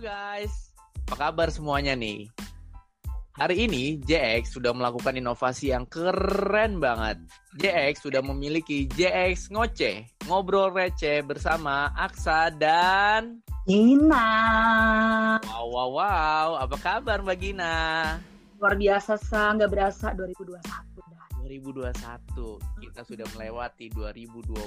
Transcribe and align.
guys, 0.00 0.72
apa 1.12 1.28
kabar 1.28 1.52
semuanya 1.52 1.92
nih? 1.92 2.24
Hari 3.36 3.68
ini 3.68 4.00
JX 4.00 4.56
sudah 4.56 4.72
melakukan 4.72 5.12
inovasi 5.12 5.76
yang 5.76 5.84
keren 5.92 6.80
banget. 6.80 7.20
JX 7.60 8.08
sudah 8.08 8.24
memiliki 8.24 8.88
JX 8.96 9.52
Ngoceh, 9.52 10.08
ngobrol 10.24 10.72
receh 10.72 11.20
bersama 11.20 11.92
Aksa 11.92 12.48
dan 12.48 13.44
Gina. 13.68 15.36
Wow, 15.44 15.68
wow, 15.68 15.90
wow, 15.92 16.48
apa 16.64 16.76
kabar 16.80 17.20
Mbak 17.20 17.36
Gina? 17.36 17.76
Luar 18.56 18.80
biasa, 18.80 19.20
Sa. 19.20 19.52
Nggak 19.52 19.68
berasa 19.68 20.16
2021 20.16 20.56
dah. 21.12 21.28
2021, 21.44 22.56
kita 22.88 23.00
sudah 23.04 23.26
melewati 23.36 23.92
2020 23.92 24.64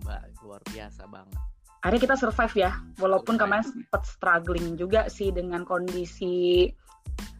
Mbak, 0.00 0.22
luar 0.40 0.60
biasa 0.72 1.04
banget. 1.04 1.49
Akhirnya 1.80 2.12
kita 2.12 2.16
survive 2.20 2.54
ya, 2.68 2.72
walaupun 3.00 3.40
kemarin 3.40 3.64
sempat 3.64 4.04
struggling 4.04 4.76
juga 4.76 5.08
sih 5.08 5.32
dengan 5.32 5.64
kondisi 5.64 6.68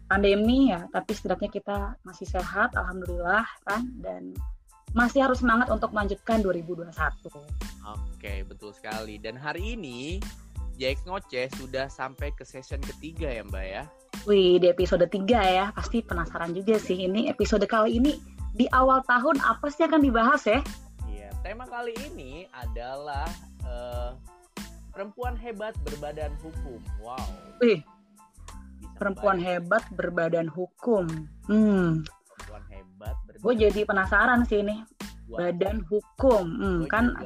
pandemi 0.08 0.72
ya, 0.72 0.88
tapi 0.90 1.12
setidaknya 1.12 1.50
kita 1.52 1.78
masih 2.02 2.26
sehat, 2.26 2.72
alhamdulillah 2.74 3.44
kan, 3.68 3.86
dan 4.00 4.32
masih 4.90 5.22
harus 5.22 5.38
semangat 5.38 5.70
untuk 5.70 5.94
melanjutkan 5.94 6.42
2021. 6.42 6.90
Oke, 7.86 8.42
betul 8.42 8.74
sekali. 8.74 9.22
Dan 9.22 9.38
hari 9.38 9.78
ini 9.78 10.18
JX 10.80 11.06
Ngoceh 11.06 11.46
sudah 11.60 11.86
sampai 11.86 12.34
ke 12.34 12.42
session 12.42 12.82
ketiga 12.82 13.30
ya 13.30 13.44
Mbak 13.46 13.66
ya? 13.68 13.84
Wih, 14.24 14.60
di 14.60 14.66
episode 14.68 15.04
3 15.04 15.28
ya, 15.28 15.66
pasti 15.76 16.00
penasaran 16.00 16.56
juga 16.56 16.80
sih 16.80 17.06
ini 17.06 17.28
episode 17.28 17.64
kali 17.68 18.00
ini 18.00 18.16
di 18.56 18.66
awal 18.74 19.04
tahun 19.06 19.38
apa 19.40 19.70
sih 19.70 19.86
yang 19.86 19.94
akan 19.94 20.02
dibahas 20.02 20.42
ya? 20.48 20.60
Iya, 21.06 21.28
tema 21.46 21.64
kali 21.70 21.94
ini 22.10 22.50
adalah 22.50 23.28
eh, 23.64 24.10
perempuan 25.00 25.32
hebat 25.32 25.72
berbadan 25.80 26.32
hukum. 26.44 26.76
Wow. 27.00 27.16
Wih, 27.64 27.80
bisa 27.80 28.92
perempuan 29.00 29.40
kebayang. 29.40 29.64
hebat 29.64 29.84
berbadan 29.96 30.46
hukum. 30.52 31.04
Hmm, 31.48 32.04
Perempuan 32.04 32.64
hebat 32.68 33.16
berbadan. 33.24 33.40
gue 33.40 33.54
jadi 33.64 33.80
penasaran 33.88 34.40
sih 34.44 34.60
ini 34.60 34.84
badan 35.24 35.80
hukum. 35.88 36.44
Hmm, 36.52 36.80
kan 36.84 37.16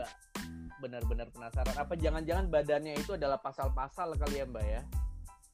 benar-benar 0.78 1.27
penasaran. 1.34 1.75
Apa 1.75 1.98
jangan-jangan 1.98 2.47
badannya 2.47 2.95
itu 2.95 3.19
adalah 3.19 3.42
pasal-pasal 3.42 4.14
kali 4.14 4.39
ya 4.39 4.47
Mbak 4.47 4.67
ya? 4.70 4.83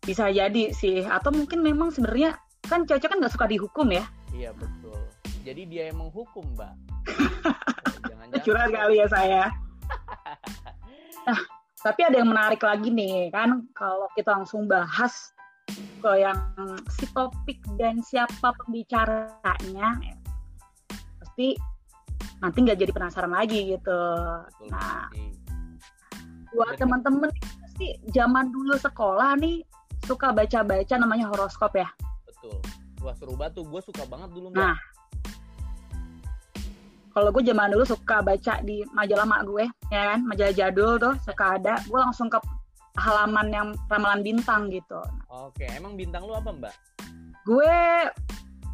bisa 0.01 0.29
jadi 0.33 0.73
sih 0.73 1.05
atau 1.05 1.29
mungkin 1.29 1.61
memang 1.61 1.93
sebenarnya 1.93 2.37
kan 2.65 2.85
cewek 2.85 3.05
kan 3.05 3.17
nggak 3.21 3.33
suka 3.33 3.45
dihukum 3.49 3.89
ya 3.93 4.05
Iya 4.33 4.53
betul. 4.57 4.97
Jadi 5.41 5.63
dia 5.69 5.89
yang 5.89 6.05
menghukum 6.05 6.45
Mbak. 6.53 6.73
jangan-jangan. 8.13 8.45
curhat 8.45 8.69
kali 8.69 9.01
ya 9.01 9.09
saya 9.09 9.45
nah 11.25 11.41
tapi 11.81 12.01
ada 12.05 12.17
yang 12.21 12.29
menarik 12.29 12.61
lagi 12.61 12.89
nih 12.93 13.33
kan 13.33 13.65
kalau 13.73 14.07
kita 14.13 14.37
langsung 14.37 14.69
bahas 14.69 15.33
ke 15.71 16.13
yang 16.19 16.39
si 16.91 17.07
topik 17.15 17.63
dan 17.79 18.03
siapa 18.03 18.51
pembicaranya 18.65 19.89
ya, 20.03 20.17
pasti 21.23 21.55
nanti 22.43 22.59
nggak 22.67 22.79
jadi 22.81 22.93
penasaran 22.93 23.33
lagi 23.33 23.77
gitu 23.77 24.03
Betul 24.51 24.69
nah 24.73 25.07
buat 26.51 26.75
Betul. 26.75 26.81
temen-temen 26.83 27.31
pasti 27.63 27.87
zaman 28.11 28.51
dulu 28.51 28.75
sekolah 28.77 29.39
nih 29.39 29.63
suka 30.05 30.35
baca-baca 30.35 30.95
namanya 30.99 31.31
horoskop 31.31 31.77
ya 31.79 31.87
Betul. 32.27 32.57
Wah 33.01 33.17
seru 33.17 33.37
banget 33.37 33.61
tuh. 33.61 33.65
Gue 33.69 33.81
suka 33.85 34.05
banget 34.09 34.31
dulu 34.33 34.53
Mbak. 34.53 34.77
Kalau 37.11 37.29
gue 37.31 37.43
zaman 37.43 37.71
dulu 37.71 37.83
suka 37.83 38.23
baca 38.23 38.63
di 38.63 38.87
majalah 38.91 39.27
mak 39.27 39.43
gue, 39.43 39.67
ya 39.91 40.15
kan, 40.15 40.23
majalah 40.23 40.55
jadul 40.55 40.95
tuh 40.97 41.15
suka 41.27 41.59
ada. 41.59 41.75
Gue 41.85 41.99
langsung 41.99 42.31
ke 42.31 42.39
halaman 42.95 43.51
yang 43.51 43.69
ramalan 43.87 44.23
bintang 44.23 44.71
gitu. 44.71 45.03
Oke, 45.27 45.67
emang 45.75 45.95
bintang 45.95 46.23
lu 46.23 46.35
apa 46.35 46.51
Mbak? 46.51 46.75
Gue 47.43 47.75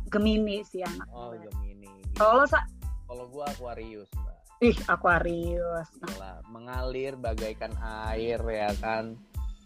Gemini 0.07 0.61
sih 0.63 0.81
anak 0.81 1.09
Oh 1.11 1.33
gue. 1.33 1.49
Gemini. 1.49 1.89
Kalau 2.15 2.45
sa, 2.45 2.61
Kalau 3.07 3.25
gue 3.27 3.45
Aquarius 3.45 4.11
Mbak. 4.13 4.37
ih 4.63 4.77
Aquarius. 4.87 5.89
Nah, 6.01 6.09
Itulah, 6.09 6.37
mengalir 6.49 7.13
bagaikan 7.15 7.73
air 8.09 8.41
ya 8.41 8.73
kan 8.81 9.17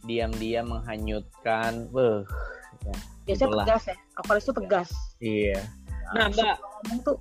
diam-diam 0.00 0.66
menghanyutkan 0.66 1.86
Wah, 1.92 2.24
biasanya 3.22 3.48
Itulah. 3.52 3.64
tegas 3.68 3.82
ya. 3.86 3.96
Aquarius 4.16 4.46
tuh 4.46 4.56
tegas. 4.56 4.90
iya 5.20 5.60
nah 6.10 6.26
mbak 6.26 6.58
tuh 7.06 7.20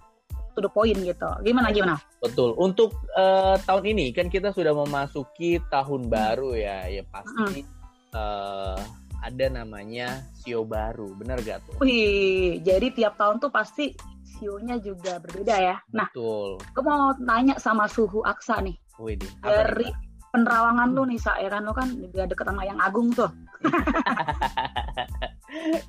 to 0.60 0.68
the 0.68 0.72
point 0.72 1.00
gitu. 1.00 1.30
Gimana 1.42 1.72
gimana? 1.72 1.96
betul 2.20 2.52
untuk 2.60 3.00
eh, 3.16 3.56
tahun 3.64 3.96
ini 3.96 4.12
kan 4.12 4.28
kita 4.28 4.52
sudah 4.52 4.76
memasuki 4.76 5.56
tahun 5.72 6.12
baru 6.12 6.52
ya 6.52 6.84
ya 6.92 7.04
pasti 7.08 7.64
eh, 8.12 8.80
ada 9.24 9.46
namanya 9.48 10.28
sio 10.36 10.68
baru 10.68 11.16
benar 11.16 11.40
gak 11.40 11.64
tuh 11.64 11.80
Wih, 11.80 12.60
jadi 12.60 12.92
tiap 12.92 13.16
tahun 13.16 13.40
tuh 13.40 13.48
pasti 13.48 13.96
sionya 14.28 14.80
juga 14.80 15.20
berbeda 15.20 15.56
ya. 15.60 15.76
Nah, 15.96 16.12
betul 16.12 16.60
gue 16.60 16.84
mau 16.84 17.16
nanya 17.24 17.56
sama 17.56 17.88
suhu 17.88 18.20
Aksa 18.24 18.60
nih. 18.60 18.76
Wih, 19.00 19.16
nih, 19.16 19.32
dari 19.40 19.88
penerawangan 20.36 20.92
lu 20.92 21.08
nih 21.08 21.20
Sa, 21.20 21.40
ya 21.40 21.48
kan 21.48 21.64
lu 21.64 21.72
kan 21.72 21.88
juga 21.96 22.28
deket 22.28 22.48
sama 22.52 22.68
yang 22.68 22.80
Agung 22.84 23.16
tuh. 23.16 23.32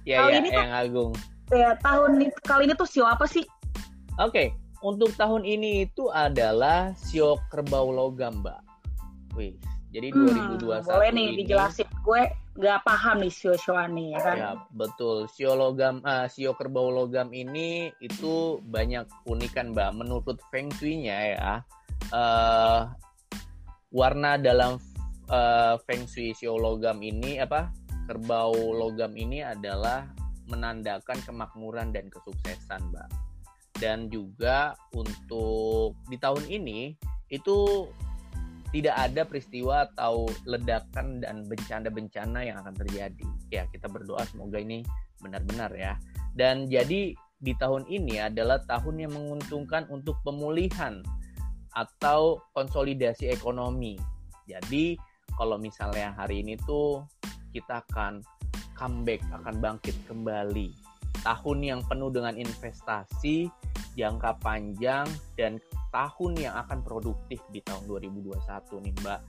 ya 0.09 0.23
Kali 0.23 0.31
ya 0.31 0.39
ini 0.39 0.49
tuh- 0.51 0.59
yang 0.63 0.73
agung 0.73 1.13
Ya, 1.51 1.75
tahun 1.83 2.23
ini 2.23 2.27
kali 2.47 2.71
ini 2.71 2.79
tuh 2.79 2.87
sio 2.87 3.03
apa 3.11 3.27
sih? 3.27 3.43
Oke, 4.23 4.55
untuk 4.81 5.13
tahun 5.17 5.45
ini 5.45 5.85
itu 5.89 6.09
adalah 6.09 6.97
sio 6.97 7.37
kerbau 7.53 7.93
logam, 7.93 8.41
Mbak. 8.41 8.61
Wih, 9.37 9.55
jadi 9.93 10.11
2021 10.11 10.83
Hmm, 10.83 10.89
boleh 10.89 11.11
nih 11.13 11.25
ini 11.27 11.37
dijelasin. 11.45 11.87
Gue 12.03 12.23
nggak 12.59 12.81
paham 12.83 13.17
nih 13.23 13.33
sio-sioan 13.33 13.91
nih 13.95 14.17
ya 14.17 14.21
kan. 14.25 14.37
Ya, 14.37 14.53
betul. 14.75 15.31
Sio 15.31 15.53
logam 15.55 16.03
ah, 16.03 16.27
sio 16.27 16.57
kerbau 16.57 16.91
logam 16.91 17.31
ini 17.31 17.93
itu 18.01 18.59
banyak 18.67 19.07
unikan, 19.29 19.77
Mbak. 19.77 19.91
Menurut 19.95 20.39
Feng 20.51 20.73
Shui-nya 20.75 21.17
ya, 21.37 21.53
eh 22.11 22.81
warna 23.91 24.41
dalam 24.41 24.81
eh, 25.29 25.75
Feng 25.85 26.09
Shui 26.09 26.33
sio 26.33 26.57
logam 26.57 27.05
ini 27.05 27.39
apa? 27.39 27.71
Kerbau 28.11 28.75
logam 28.75 29.15
ini 29.15 29.45
adalah 29.45 30.11
menandakan 30.51 31.19
kemakmuran 31.23 31.95
dan 31.95 32.11
kesuksesan, 32.11 32.91
Mbak. 32.91 33.30
Dan 33.81 34.13
juga 34.13 34.77
untuk 34.93 35.97
di 36.13 36.21
tahun 36.21 36.45
ini 36.53 36.93
itu 37.33 37.89
tidak 38.71 38.95
ada 38.95 39.23
peristiwa 39.27 39.89
atau 39.91 40.31
ledakan 40.47 41.25
dan 41.25 41.43
bencana-bencana 41.49 42.39
yang 42.47 42.57
akan 42.63 42.75
terjadi. 42.87 43.27
Ya, 43.51 43.67
kita 43.67 43.91
berdoa 43.91 44.23
semoga 44.31 44.63
ini 44.63 44.87
benar-benar 45.19 45.75
ya. 45.75 45.99
Dan 46.37 46.71
jadi 46.71 47.17
di 47.41 47.53
tahun 47.57 47.89
ini 47.89 48.21
adalah 48.21 48.63
tahun 48.69 49.09
yang 49.09 49.13
menguntungkan 49.17 49.89
untuk 49.91 50.21
pemulihan 50.23 51.03
atau 51.75 52.39
konsolidasi 52.55 53.33
ekonomi. 53.33 53.99
Jadi 54.47 54.95
kalau 55.35 55.59
misalnya 55.59 56.15
hari 56.15 56.45
ini 56.47 56.55
tuh 56.63 57.03
kita 57.51 57.83
akan 57.91 58.23
comeback, 58.79 59.25
akan 59.35 59.59
bangkit 59.59 59.97
kembali. 60.07 60.75
Tahun 61.21 61.59
yang 61.61 61.81
penuh 61.85 62.09
dengan 62.09 62.39
investasi, 62.39 63.51
jangka 63.99 64.39
panjang, 64.43 65.07
dan 65.35 65.59
tahun 65.91 66.39
yang 66.39 66.55
akan 66.67 66.83
produktif 66.87 67.43
di 67.51 67.63
tahun 67.67 67.87
2021 67.87 68.39
nih 68.87 68.95
Mbak. 69.03 69.21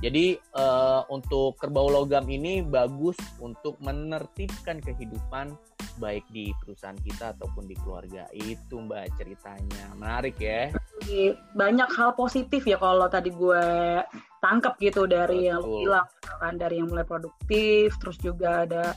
Jadi 0.00 0.26
eh, 0.40 1.00
untuk 1.12 1.60
kerbau 1.60 1.92
logam 1.92 2.24
ini 2.24 2.64
bagus 2.64 3.20
untuk 3.36 3.76
menertibkan 3.84 4.80
kehidupan 4.80 5.52
baik 6.00 6.24
di 6.32 6.56
perusahaan 6.56 6.96
kita 6.96 7.36
ataupun 7.36 7.68
di 7.68 7.76
keluarga. 7.76 8.24
Itu 8.32 8.80
Mbak 8.80 9.20
ceritanya. 9.20 9.92
Menarik 10.00 10.40
ya. 10.40 10.72
Banyak 11.52 11.90
hal 11.92 12.16
positif 12.16 12.64
ya 12.64 12.80
kalau 12.80 13.08
tadi 13.12 13.28
gue 13.28 13.64
tangkap 14.40 14.80
gitu 14.80 15.04
dari 15.04 15.52
yang 15.52 15.60
Betul. 15.60 15.84
lu 15.84 15.84
bilang 15.84 16.06
kan 16.40 16.56
dari 16.56 16.80
yang 16.80 16.88
mulai 16.88 17.04
produktif, 17.04 17.92
terus 18.00 18.16
juga 18.16 18.64
ada 18.64 18.96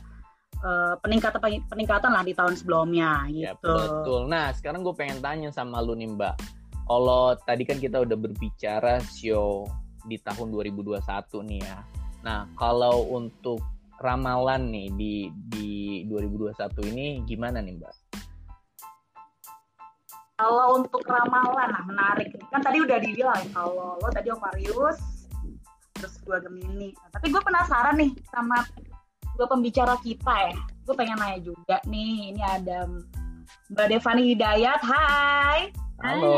eh, 0.63 0.93
peningkatan 1.03 1.39
peningkatan 1.67 2.11
lah 2.11 2.23
di 2.23 2.31
tahun 2.31 2.55
sebelumnya 2.55 3.27
Ya 3.29 3.51
gitu. 3.53 3.67
betul. 3.67 4.21
Nah 4.31 4.55
sekarang 4.55 4.81
gue 4.81 4.95
pengen 4.95 5.19
tanya 5.19 5.51
sama 5.51 5.83
lu 5.83 5.93
nih 5.93 6.09
Mbak. 6.15 6.35
Kalau 6.83 7.35
tadi 7.43 7.63
kan 7.63 7.79
kita 7.79 8.03
udah 8.03 8.17
berbicara 8.17 8.99
show 9.03 9.67
di 10.03 10.19
tahun 10.19 10.51
2021 10.51 10.99
nih 11.47 11.61
ya. 11.63 11.79
Nah 12.23 12.47
kalau 12.55 13.07
untuk 13.11 13.59
ramalan 14.03 14.67
nih 14.67 14.87
di 14.95 15.13
di 15.47 15.71
2021 16.11 16.91
ini 16.91 17.07
gimana 17.23 17.63
nih 17.63 17.75
Mbak? 17.79 17.95
Kalau 20.33 20.81
untuk 20.81 21.05
ramalan, 21.05 21.69
nah 21.71 21.83
menarik. 21.85 22.33
Kan 22.49 22.59
tadi 22.59 22.81
udah 22.81 22.97
dibilang 22.99 23.37
ya, 23.47 23.53
kalau 23.53 23.95
lo 24.01 24.09
tadi 24.11 24.27
Aquarius, 24.33 24.99
terus 25.93 26.19
gue 26.25 26.37
Gemini. 26.41 26.89
Nah, 26.91 27.09
tapi 27.15 27.31
gue 27.31 27.39
penasaran 27.39 27.95
nih 27.95 28.11
sama 28.33 28.59
dua 29.35 29.47
pembicara 29.49 29.95
kita 30.01 30.33
ya. 30.49 30.53
Gue 30.83 30.95
pengen 30.97 31.17
nanya 31.17 31.39
juga 31.41 31.77
nih, 31.87 32.35
ini 32.35 32.41
ada 32.43 32.85
Mbak 33.71 33.87
Devani 33.89 34.23
Hidayat, 34.35 34.81
hai. 34.83 35.71
Halo. 36.03 36.35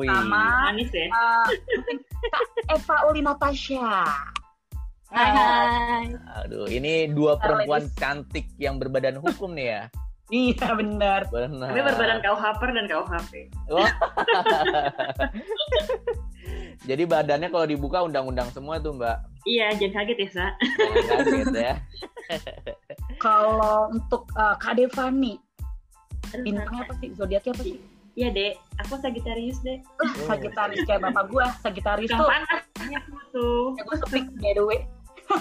Wih. 0.00 0.08
Sama 0.08 0.72
Manis 0.72 0.88
ya. 0.88 1.04
eh, 1.04 2.00
Kak 2.32 2.44
Eva 2.72 2.96
Uli 3.12 3.20
Natasha. 3.20 4.08
Hai 5.08 5.30
hai. 5.32 6.04
Aduh, 6.44 6.68
ini 6.68 7.08
dua 7.12 7.36
perempuan 7.36 7.84
ladies. 7.88 7.96
cantik 7.96 8.46
yang 8.56 8.80
berbadan 8.80 9.20
hukum 9.20 9.52
nih 9.52 9.76
ya. 9.76 9.82
Iya 10.28 10.76
benar. 10.76 11.24
Benar. 11.32 11.72
Kami 11.72 11.80
berbadan 11.88 12.20
KUHP 12.20 12.60
dan 12.76 12.84
KUHP. 12.84 13.32
Wah. 13.72 13.88
Jadi 16.86 17.02
badannya 17.04 17.48
kalau 17.48 17.66
dibuka 17.66 17.98
undang-undang 18.00 18.48
semua 18.50 18.78
tuh, 18.78 18.94
Mbak. 18.94 19.16
Iya, 19.44 19.72
jangan 19.74 20.04
kaget 20.04 20.18
ya, 20.18 20.28
Sa. 20.30 20.46
Jangan 20.78 21.24
kaget 21.26 21.54
ya. 21.56 21.74
Kalau 23.24 23.88
untuk 23.90 24.28
uh, 24.34 24.54
Kak 24.54 24.76
Devani, 24.76 25.40
bintangnya 26.38 26.84
apa 26.84 26.94
sih? 27.00 27.10
Zodiaknya 27.16 27.52
apa 27.56 27.62
sih? 27.64 27.76
Iya, 28.14 28.28
Dek. 28.30 28.54
Aku 28.82 28.94
Sagittarius, 28.98 29.58
Dek. 29.62 29.80
Uh, 29.98 30.10
Sagitarius 30.26 30.82
kayak 30.84 31.02
bapak 31.02 31.24
gua. 31.30 31.50
Sagitarius 31.58 32.10
Yang 32.10 32.20
tuh 32.20 32.28
panasnya 32.28 32.98
tuh. 33.32 33.64
ya 33.74 33.82
gue 33.82 33.96
sepik 34.02 34.24
by 34.38 34.52
the 34.52 34.62
way. 34.62 34.78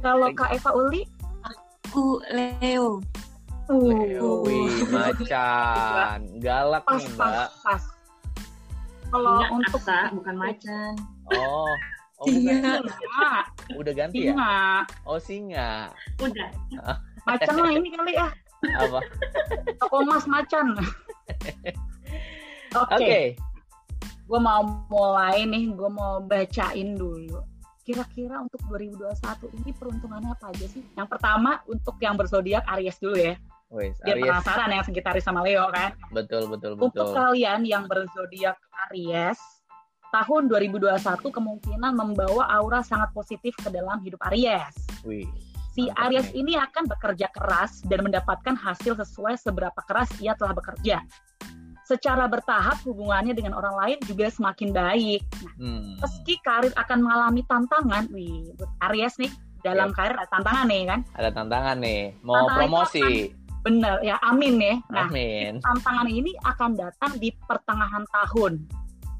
Kalau 0.00 0.28
Kak 0.36 0.50
Eva 0.52 0.70
Uli, 0.72 1.02
Aku 1.44 2.20
Leo. 2.28 3.00
uh, 3.72 4.44
Wih, 4.44 4.68
macan. 4.92 6.20
Galak 6.36 6.84
pas 6.84 7.00
nih, 7.00 7.08
pas 7.16 7.32
Mbak. 7.32 7.48
pas. 7.64 7.82
Kalau 9.14 9.46
untuk 9.54 9.78
Aksa, 9.78 10.10
bukan 10.10 10.34
macan. 10.34 10.92
Oh. 11.30 11.70
Oh. 12.18 12.26
Singa. 12.26 12.82
Udah 13.78 13.92
ganti 13.94 14.26
ya? 14.26 14.34
singa, 14.34 14.58
Oh, 15.06 15.18
singa. 15.22 15.70
Udah. 16.18 16.50
macan 17.24 17.54
mah 17.62 17.72
ini 17.72 17.88
kali 17.94 18.12
ya, 18.18 18.28
Apa? 18.74 19.00
toko 19.78 20.02
emas 20.02 20.26
macan. 20.26 20.74
Oke, 22.74 22.94
Oke. 22.98 23.20
gue 24.26 24.40
mau 24.42 24.66
mulai 24.90 25.46
nih, 25.46 25.70
gue 25.72 25.90
mau 25.94 26.18
bacain 26.20 26.98
dulu. 26.98 27.38
Kira-kira 27.86 28.42
untuk 28.42 28.60
2021 28.66 29.14
ini 29.62 29.70
peruntungannya 29.76 30.34
apa 30.34 30.50
aja 30.50 30.66
sih? 30.66 30.82
Yang 30.98 31.08
pertama 31.16 31.62
untuk 31.70 31.96
yang 32.02 32.18
berzodiak 32.18 32.66
Aries 32.66 32.98
dulu 32.98 33.14
ya. 33.14 33.38
Wes, 33.74 33.98
Biar 34.00 34.14
Aries. 34.16 34.30
penasaran 34.30 34.70
yang 34.70 34.84
Sagittarius 34.86 35.26
sama 35.26 35.42
Leo 35.42 35.66
kan. 35.68 35.90
Betul, 36.08 36.46
betul, 36.46 36.78
Untuk 36.78 36.94
betul. 36.94 37.10
kalian 37.12 37.66
yang 37.66 37.84
berzodiak 37.84 38.54
Aries, 38.86 39.38
tahun 40.08 40.46
2021 40.46 40.94
kemungkinan 41.28 41.92
membawa 41.92 42.46
aura 42.54 42.80
sangat 42.80 43.10
positif 43.10 43.50
ke 43.56 43.68
dalam 43.68 43.98
hidup 44.00 44.22
Aries. 44.30 44.78
Wih. 45.02 45.26
Si 45.74 45.90
Aries 45.90 46.30
ini 46.32 46.54
akan 46.54 46.86
bekerja 46.86 47.26
keras 47.28 47.82
dan 47.82 48.06
mendapatkan 48.06 48.54
hasil 48.54 48.94
sesuai 48.94 49.34
seberapa 49.34 49.80
keras 49.82 50.06
ia 50.22 50.38
telah 50.38 50.54
bekerja. 50.54 51.02
Secara 51.84 52.24
bertahap 52.24 52.78
hubungannya 52.80 53.34
dengan 53.34 53.52
orang 53.52 53.74
lain 53.76 53.98
juga 54.06 54.30
semakin 54.30 54.70
baik. 54.70 55.20
Nah, 55.36 55.52
Hmm. 55.58 55.98
meski 55.98 56.38
karir 56.40 56.70
akan 56.72 56.98
mengalami 57.02 57.42
tantangan, 57.44 58.06
wih, 58.08 58.54
Aries 58.86 59.18
nih 59.18 59.28
dalam 59.60 59.90
Yap. 59.90 59.96
karir 59.98 60.14
ada 60.14 60.30
tantangan 60.30 60.64
nih 60.64 60.82
kan. 60.86 61.00
Ada 61.12 61.30
tantangan 61.34 61.76
nih. 61.82 62.02
Mau 62.22 62.38
Tantangan 62.38 62.56
promosi. 62.56 63.02
Bener 63.64 63.96
ya, 64.00 64.20
amin 64.20 64.60
ya. 64.60 64.76
Nah, 64.92 65.08
Amin. 65.08 65.56
tantangan 65.58 66.04
ini 66.04 66.36
akan 66.44 66.76
datang 66.76 67.16
di 67.16 67.32
pertengahan 67.48 68.04
tahun. 68.06 68.60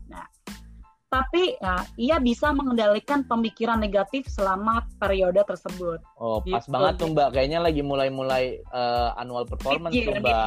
Nah, 0.07 0.29
tapi 1.09 1.57
ya, 1.57 1.77
ia 1.97 2.17
bisa 2.19 2.53
mengendalikan 2.53 3.25
pemikiran 3.25 3.81
negatif 3.81 4.29
selama 4.29 4.85
periode 4.99 5.41
tersebut. 5.41 5.97
Oh, 6.21 6.45
pas 6.45 6.61
Gitu. 6.61 6.71
banget 6.71 6.95
tuh 7.01 7.09
Mbak. 7.09 7.29
Kayaknya 7.33 7.61
lagi 7.63 7.81
mulai-mulai 7.81 8.45
eh, 8.61 9.11
annual 9.17 9.49
performance 9.49 9.97
Mid-year, 9.97 10.13
tuh 10.13 10.21
Mbak. 10.21 10.47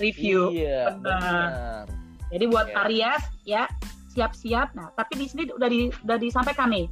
review. 0.00 0.40
Iya, 0.48 0.96
Benar. 0.96 1.20
benar. 1.20 1.84
Jadi 2.32 2.44
buat 2.48 2.66
Iya. 2.66 2.76
Aries 2.80 3.24
ya 3.44 3.62
siap-siap. 4.08 4.72
Nah, 4.72 4.88
tapi 4.94 5.20
di 5.20 5.26
sini 5.28 5.50
udah 5.50 5.68
di, 5.68 5.92
udah 6.00 6.16
disampaikan 6.16 6.72
nih. 6.72 6.88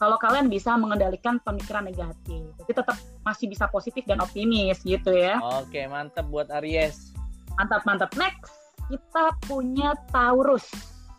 Kalau 0.00 0.16
kalian 0.16 0.48
bisa 0.48 0.80
mengendalikan 0.80 1.36
pemikiran 1.44 1.84
negatif, 1.84 2.40
tapi 2.56 2.72
tetap 2.72 2.96
masih 3.20 3.52
bisa 3.52 3.68
positif 3.68 4.00
dan 4.08 4.24
optimis 4.24 4.80
gitu 4.80 5.12
ya. 5.12 5.36
Oke, 5.60 5.84
mantap 5.84 6.24
buat 6.32 6.48
Aries. 6.56 7.12
Mantap 7.60 7.84
mantap. 7.84 8.08
Next 8.16 8.48
kita 8.88 9.36
punya 9.44 9.92
Taurus. 10.08 10.64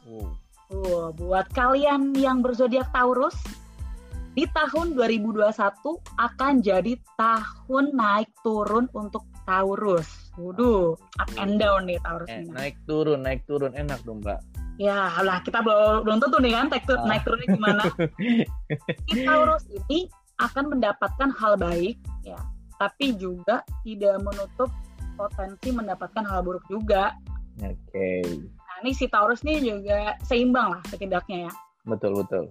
Uh, 0.10 0.34
Tuh, 0.72 1.14
buat 1.14 1.46
kalian 1.54 2.18
yang 2.18 2.42
berzodiak 2.42 2.90
Taurus, 2.90 3.38
di 4.32 4.48
tahun 4.50 4.96
2021 4.96 5.52
akan 6.16 6.54
jadi 6.64 6.96
tahun 7.20 7.86
naik 7.92 8.32
turun 8.42 8.88
untuk 8.96 9.28
Taurus. 9.44 10.32
Waduh, 10.40 10.96
up 11.20 11.32
and 11.36 11.60
down 11.60 11.86
nih 11.86 12.00
Taurus 12.00 12.32
eh, 12.32 12.48
naik 12.48 12.80
turun, 12.88 13.20
naik 13.28 13.44
turun 13.44 13.76
enak 13.76 14.00
dong 14.08 14.24
Mbak. 14.24 14.40
Ya 14.82 15.14
lah, 15.22 15.38
kita 15.40 15.62
belum 15.62 16.02
belum 16.02 16.18
tentu 16.18 16.42
nih 16.42 16.58
kan 16.58 16.66
naik, 16.68 16.86
tur- 16.86 16.98
Ah. 16.98 17.06
naik 17.06 17.22
turunnya 17.22 17.48
gimana. 17.48 17.84
Si 19.06 19.22
Taurus 19.22 19.62
ini 19.70 20.10
akan 20.38 20.74
mendapatkan 20.74 21.30
hal 21.30 21.54
baik, 21.56 21.96
ya, 22.24 22.40
tapi 22.76 23.14
juga 23.14 23.62
tidak 23.86 24.18
menutup 24.20 24.74
potensi 25.14 25.70
mendapatkan 25.70 26.26
hal 26.26 26.42
buruk 26.42 26.66
juga. 26.66 27.14
Oke, 27.62 28.26
Nah, 28.42 28.76
ini 28.82 28.92
si 28.92 29.06
Taurus 29.06 29.46
nih 29.46 29.62
juga 29.62 30.18
seimbang 30.24 30.74
lah 30.74 30.82
setidaknya 30.90 31.46
ya. 31.46 31.54
betul 31.84 32.14
betul. 32.16 32.46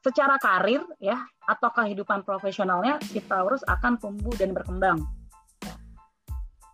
secara 0.00 0.38
karir 0.38 0.78
ya 0.96 1.18
atau 1.44 1.66
kehidupan 1.68 2.22
profesionalnya 2.22 3.02
si 3.02 3.18
Taurus 3.20 3.66
akan 3.66 3.98
tumbuh 3.98 4.30
dan 4.32 4.54
berkembang. 4.54 5.02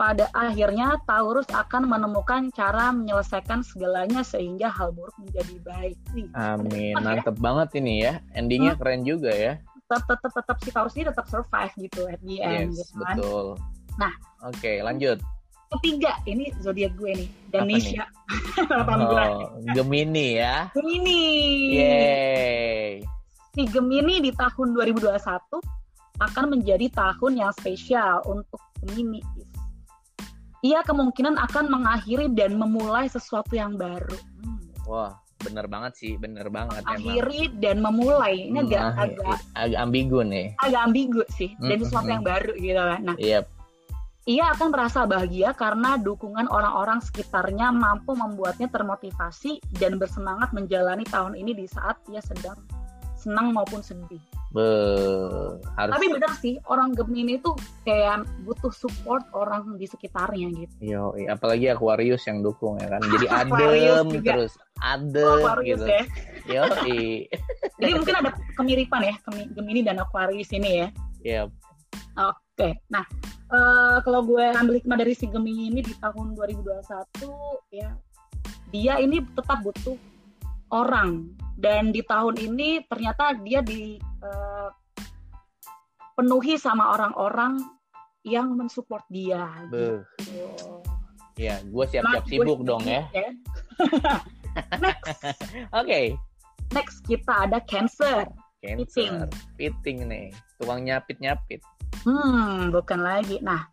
Ya. 0.02 0.08
Pada 0.10 0.26
akhirnya 0.34 0.98
Taurus 1.06 1.46
akan 1.46 1.86
menemukan 1.86 2.50
cara 2.50 2.90
menyelesaikan 2.90 3.62
segalanya 3.62 4.26
sehingga 4.26 4.66
hal 4.66 4.90
buruk 4.90 5.14
menjadi 5.14 5.62
baik. 5.62 5.94
Wih, 6.10 6.26
Amin, 6.34 6.98
Oke. 6.98 7.04
mantep 7.06 7.36
banget 7.38 7.68
ini 7.78 8.02
ya. 8.02 8.18
Endingnya 8.34 8.74
Hmm. 8.74 8.80
keren 8.82 9.06
juga 9.06 9.30
ya. 9.30 9.62
tetap 9.86 10.08
tetap 10.08 10.32
tetap 10.32 10.56
si 10.58 10.70
Taurus 10.72 10.94
ini 10.96 11.04
tetap 11.04 11.26
survive 11.28 11.72
gitu 11.76 12.08
at 12.08 12.16
the 12.24 12.40
end 12.40 12.72
Yes, 12.72 12.88
gitu 12.88 12.96
kan. 12.98 13.12
betul. 13.14 13.46
Nah. 13.94 14.12
oke, 14.42 14.72
lanjut. 14.80 15.18
Ketiga 15.68 16.16
ini 16.24 16.48
zodiak 16.58 16.96
gue 16.96 17.12
nih 17.12 17.28
nih? 17.52 18.00
18. 18.00 18.02
Oh, 19.12 19.52
Gemini 19.76 20.40
ya. 20.40 20.72
Gemini. 20.72 21.22
Yeay. 21.76 22.90
Si 23.52 23.62
Gemini 23.68 24.24
di 24.24 24.32
tahun 24.32 24.72
2021 24.72 25.60
akan 26.20 26.44
menjadi 26.48 26.88
tahun 26.88 27.32
yang 27.36 27.52
spesial 27.52 28.24
untuk 28.24 28.60
Gemini. 28.80 29.20
Ia 30.62 30.80
kemungkinan 30.86 31.42
akan 31.42 31.74
mengakhiri 31.74 32.30
dan 32.38 32.54
memulai 32.54 33.10
sesuatu 33.10 33.58
yang 33.58 33.74
baru. 33.74 34.14
Hmm. 34.14 34.62
Wah, 34.86 35.10
bener 35.42 35.66
banget 35.66 35.98
sih, 35.98 36.14
bener 36.14 36.46
banget 36.54 36.86
emang. 36.86 37.02
Akhiri 37.02 37.50
dan 37.58 37.82
memulai. 37.82 38.46
Ini 38.46 38.62
agak 38.62 38.82
Hmm, 38.86 39.02
agak 39.02 39.38
agak 39.58 39.80
ambigu 39.82 40.22
nih. 40.22 40.54
agak 40.62 40.82
ambigu 40.86 41.22
sih. 41.34 41.50
Dan 41.58 41.78
Hmm, 41.78 41.82
sesuatu 41.82 42.06
hmm, 42.06 42.14
yang 42.14 42.24
baru 42.24 42.52
gitu 42.54 42.78
kan. 42.78 43.00
Nah, 43.02 43.16
Iya, 43.18 43.40
ia 44.22 44.44
akan 44.54 44.68
merasa 44.70 45.02
bahagia 45.02 45.50
karena 45.50 45.98
dukungan 45.98 46.46
orang-orang 46.46 47.02
sekitarnya 47.02 47.74
mampu 47.74 48.14
membuatnya 48.14 48.70
termotivasi 48.70 49.58
dan 49.82 49.98
bersemangat 49.98 50.54
menjalani 50.54 51.02
tahun 51.10 51.34
ini 51.34 51.58
di 51.58 51.66
saat 51.66 51.98
ia 52.06 52.22
sedang 52.22 52.54
senang 53.22 53.54
maupun 53.54 53.78
sedih. 53.80 54.18
be 54.52 54.68
harus. 55.78 55.92
Tapi 55.96 56.06
benar 56.12 56.32
sih, 56.36 56.60
orang 56.68 56.92
Gemini 56.92 57.40
itu 57.40 57.56
kayak 57.82 58.28
butuh 58.44 58.68
support 58.68 59.24
orang 59.32 59.80
di 59.80 59.88
sekitarnya 59.88 60.52
gitu. 60.52 60.74
Yo, 60.78 61.02
apalagi 61.24 61.72
Aquarius 61.72 62.28
yang 62.28 62.44
dukung 62.44 62.76
ya 62.76 62.90
kan. 62.90 63.00
Jadi 63.00 63.26
adem 63.40 64.06
terus, 64.20 64.52
adem 64.76 65.24
Oh, 65.24 65.40
Aquarius 65.40 65.80
gitu. 65.80 65.88
ya. 65.88 66.04
Yo, 66.44 66.62
Jadi 67.80 67.92
mungkin 67.96 68.14
ada 68.14 68.30
kemiripan 68.52 69.00
ya 69.00 69.14
Gemi- 69.24 69.50
Gemini 69.50 69.80
dan 69.80 69.96
Aquarius 69.98 70.52
ini 70.52 70.84
ya. 70.84 70.88
Iya, 71.22 71.42
Oke, 72.12 72.76
nah 72.86 73.08
eh, 73.48 73.96
kalau 74.04 74.20
gue 74.20 74.44
ambil 74.52 74.76
hikmah 74.76 75.00
dari 75.00 75.16
si 75.16 75.24
Gemini 75.24 75.72
ini 75.72 75.80
di 75.80 75.96
tahun 75.96 76.36
2021 76.36 76.84
ya, 77.72 77.88
dia 78.68 79.00
ini 79.00 79.24
tetap 79.32 79.64
butuh 79.64 79.96
orang 80.72 81.28
dan 81.60 81.92
di 81.92 82.02
tahun 82.02 82.40
ini 82.40 82.82
ternyata 82.88 83.36
dia 83.44 83.60
di 83.62 84.00
eh, 84.00 84.68
penuhi 86.16 86.56
sama 86.58 86.96
orang-orang 86.96 87.60
yang 88.26 88.54
mensupport 88.54 89.02
dia. 89.10 89.46
Beuh. 89.70 90.02
Gitu. 90.22 90.48
ya, 91.40 91.58
gue 91.64 91.84
siap-siap 91.88 92.22
Nah, 92.22 92.28
sibuk 92.28 92.60
gue 92.62 92.68
dong 92.68 92.84
ya. 92.84 93.08
Next, 94.84 95.24
Oke, 95.72 96.12
next 96.76 97.00
kita 97.08 97.48
ada 97.48 97.58
Cancer. 97.64 98.28
Cancer, 98.60 99.26
fitting 99.56 100.06
nih, 100.06 100.28
tukang 100.60 100.84
nyapit 100.84 101.16
nyapit. 101.24 101.64
Hmm, 102.04 102.68
bukan 102.68 103.00
lagi. 103.00 103.40
Nah, 103.40 103.71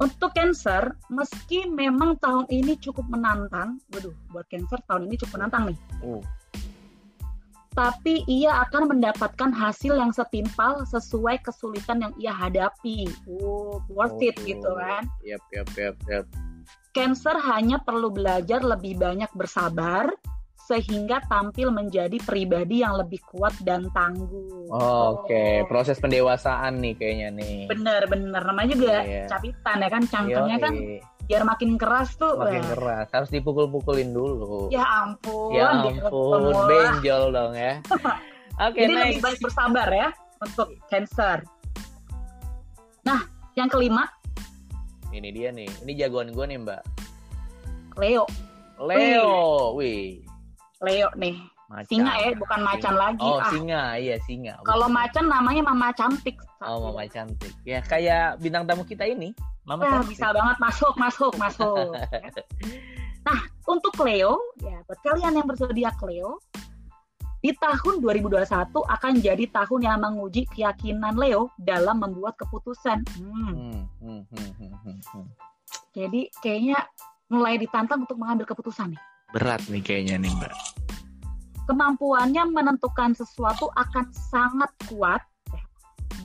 untuk 0.00 0.32
Cancer, 0.32 0.96
meski 1.12 1.68
memang 1.68 2.16
tahun 2.24 2.48
ini 2.48 2.80
cukup 2.80 3.04
menantang, 3.12 3.76
waduh, 3.92 4.16
buat 4.32 4.48
Cancer 4.48 4.80
tahun 4.88 5.12
ini 5.12 5.14
cukup 5.20 5.32
menantang 5.36 5.62
nih. 5.70 5.78
Uh, 6.00 6.24
Tapi 7.70 8.26
ia 8.26 8.66
akan 8.66 8.96
mendapatkan 8.96 9.54
hasil 9.54 9.94
yang 9.94 10.10
setimpal 10.10 10.82
sesuai 10.88 11.44
kesulitan 11.44 12.02
yang 12.02 12.12
ia 12.18 12.32
hadapi. 12.34 13.06
Uh, 13.28 13.78
worth 13.92 14.18
it 14.24 14.34
oh, 14.40 14.44
gitu 14.48 14.70
kan. 14.74 15.04
Yap, 15.22 15.44
yap, 15.52 15.68
yap, 15.76 15.96
yap. 16.08 16.26
Cancer 16.90 17.38
hanya 17.38 17.78
perlu 17.78 18.10
belajar 18.10 18.64
lebih 18.66 18.98
banyak 18.98 19.30
bersabar, 19.38 20.10
sehingga 20.70 21.18
tampil 21.26 21.74
menjadi 21.74 22.14
pribadi 22.22 22.86
yang 22.86 22.94
lebih 22.94 23.18
kuat 23.26 23.50
dan 23.60 23.90
tangguh. 23.90 24.70
Oke, 24.70 25.66
proses 25.66 25.98
pendewasaan 25.98 26.78
nih 26.78 26.94
kayaknya 26.94 27.28
nih. 27.34 27.66
Bener-bener 27.66 28.38
namanya 28.38 28.70
juga 28.70 29.02
Iya. 29.02 29.26
capitan 29.26 29.82
ya 29.82 29.88
kan 29.90 30.02
cangkemnya 30.06 30.56
kan 30.62 30.74
biar 31.26 31.42
makin 31.42 31.74
keras 31.74 32.14
tuh. 32.14 32.38
makin 32.38 32.62
wah. 32.62 32.70
keras, 32.70 33.06
harus 33.10 33.30
dipukul-pukulin 33.30 34.10
dulu. 34.10 34.70
Ya 34.70 34.86
ampun, 35.02 35.50
Ya 35.50 35.74
ampun, 35.74 36.54
benjol 36.64 37.34
dong 37.34 37.52
ya. 37.54 37.82
Oke, 38.62 38.78
Jadi 38.78 38.92
lebih 38.92 39.10
next. 39.18 39.24
baik 39.24 39.38
bersabar 39.40 39.88
ya 39.88 40.08
untuk 40.38 40.68
Cancer. 40.86 41.42
Nah, 43.02 43.20
yang 43.54 43.66
kelima 43.66 44.06
Ini 45.10 45.28
dia 45.32 45.50
nih, 45.50 45.66
ini 45.82 45.92
jagoan 45.96 46.30
gue 46.30 46.44
nih 46.46 46.58
Mbak. 46.60 46.82
Leo. 47.98 48.22
Leo, 48.78 49.34
wih, 49.74 50.22
Leo 50.80 51.08
nih. 51.16 51.36
macan. 51.70 51.86
Singa 51.86 52.12
ya, 52.18 52.30
bukan 52.34 52.60
macan 52.66 52.94
lagi. 52.98 53.22
Oh, 53.22 53.38
ah, 53.38 53.46
singa, 53.46 53.82
iya 53.94 54.16
singa. 54.26 54.58
kalau 54.66 54.90
macan 54.90 55.30
namanya 55.30 55.62
Mama 55.70 55.94
Cantik. 55.94 56.34
Oh, 56.60 56.90
mama 56.90 57.08
cantik. 57.08 57.54
Ya, 57.64 57.80
kayak 57.80 58.36
bintang 58.42 58.68
tamu 58.68 58.84
kita 58.84 59.06
ini, 59.06 59.32
Mama 59.64 59.86
cantik. 59.86 60.18
bisa 60.18 60.34
banget 60.34 60.56
masuk, 60.60 60.92
masuk, 60.98 61.32
masuk. 61.38 61.94
ya. 61.94 62.30
Nah, 63.20 63.36
untuk 63.68 63.92
Leo, 64.00 64.40
ya 64.64 64.80
buat 64.88 64.96
kalian 65.04 65.36
yang 65.36 65.44
berzodiak 65.44 66.00
Leo, 66.00 66.40
di 67.40 67.52
tahun 67.56 68.00
2021 68.00 68.48
akan 68.72 69.12
jadi 69.20 69.44
tahun 69.48 69.80
yang 69.84 69.98
menguji 70.00 70.48
keyakinan 70.52 71.16
Leo 71.16 71.52
dalam 71.60 72.00
membuat 72.00 72.36
keputusan. 72.40 73.04
Hmm, 73.20 73.52
Hmm, 73.52 73.80
hmm, 74.00 74.22
hmm, 74.24 74.50
hmm, 74.56 74.74
hmm, 74.84 74.98
hmm. 75.04 75.26
jadi 75.92 76.32
kayaknya 76.40 76.80
mulai 77.28 77.60
ditantang 77.60 78.08
untuk 78.08 78.16
mengambil 78.16 78.48
keputusan 78.48 78.96
nih. 78.96 79.00
Berat 79.30 79.62
nih 79.70 79.82
kayaknya 79.82 80.26
nih, 80.26 80.32
Mbak. 80.34 80.54
Kemampuannya 81.70 82.50
menentukan 82.50 83.14
sesuatu 83.14 83.70
akan 83.78 84.10
sangat 84.10 84.70
kuat 84.90 85.22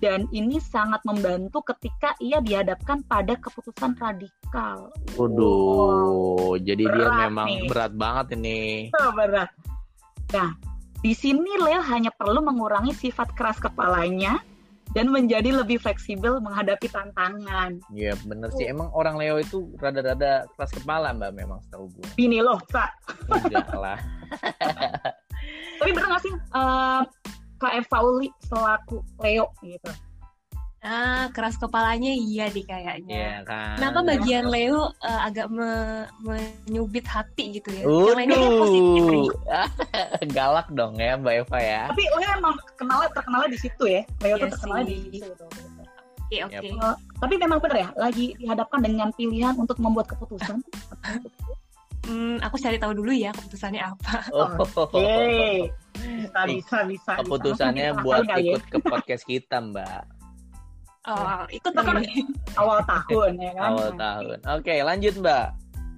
dan 0.01 0.27
ini 0.33 0.57
sangat 0.59 0.99
membantu 1.05 1.61
ketika 1.73 2.17
ia 2.19 2.41
dihadapkan 2.41 3.05
pada 3.05 3.37
keputusan 3.37 3.95
radikal. 3.95 4.89
Waduh, 5.15 6.57
jadi 6.59 6.83
dia 6.89 7.07
berat 7.07 7.19
memang 7.29 7.47
nih. 7.47 7.69
berat 7.69 7.93
banget 7.93 8.25
ini. 8.35 8.59
Oh, 8.97 9.13
berat. 9.13 9.49
Nah, 10.33 10.57
di 10.99 11.13
sini 11.13 11.53
Leo 11.61 11.79
hanya 11.85 12.09
perlu 12.09 12.41
mengurangi 12.41 12.91
sifat 12.91 13.37
keras 13.37 13.61
kepalanya 13.61 14.41
dan 14.93 15.09
menjadi 15.09 15.49
lebih 15.51 15.81
fleksibel 15.81 16.37
menghadapi 16.39 16.85
tantangan. 16.91 17.81
Iya, 17.89 18.13
bener 18.27 18.53
sih. 18.53 18.69
Emang 18.69 18.93
orang 18.93 19.17
Leo 19.17 19.41
itu 19.41 19.73
rada-rada 19.81 20.45
keras 20.53 20.71
kepala, 20.71 21.15
Mbak, 21.15 21.31
memang 21.33 21.59
setahu 21.65 21.89
gue. 21.89 22.05
Ini 22.21 22.45
loh, 22.45 22.61
Kak. 22.69 22.91
Enggak 23.27 23.73
lah. 23.83 23.97
Tapi 25.75 25.91
bener 25.91 26.07
gak 26.07 26.23
sih 26.23 26.33
eh, 26.33 27.01
Kak 27.59 27.73
Eva 27.75 27.97
Uli 28.03 28.29
selaku 28.45 29.01
Leo 29.19 29.51
gitu? 29.63 29.91
Ah, 30.85 31.33
keras 31.33 31.57
kepalanya 31.57 32.13
iya 32.13 32.45
deh 32.45 32.61
kayaknya. 32.61 33.09
Iya 33.09 33.35
kan. 33.41 33.73
Kenapa 33.75 33.99
bagian 34.05 34.45
Leo 34.45 34.93
eh, 35.01 35.19
agak 35.19 35.49
me- 35.49 36.05
menyubit 36.21 37.03
hati 37.03 37.57
gitu 37.57 37.73
ya? 37.73 37.81
Yang 37.81 38.15
lainnya 38.15 38.37
kan 38.37 38.51
positif 38.55 39.03
nih. 39.03 39.27
Galak 40.37 40.67
dong 40.69 40.93
ya, 40.95 41.17
Mbak 41.17 41.33
Eva 41.41 41.57
ya. 41.59 41.81
Tapi 41.89 42.03
Leo 42.05 42.29
emang 42.31 42.53
kenalnya 42.75 43.09
terkenalnya 43.11 43.49
di 43.49 43.59
situ 43.59 43.83
ya. 43.83 44.01
Leo 44.21 44.35
tuh 44.35 44.39
Iya 44.39 44.53
terkenalnya 44.53 44.85
di 44.85 44.93
sih. 44.93 45.19
situ. 45.19 45.45
Oke, 46.25 46.37
oke. 46.41 46.53
Yap. 46.53 46.63
Eh, 46.65 46.95
tapi 47.17 47.33
memang 47.35 47.57
bener 47.57 47.77
ya, 47.79 47.89
lagi 47.95 48.25
dihadapkan 48.35 48.79
dengan 48.79 49.09
pilihan 49.11 49.53
untuk 49.55 49.77
membuat 49.77 50.05
keputusan. 50.07 50.61
Hmm, 52.05 52.37
aku 52.37 52.61
cari 52.61 52.77
tahu 52.77 52.93
dulu 52.93 53.09
ya 53.09 53.33
keputusannya 53.33 53.81
apa. 53.81 54.29
Oh, 54.29 54.49
Oke. 54.61 55.73
Bisa, 55.97 56.39
Nih, 56.45 56.61
bisa, 56.61 56.77
bisa. 56.85 57.11
keputusannya 57.17 57.87
bisa. 57.91 58.01
buat 58.05 58.21
kali 58.23 58.41
ya. 58.45 58.53
ikut 58.53 58.63
ke 58.67 58.77
podcast 58.79 59.23
kita, 59.25 59.57
Mbak. 59.57 60.01
Oh, 61.05 61.45
ikut 61.53 61.69
Itu 61.69 61.81
kan 61.85 62.01
dong. 62.01 62.05
awal 62.57 62.79
tahun 62.81 63.31
ya 63.37 63.51
kan. 63.53 63.69
Awal 63.77 63.89
tahun. 63.93 64.37
Oke, 64.57 64.73
lanjut, 64.81 65.13
Mbak. 65.21 65.45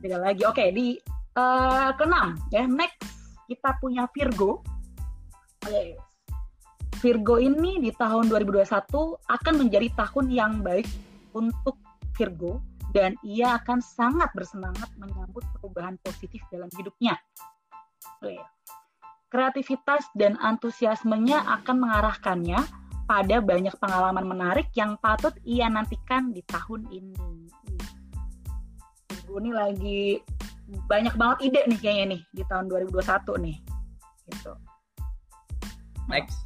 Beda 0.04 0.18
lagi. 0.20 0.42
Oke, 0.44 0.64
di 0.76 1.00
eh, 1.38 1.90
keenam 1.96 2.36
ya. 2.52 2.68
Next 2.68 3.00
kita 3.48 3.80
punya 3.80 4.04
Virgo. 4.12 4.60
Oke. 5.64 5.96
Virgo 6.98 7.38
ini 7.38 7.80
di 7.80 7.94
tahun 7.94 8.28
2021 8.28 8.68
akan 9.30 9.54
menjadi 9.56 9.88
tahun 9.96 10.26
yang 10.34 10.54
baik 10.66 10.90
untuk 11.32 11.78
Virgo 12.18 12.60
dan 12.92 13.14
ia 13.22 13.62
akan 13.62 13.80
sangat 13.80 14.34
bersemangat 14.34 14.90
menyambut 14.98 15.46
perubahan 15.56 15.96
positif 16.02 16.42
dalam 16.50 16.68
hidupnya. 16.76 17.16
Oke. 18.20 18.42
Kreativitas 19.28 20.10
dan 20.18 20.40
antusiasmenya 20.40 21.46
akan 21.62 21.76
mengarahkannya 21.84 22.60
pada 23.08 23.40
banyak 23.40 23.72
pengalaman 23.80 24.28
menarik 24.28 24.68
yang 24.76 25.00
patut 25.00 25.32
ia 25.48 25.72
nantikan 25.72 26.36
di 26.36 26.44
tahun 26.44 26.84
ini. 26.92 27.16
Virgo 29.08 29.36
ini 29.40 29.52
lagi 29.56 30.02
banyak 30.68 31.16
banget 31.16 31.38
ide 31.48 31.62
nih 31.72 31.80
kayaknya 31.80 32.06
nih 32.14 32.22
di 32.36 32.44
tahun 32.52 32.68
2021 32.68 33.44
nih. 33.48 33.58
Gitu. 34.28 34.54
Next. 36.12 36.44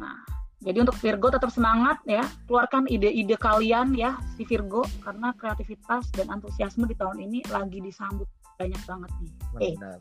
Nah, 0.00 0.16
jadi 0.64 0.80
untuk 0.80 0.96
Virgo 0.96 1.28
tetap 1.28 1.52
semangat 1.52 2.00
ya, 2.08 2.24
keluarkan 2.48 2.88
ide-ide 2.88 3.36
kalian 3.36 3.92
ya 3.92 4.16
si 4.36 4.48
Virgo 4.48 4.88
karena 5.04 5.36
kreativitas 5.36 6.08
dan 6.16 6.32
antusiasme 6.32 6.88
di 6.88 6.96
tahun 6.96 7.20
ini 7.20 7.44
lagi 7.52 7.84
disambut 7.84 8.28
banyak 8.56 8.80
banget 8.88 9.10
nih. 9.20 9.32
Eh, 9.60 9.74
Benar. 9.76 10.00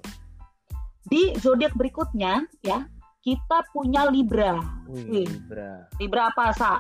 di 1.06 1.22
zodiak 1.38 1.76
berikutnya 1.76 2.48
ya, 2.64 2.88
kita 3.26 3.58
punya 3.74 4.06
Libra. 4.06 4.62
Wih. 4.86 5.26
Libra. 5.26 5.90
Libra 5.98 6.22
apa, 6.30 6.54
Sa? 6.54 6.78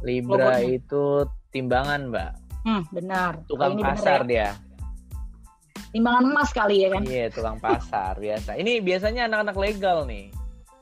Libra 0.00 0.56
Logonya. 0.56 0.80
itu 0.80 1.04
timbangan, 1.52 2.08
Mbak. 2.08 2.30
Hmm, 2.64 2.82
benar. 2.88 3.44
Tukang 3.44 3.76
ini 3.76 3.84
pasar 3.84 4.24
ya. 4.24 4.26
dia. 4.26 4.48
Timbangan 5.92 6.24
emas 6.32 6.50
kali 6.56 6.76
ya 6.80 6.88
kan? 6.96 7.02
Iya, 7.04 7.28
tukang 7.28 7.60
pasar 7.60 8.16
biasa. 8.16 8.56
Ini 8.56 8.80
biasanya 8.80 9.28
anak-anak 9.28 9.56
legal 9.60 10.08
nih. 10.08 10.32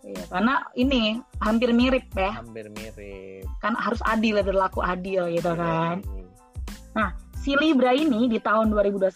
Iya, 0.07 0.23
karena 0.31 0.55
ini 0.79 1.19
hampir 1.43 1.75
mirip 1.77 2.09
ya, 2.17 2.41
Hampir 2.41 2.73
mirip. 2.73 3.45
kan 3.61 3.77
harus 3.77 4.01
adil 4.09 4.39
ya, 4.41 4.45
berlaku 4.47 4.81
adil 4.81 5.29
gitu 5.29 5.53
kan. 5.59 6.01
Iya. 6.95 7.13
si 7.41 7.53
Libra 7.57 7.93
ini 7.93 8.29
di 8.29 8.41
tahun 8.41 8.73
2021 8.73 9.13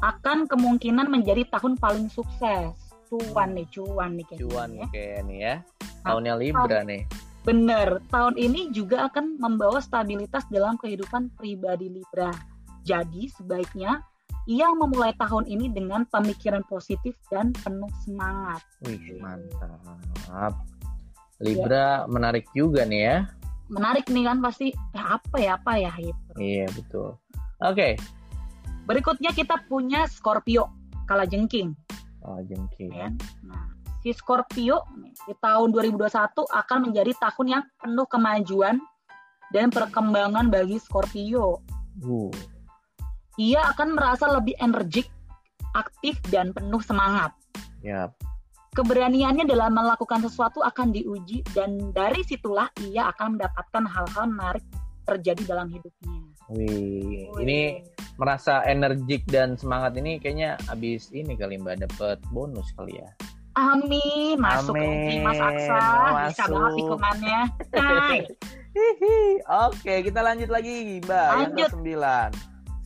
akan 0.00 0.38
kemungkinan 0.48 1.08
menjadi 1.12 1.44
tahun 1.52 1.76
paling 1.76 2.08
sukses. 2.08 2.89
Cuan 3.10 3.58
nih, 3.58 3.66
cuan 3.74 4.14
nih 4.14 4.24
kayaknya. 4.30 4.46
Cuan 4.46 4.70
ya. 4.70 4.86
kayak 4.94 5.20
nih 5.26 5.38
ya. 5.42 5.54
Nah, 5.58 6.14
Tahunnya 6.14 6.34
Libra 6.38 6.80
nih. 6.86 7.02
Bener, 7.40 7.88
tahun 8.12 8.34
ini 8.38 8.70
juga 8.70 9.10
akan 9.10 9.42
membawa 9.42 9.82
stabilitas 9.82 10.46
dalam 10.46 10.78
kehidupan 10.78 11.34
pribadi 11.34 11.90
Libra. 11.90 12.30
Jadi 12.86 13.26
sebaiknya 13.34 13.98
ia 14.46 14.70
memulai 14.70 15.10
tahun 15.18 15.50
ini 15.50 15.74
dengan 15.74 16.06
pemikiran 16.06 16.62
positif 16.70 17.18
dan 17.28 17.50
penuh 17.50 17.90
semangat. 18.06 18.62
Wih, 18.86 19.18
mantap. 19.18 20.54
Libra 21.42 22.06
menarik 22.06 22.46
juga 22.54 22.86
nih 22.86 23.02
ya. 23.02 23.16
Menarik 23.72 24.06
nih 24.06 24.30
kan 24.30 24.38
pasti, 24.38 24.70
ya 24.94 25.18
apa 25.18 25.36
ya, 25.40 25.50
apa 25.58 25.72
ya 25.80 25.92
gitu. 25.98 26.30
Iya, 26.38 26.66
betul. 26.76 27.08
Oke. 27.64 27.98
Berikutnya 28.86 29.30
kita 29.34 29.60
punya 29.66 30.06
Scorpio, 30.06 30.70
kala 31.06 31.24
jengking. 31.24 31.74
Oh, 32.24 32.40
jengking. 32.44 32.92
ya. 32.92 33.08
Nah, 33.48 33.64
si 34.04 34.12
Scorpio 34.12 34.84
di 35.24 35.34
tahun 35.40 35.72
2021 35.72 36.44
akan 36.48 36.78
menjadi 36.88 37.12
tahun 37.16 37.46
yang 37.48 37.62
penuh 37.80 38.06
kemajuan 38.08 38.76
dan 39.50 39.72
perkembangan 39.72 40.48
bagi 40.52 40.76
Scorpio. 40.80 41.64
Uh, 42.04 42.30
Ia 43.40 43.72
akan 43.72 43.96
merasa 43.96 44.28
lebih 44.28 44.52
energik, 44.60 45.08
aktif 45.72 46.20
dan 46.28 46.52
penuh 46.52 46.80
semangat. 46.84 47.32
ya. 47.80 48.12
Keberaniannya 48.70 49.50
dalam 49.50 49.74
melakukan 49.74 50.22
sesuatu 50.22 50.62
akan 50.62 50.94
diuji 50.94 51.42
dan 51.50 51.90
dari 51.90 52.22
situlah 52.22 52.70
ia 52.86 53.10
akan 53.10 53.34
mendapatkan 53.34 53.82
hal-hal 53.82 54.30
menarik 54.30 54.62
terjadi 55.10 55.42
dalam 55.42 55.66
hidupnya. 55.74 56.19
Wih, 56.50 57.30
ini 57.38 57.86
merasa 58.18 58.60
energik 58.66 59.22
dan 59.30 59.54
semangat 59.54 59.94
ini 59.96 60.18
kayaknya 60.18 60.58
abis 60.66 61.08
ini 61.14 61.38
kali 61.38 61.56
Mbak 61.56 61.86
dapat 61.86 62.18
bonus 62.34 62.68
kali 62.74 62.98
ya. 62.98 63.08
Amin, 63.58 64.38
masuk 64.38 64.78
Amin. 64.78 64.86
lagi 64.86 65.16
Mas 65.26 65.40
Aksa, 65.42 65.78
bisa 65.82 66.14
Masuk. 66.14 66.48
banget 66.54 66.72
hitungannya. 66.78 67.40
Hai. 67.74 68.18
Hihi. 68.78 69.18
Oke, 69.66 69.94
kita 70.06 70.22
lanjut 70.22 70.46
lagi 70.46 71.02
Mbak. 71.02 71.28
Lanjut. 71.34 71.58
Yang 71.58 71.74
ke-9. 71.74 72.30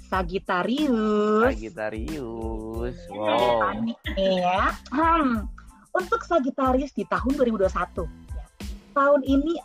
Sagittarius. 0.09 1.45
Sagittarius. 1.53 2.97
Ada 3.05 3.13
Wow. 3.13 3.61
panik 3.61 3.99
nih 4.17 4.35
ya. 4.41 4.63
Hmm. 4.89 5.45
Untuk 5.93 6.25
Sagittarius 6.25 6.97
di 6.97 7.05
tahun 7.05 7.37
2021. 7.37 8.09
ya. 8.33 8.45
Tahun 8.97 9.21
ini 9.29 9.61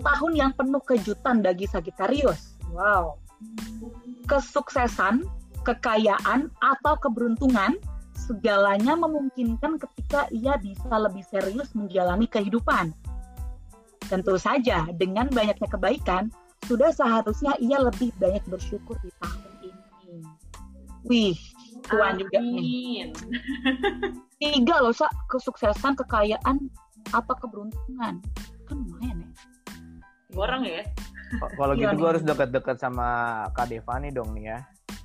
tahun 0.00 0.32
yang 0.32 0.50
penuh 0.56 0.80
kejutan 0.80 1.44
bagi 1.44 1.68
Sagittarius. 1.68 2.56
Wow. 2.72 3.19
Kesuksesan, 4.26 5.26
kekayaan, 5.66 6.48
atau 6.62 6.94
keberuntungan 7.00 7.76
segalanya 8.14 8.94
memungkinkan 8.94 9.80
ketika 9.80 10.30
ia 10.30 10.54
bisa 10.60 10.94
lebih 10.94 11.26
serius 11.26 11.74
menjalani 11.74 12.30
kehidupan. 12.30 12.94
Tentu 14.06 14.38
saja, 14.38 14.86
dengan 14.98 15.26
banyaknya 15.30 15.66
kebaikan, 15.66 16.30
sudah 16.66 16.94
seharusnya 16.94 17.58
ia 17.58 17.82
lebih 17.82 18.14
banyak 18.22 18.42
bersyukur 18.46 18.94
di 19.02 19.10
tahun 19.18 19.42
ini. 19.66 19.82
Wih, 21.08 21.38
Tuhan 21.90 22.20
juga 22.22 22.38
nih. 22.38 23.10
Tiga 24.38 24.76
loh, 24.84 24.94
Sa. 24.94 25.10
Kesuksesan, 25.30 25.96
kekayaan, 25.98 26.70
apa 27.10 27.32
keberuntungan. 27.40 28.22
Kan 28.68 28.76
lumayan 28.86 29.26
ya. 29.26 29.30
Orang 30.38 30.62
ya. 30.62 30.86
Kalau 31.38 31.74
Iya 31.78 31.94
gitu 31.94 31.94
gue 32.02 32.08
harus 32.10 32.24
dekat-dekat 32.26 32.76
sama 32.82 33.08
Kak 33.54 33.70
Devani 33.70 34.10
dong 34.10 34.34
nih 34.34 34.50
ya. 34.50 34.58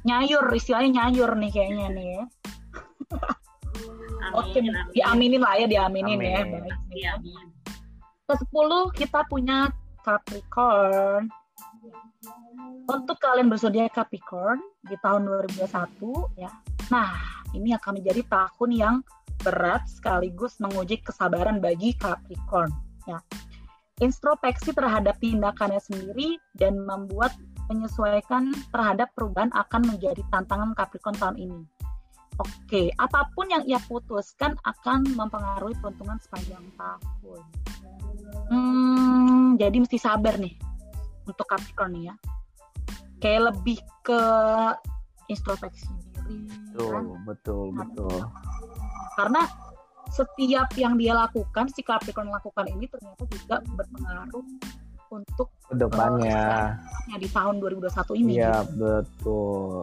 Nyayur, 0.06 0.46
istilahnya 0.54 1.06
nyayur 1.06 1.38
nih 1.38 1.52
kayaknya 1.54 1.88
nih 1.94 2.08
ya. 2.18 2.24
Amin. 4.26 4.34
Oke, 4.34 4.58
amin. 4.58 4.74
diaminin 4.96 5.42
lah 5.42 5.54
ya, 5.62 5.68
diaminin 5.70 6.18
ya. 6.18 6.42
Amin. 6.42 6.66
Baik. 6.66 6.78
Iya, 6.96 7.10
amin. 7.22 7.48
Ke-10 8.26 8.70
kita 8.98 9.20
punya 9.30 9.70
Capricorn. 10.02 11.30
Untuk 12.86 13.18
kalian 13.22 13.50
bersedia 13.50 13.86
Capricorn 13.90 14.62
di 14.86 14.98
tahun 15.02 15.30
2021 15.30 16.42
ya. 16.42 16.50
Nah, 16.90 17.14
ini 17.54 17.74
akan 17.74 18.02
menjadi 18.02 18.22
tahun 18.26 18.70
yang 18.74 18.96
berat 19.42 19.86
sekaligus 19.90 20.58
menguji 20.58 21.02
kesabaran 21.06 21.62
bagi 21.62 21.94
Capricorn 21.98 22.74
ya. 23.06 23.22
Introspeksi 24.04 24.76
terhadap 24.76 25.16
tindakannya 25.24 25.80
sendiri 25.80 26.36
dan 26.60 26.84
membuat 26.84 27.32
menyesuaikan 27.72 28.52
terhadap 28.70 29.08
perubahan 29.16 29.50
akan 29.56 29.88
menjadi 29.88 30.20
tantangan 30.36 30.76
Capricorn 30.76 31.16
tahun 31.16 31.38
ini. 31.40 31.62
Oke, 32.36 32.92
apa 33.00 33.32
pun 33.32 33.48
yang 33.48 33.64
ia 33.64 33.80
putuskan 33.88 34.60
akan 34.68 35.08
mempengaruhi 35.16 35.80
peruntungan 35.80 36.20
sepanjang 36.20 36.68
tahun. 36.76 37.42
Hmm, 38.52 39.56
jadi 39.56 39.80
mesti 39.80 39.96
sabar 39.96 40.36
nih 40.36 40.60
untuk 41.24 41.48
Capricorn 41.48 41.96
nih 41.96 42.12
ya. 42.12 42.16
Kayak 43.24 43.56
lebih 43.56 43.80
ke 44.04 44.22
introspeksi 45.32 45.88
diri. 45.88 46.52
kan? 46.76 47.08
Betul, 47.24 47.24
betul, 47.24 47.66
betul. 47.72 48.20
Karena 49.16 49.42
setiap 50.12 50.70
yang 50.78 50.98
dia 51.00 51.14
lakukan, 51.16 51.70
si 51.74 51.82
Capricorn 51.82 52.30
lakukan 52.30 52.66
ini 52.70 52.86
ternyata 52.90 53.24
juga 53.30 53.62
berpengaruh 53.64 54.46
untuk 55.14 55.50
Ke 55.70 55.76
depannya. 55.78 56.78
ya, 57.10 57.16
di 57.18 57.30
tahun 57.30 57.62
2021 57.62 58.22
ini. 58.22 58.32
Iya, 58.42 58.66
gitu. 58.66 58.74
betul. 58.82 59.82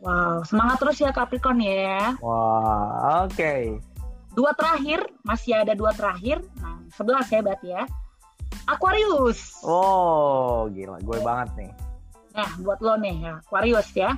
Wow, 0.00 0.40
semangat 0.48 0.80
terus 0.80 0.96
ya 1.00 1.10
Capricorn 1.12 1.60
ya. 1.60 2.16
Wah, 2.24 3.28
oke. 3.28 3.84
Dua 4.32 4.54
terakhir, 4.56 5.04
masih 5.26 5.60
ada 5.60 5.76
dua 5.76 5.92
terakhir. 5.92 6.40
Nah, 6.62 6.80
11 6.94 7.28
ya 7.28 7.40
berarti 7.42 7.68
ya. 7.68 7.84
Aquarius. 8.70 9.58
Oh, 9.66 10.70
gila. 10.70 11.02
Gue 11.02 11.18
banget 11.20 11.48
nih. 11.58 11.72
Nah, 12.38 12.50
buat 12.62 12.78
lo 12.78 12.94
nih 12.94 13.26
ya, 13.26 13.32
Aquarius 13.42 13.90
ya. 13.92 14.14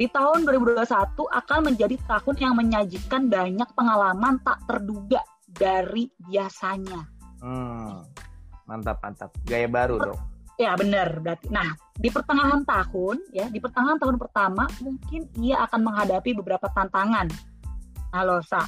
Di 0.00 0.08
tahun 0.08 0.48
2021 0.48 0.88
akan 1.28 1.60
menjadi 1.60 2.00
tahun 2.08 2.36
yang 2.40 2.56
menyajikan 2.56 3.28
banyak 3.28 3.68
pengalaman 3.76 4.40
tak 4.40 4.64
terduga 4.64 5.20
dari 5.44 6.08
biasanya. 6.24 7.04
Hmm, 7.44 8.08
mantap, 8.64 8.96
mantap. 9.04 9.28
Gaya 9.44 9.68
baru 9.68 10.00
dong. 10.00 10.16
Ya, 10.56 10.72
benar 10.72 11.20
berarti. 11.20 11.52
Nah, 11.52 11.76
di 12.00 12.08
pertengahan 12.08 12.64
tahun 12.64 13.28
ya, 13.28 13.52
di 13.52 13.60
pertengahan 13.60 14.00
tahun 14.00 14.16
pertama 14.16 14.64
mungkin 14.80 15.28
ia 15.36 15.68
akan 15.68 15.80
menghadapi 15.84 16.32
beberapa 16.32 16.72
tantangan. 16.72 17.28
Halo, 18.16 18.40
Sa. 18.40 18.64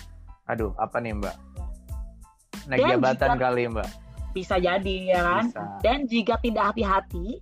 Aduh, 0.53 0.77
apa 0.77 1.01
nih 1.01 1.17
Mbak? 1.17 1.37
Naik 2.69 2.93
jabatan 2.93 3.29
jika- 3.33 3.41
kali 3.41 3.63
Mbak. 3.73 3.89
Bisa 4.37 4.61
jadi 4.61 4.97
ya 5.17 5.21
kan? 5.25 5.45
Bisa. 5.49 5.65
Dan 5.81 6.05
jika 6.05 6.37
tidak 6.45 6.77
hati-hati, 6.77 7.41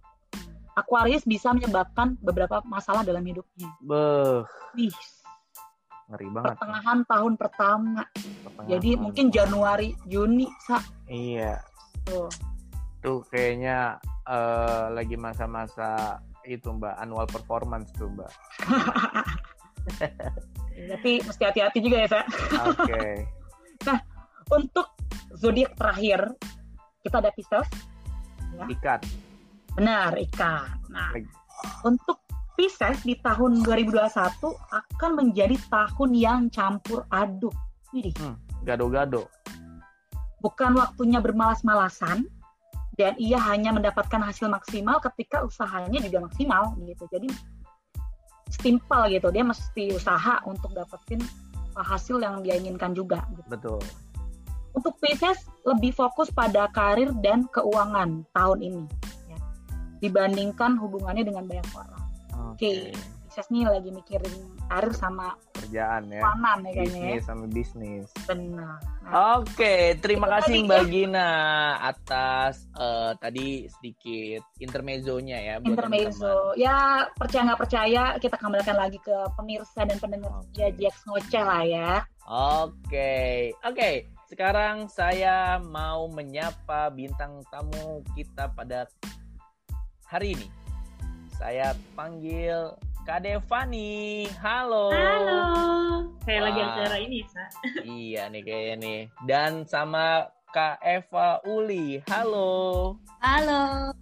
Aquarius 0.79 1.27
bisa 1.27 1.51
menyebabkan 1.51 2.15
beberapa 2.23 2.63
masalah 2.65 3.03
dalam 3.03 3.23
hidupnya. 3.23 3.71
Beuh, 3.83 4.47
Wih, 4.75 4.95
ngeri 6.11 6.29
banget. 6.31 6.49
pertengahan 6.57 6.99
tahun 7.07 7.33
pertama. 7.35 8.03
Pertengahan 8.15 8.71
Jadi 8.71 8.91
tahun. 8.95 9.03
mungkin 9.03 9.27
Januari, 9.31 9.89
Juni, 10.07 10.47
Sa. 10.63 10.79
Iya, 11.11 11.59
Tuh. 12.07 12.31
tuh 13.03 13.19
kayaknya 13.29 13.99
eh, 14.27 14.87
lagi 14.95 15.17
masa-masa 15.19 16.19
itu 16.47 16.71
Mbak, 16.71 16.95
annual 16.99 17.27
performance 17.27 17.91
tuh 17.99 18.11
Mbak. 18.11 18.31
Berarti 20.81 21.13
mesti 21.21 21.43
hati-hati 21.45 21.79
juga 21.85 21.97
ya, 22.05 22.09
Sa. 22.09 22.21
Oke. 22.73 23.05
Untuk 24.57 24.87
zodiak 25.37 25.77
terakhir, 25.79 26.27
kita 27.05 27.23
ada 27.23 27.31
Pisces. 27.31 27.69
Ikat. 28.67 29.05
Benar, 29.79 30.19
ikan. 30.31 30.67
Nah, 30.91 31.15
untuk 31.87 32.19
Pisces 32.59 33.01
di 33.09 33.17
tahun 33.25 33.65
2021 33.65 34.13
akan 34.53 35.11
menjadi 35.17 35.57
tahun 35.73 36.11
yang 36.13 36.41
campur 36.53 37.09
aduk. 37.09 37.57
Widih, 37.91 38.13
Gado-gado. 38.69 39.27
bukan 40.45 40.77
waktunya 40.77 41.25
bermalas-malasan 41.25 42.29
dan 43.01 43.17
ia 43.17 43.41
hanya 43.41 43.73
mendapatkan 43.73 44.21
hasil 44.21 44.53
maksimal 44.53 45.01
ketika 45.01 45.41
usahanya 45.41 46.05
juga 46.05 46.21
maksimal 46.21 46.77
gitu. 46.85 47.09
Jadi 47.09 47.33
setimpal 48.53 49.09
gitu. 49.09 49.33
Dia 49.33 49.41
mesti 49.41 49.97
usaha 49.97 50.45
untuk 50.45 50.77
dapetin 50.77 51.23
hasil 51.81 52.21
yang 52.21 52.45
dia 52.45 52.61
inginkan 52.61 52.93
juga. 52.93 53.25
Gitu. 53.33 53.49
Betul. 53.49 53.81
Untuk 54.77 55.01
Pisces 55.01 55.49
lebih 55.65 55.97
fokus 55.97 56.29
pada 56.29 56.69
karir 56.71 57.11
dan 57.25 57.49
keuangan 57.49 58.23
tahun 58.37 58.59
ini. 58.61 58.85
Dibandingkan 60.01 60.81
hubungannya 60.81 61.25
dengan 61.25 61.45
banyak 61.47 61.69
orang. 61.77 62.03
Oke. 62.53 62.93
Pisces 63.31 63.47
nih 63.55 63.63
lagi 63.63 63.95
mikirin 63.95 64.35
karir 64.67 64.91
sama 64.91 65.39
Kerjaan 65.55 66.11
ya. 66.11 66.19
keuangan 66.19 66.59
ya 66.67 66.71
kayaknya 66.75 66.99
ya. 66.99 67.07
Bisnis 67.15 67.23
sama 67.31 67.45
bisnis. 67.47 68.07
Benar. 68.27 68.77
Nah, 69.07 69.39
Oke, 69.39 69.75
terima 70.03 70.27
Itu 70.27 70.35
kasih 70.35 70.57
Mbak 70.67 70.83
ya. 70.83 70.91
Gina 70.91 71.31
atas 71.79 72.67
eh, 72.75 73.13
tadi 73.23 73.47
sedikit 73.71 74.43
intermezzonya 74.59 75.39
ya 75.39 75.55
buat 75.63 75.79
intermezzo. 75.79 76.59
Ya 76.59 77.07
percaya 77.15 77.55
nggak 77.55 77.61
percaya 77.63 78.03
kita 78.19 78.35
kembalikan 78.35 78.75
lagi 78.75 78.99
ke 78.99 79.15
pemirsa 79.39 79.87
dan 79.87 80.03
pendengar 80.03 80.35
Oke. 80.35 80.59
ya 80.59 80.69
Jax 80.75 81.07
ngoceh 81.07 81.45
lah 81.47 81.63
ya. 81.63 81.91
Oke, 82.27 83.55
oke. 83.63 84.11
Sekarang 84.27 84.91
saya 84.91 85.63
mau 85.63 86.11
menyapa 86.11 86.91
bintang 86.91 87.47
tamu 87.47 88.03
kita 88.19 88.51
pada 88.59 88.91
hari 90.11 90.35
ini. 90.35 90.47
Saya 91.31 91.73
panggil 91.95 92.75
Kak 93.07 93.23
Devani. 93.23 94.27
Halo. 94.43 94.91
Halo. 94.91 95.41
Kayak 96.27 96.43
lagi 96.51 96.61
Wah. 96.61 96.69
acara 96.75 96.97
ini, 96.99 97.19
Sa. 97.25 97.43
Iya 97.87 98.27
nih 98.29 98.43
kayaknya 98.43 98.75
nih. 98.77 99.01
Dan 99.25 99.65
sama 99.65 100.27
Kak 100.51 100.83
Eva 100.83 101.39
Uli. 101.47 102.03
Halo. 102.11 102.51
Halo. 103.23 103.95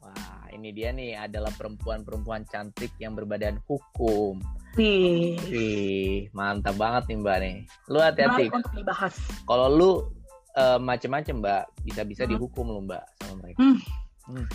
Wah, 0.00 0.46
ini 0.54 0.70
dia 0.70 0.94
nih 0.94 1.18
adalah 1.18 1.50
perempuan-perempuan 1.58 2.46
cantik 2.46 2.94
yang 3.02 3.18
berbadan 3.18 3.58
hukum. 3.66 4.38
Wih, 4.78 5.34
Wih, 5.50 6.30
mantap 6.30 6.78
banget 6.78 7.10
nih 7.10 7.18
Mbak 7.18 7.36
nih. 7.42 7.56
Lu 7.90 7.98
hati-hati. 7.98 8.46
Kalau 9.42 9.66
lu 9.66 9.90
eh, 10.54 10.78
macem-macem 10.78 11.38
Mbak, 11.38 11.62
bisa-bisa 11.82 12.22
Hmm. 12.24 12.30
dihukum 12.34 12.66
lu 12.70 12.80
Mbak 12.86 13.04
sama 13.18 13.34
mereka. 13.42 13.58
Hmm. 13.58 14.46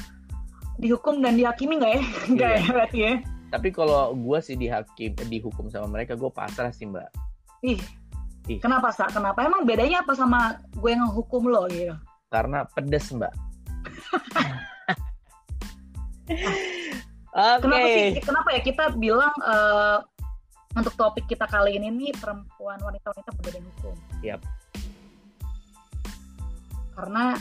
Dihukum 0.81 1.21
dan 1.21 1.38
dihakimi 1.38 1.77
nggak 1.79 1.93
ya? 1.93 2.01
Nggak 2.33 2.49
Iya. 2.49 2.59
ya 2.59 2.71
berarti 2.73 2.99
ya. 2.99 3.13
Tapi 3.53 3.69
kalau 3.69 4.17
gua 4.17 4.41
sih 4.41 4.57
dihakim, 4.57 5.13
dihukum 5.29 5.69
sama 5.69 5.86
mereka, 5.86 6.17
gue 6.17 6.31
pasrah 6.33 6.73
sih 6.73 6.89
Mbak. 6.89 7.09
Ih, 7.62 7.77
Ih. 8.49 8.57
kenapa 8.57 8.89
sa? 8.89 9.05
Kenapa? 9.13 9.45
Emang 9.45 9.62
bedanya 9.62 10.01
apa 10.01 10.17
sama 10.17 10.57
gue 10.73 10.89
yang 10.89 11.05
hukum 11.05 11.45
lo 11.45 11.69
gitu? 11.69 11.93
Karena 12.33 12.65
pedes 12.65 13.13
Mbak. 13.13 13.33
Oke. 17.33 17.62
Kenapa 17.62 17.88
sih? 17.93 18.09
Kenapa 18.25 18.49
ya 18.57 18.62
kita 18.65 18.83
bilang 18.97 19.33
eh, 19.38 19.97
untuk 20.73 20.93
topik 20.97 21.29
kita 21.29 21.45
kali 21.45 21.77
ini 21.77 21.93
nih 21.93 22.12
perempuan 22.17 22.81
wanita-wanita 22.81 23.29
berbeda 23.38 23.59
hukum? 23.62 23.95
Yap. 24.25 24.41
Karena 26.97 27.38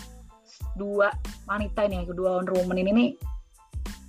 dua 0.77 1.13
wanita 1.49 1.87
ini, 1.87 2.05
kedua 2.07 2.41
Wonder 2.41 2.55
Woman 2.57 2.79
ini 2.81 2.91
nih, 2.93 3.11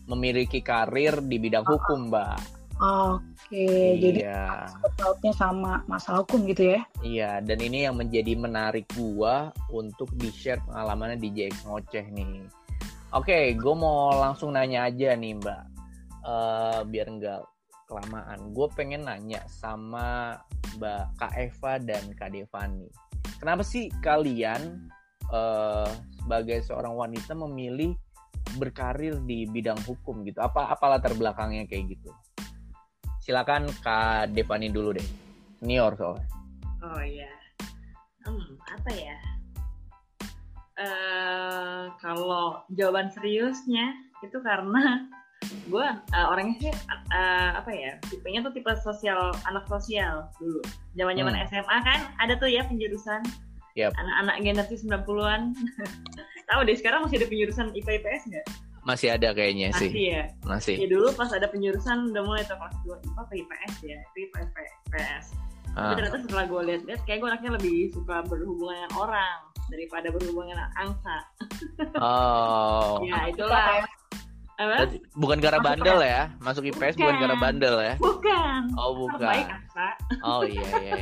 Memiliki 0.04 0.60
karir 0.60 1.24
di 1.24 1.40
bidang 1.40 1.64
hukum 1.64 2.12
Mbak. 2.12 2.36
oke, 2.84 3.68
jadi 4.02 4.20
iya. 4.28 4.68
pautnya 5.00 5.32
sama 5.32 5.80
masalah 5.88 6.28
hukum 6.28 6.44
gitu 6.50 6.76
ya? 6.76 6.84
Iya, 7.00 7.40
dan 7.40 7.64
ini 7.64 7.88
yang 7.88 7.96
menjadi 7.96 8.36
menarik 8.36 8.84
gua 8.92 9.56
untuk 9.72 10.12
di-share 10.20 10.60
pengalamannya 10.68 11.16
di 11.22 11.30
JX 11.32 11.64
Ngoceh 11.70 12.06
nih. 12.12 12.44
Oke, 13.14 13.54
gue 13.54 13.76
mau 13.78 14.10
langsung 14.18 14.58
nanya 14.58 14.90
aja 14.90 15.14
nih 15.14 15.38
Mbak. 15.38 15.64
Eh, 16.24 16.80
biar 16.90 17.08
nggak 17.14 17.42
kelamaan. 17.86 18.40
Gue 18.58 18.68
pengen 18.74 19.06
nanya 19.06 19.46
sama 19.46 20.40
Mbak 20.82 21.04
Kak 21.22 21.34
Eva 21.38 21.74
dan 21.78 22.04
Kak 22.18 22.34
Devani. 22.34 22.90
Kenapa 23.38 23.62
sih 23.62 23.94
kalian 24.02 24.90
eh, 25.32 25.90
sebagai 26.20 26.60
seorang 26.66 26.94
wanita 26.96 27.36
memilih 27.38 27.96
berkarir 28.60 29.20
di 29.24 29.48
bidang 29.48 29.80
hukum 29.88 30.28
gitu? 30.28 30.44
Apa 30.44 30.72
apa 30.74 30.86
latar 30.98 31.16
belakangnya 31.16 31.64
kayak 31.70 31.96
gitu? 31.96 32.10
Silakan 33.24 33.72
Kak 33.80 34.36
Devani 34.36 34.68
dulu 34.68 35.00
deh. 35.00 35.08
Senior 35.64 35.96
soalnya. 35.96 36.28
Oh 36.84 37.00
iya. 37.00 37.32
Hmm, 38.28 38.60
apa 38.68 38.92
ya? 38.92 39.16
Eh 40.74 41.84
kalau 42.02 42.66
jawaban 42.74 43.08
seriusnya 43.14 43.94
itu 44.26 44.38
karena 44.42 45.06
gue 45.72 45.88
orangnya 46.16 46.56
sih 46.60 46.74
eh, 47.14 47.52
apa 47.54 47.72
ya 47.72 47.92
tipenya 48.08 48.42
tuh 48.48 48.56
tipe 48.56 48.72
sosial 48.80 49.36
anak 49.44 49.68
sosial 49.68 50.28
dulu 50.40 50.64
zaman 50.96 51.20
zaman 51.20 51.36
Hmm. 51.36 51.46
SMA 51.52 51.78
kan 51.84 52.00
ada 52.18 52.34
tuh 52.40 52.48
ya 52.48 52.64
penjurusan 52.64 53.22
Yap. 53.74 53.92
anak-anak 53.96 54.36
generasi 54.40 54.76
90-an 54.80 55.42
tahu 56.50 56.60
deh 56.62 56.76
sekarang 56.76 57.02
masih 57.02 57.18
ada 57.18 57.28
penjurusan 57.28 57.68
IPA 57.74 57.92
IPS 57.98 58.24
nggak 58.28 58.48
Masih 58.84 59.10
ada 59.10 59.32
kayaknya 59.32 59.72
masih 59.72 59.88
sih. 59.88 60.12
ya 60.12 60.24
Masih. 60.44 60.76
ya 60.76 60.88
dulu 60.88 61.08
pas 61.14 61.32
ada 61.32 61.48
penjurusan 61.48 62.12
udah 62.12 62.22
mulai 62.22 62.44
tuh 62.44 62.54
kelas 62.54 62.76
2 62.84 63.00
IPA 63.00 63.16
apa 63.18 63.34
IPS 63.34 63.74
ya 63.82 64.00
IPA 64.14 64.38
IPS 64.44 65.26
tapi 65.74 65.82
Ah, 65.84 65.98
ternyata 65.98 66.18
setelah 66.22 66.46
gue 66.46 66.62
lihat-lihat 66.64 67.02
kayak 67.02 67.18
gue 67.18 67.28
anaknya 67.28 67.52
lebih 67.58 67.78
suka 67.90 68.22
berhubungan 68.24 68.78
dengan 68.78 68.94
orang 68.94 69.38
daripada 69.68 70.08
berhubungan 70.08 70.54
dengan 70.54 70.70
angsa 70.78 71.16
Oh. 71.98 73.02
ya 73.08 73.26
itulah 73.26 73.82
apa 74.54 74.86
Bukan 75.18 75.42
gara 75.42 75.58
Masuk 75.58 75.66
bandel 75.66 76.00
ya? 76.04 76.22
Masuk 76.38 76.64
IPS 76.64 76.94
bukan 76.94 77.16
gara 77.18 77.34
Bukan. 77.34 77.42
bandel 77.42 77.76
ya? 77.80 77.94
bukan 77.98 78.62
Oh 78.76 79.10
terbaik 79.10 79.48
bukan. 79.50 79.96
Oh 80.22 80.42
iya 80.46 80.68
iya. 80.78 80.94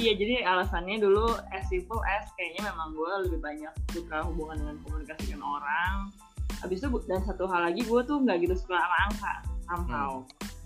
Iya 0.00 0.12
jadi 0.16 0.44
alasannya 0.44 1.00
dulu 1.00 1.36
as 1.52 1.64
simple 1.68 2.00
as 2.06 2.28
kayaknya 2.34 2.72
memang 2.72 2.96
gue 2.96 3.12
lebih 3.28 3.40
banyak 3.40 3.72
suka 3.92 4.24
hubungan 4.24 4.56
dengan 4.60 4.76
komunikasi 4.84 5.32
dengan 5.32 5.60
orang 5.60 6.10
Habis 6.56 6.80
itu 6.80 6.88
dan 7.04 7.20
satu 7.20 7.44
hal 7.52 7.68
lagi 7.68 7.84
gue 7.84 8.00
tuh 8.08 8.16
nggak 8.16 8.48
gitu 8.48 8.54
suka 8.56 8.80
sama 8.80 8.96
angka 9.10 9.34
somehow 9.68 10.10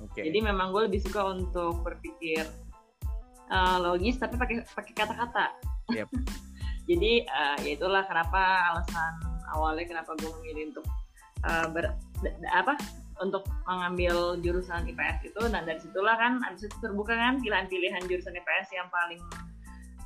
Oke. 0.00 0.24
Jadi 0.24 0.38
memang 0.40 0.72
gue 0.72 0.88
lebih 0.88 1.00
suka 1.04 1.28
untuk 1.28 1.84
berpikir 1.84 2.48
uh, 3.52 3.76
logis 3.84 4.16
tapi 4.16 4.40
pakai 4.40 4.64
pakai 4.64 4.92
kata-kata. 4.96 5.52
Yep. 5.92 6.08
Jadi 6.90 7.28
uh, 7.28 7.56
ya 7.60 7.70
itulah 7.76 8.02
kenapa 8.08 8.40
alasan 8.72 9.20
awalnya 9.52 9.84
kenapa 9.86 10.16
gue 10.16 10.30
memilih 10.40 10.72
untuk 10.72 10.86
uh, 11.44 11.66
ber 11.68 11.94
da- 12.24 12.38
apa 12.56 12.74
untuk 13.20 13.44
mengambil 13.68 14.36
jurusan 14.40 14.88
IPS 14.88 15.32
itu. 15.32 15.40
Dan 15.48 15.68
dari 15.68 15.80
situlah 15.80 16.16
kan 16.16 16.40
abis 16.48 16.66
itu 16.66 16.76
terbuka 16.80 17.14
kan 17.14 17.38
pilihan-pilihan 17.38 18.02
jurusan 18.08 18.34
IPS 18.34 18.68
yang 18.74 18.88
paling 18.88 19.20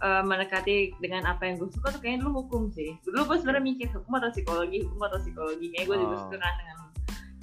uh, 0.02 0.22
mendekati 0.26 0.92
dengan 0.98 1.24
apa 1.30 1.46
yang 1.46 1.62
gue 1.62 1.70
suka 1.70 1.94
tuh 1.94 2.00
kayaknya 2.02 2.26
dulu 2.26 2.44
hukum 2.44 2.68
sih. 2.74 2.98
Dulu 3.06 3.30
gue 3.30 3.36
sebenarnya 3.40 3.64
mikir 3.64 3.88
hukum 3.94 4.12
atau 4.18 4.30
psikologi 4.34 4.78
hukum 4.82 5.00
atau 5.06 5.18
psikologi. 5.22 5.66
Kayak 5.72 5.86
gue 5.88 5.96
juga 6.02 6.14
Oh. 6.14 6.22
suka 6.26 6.36
kan 6.42 6.54
dengan 6.58 6.78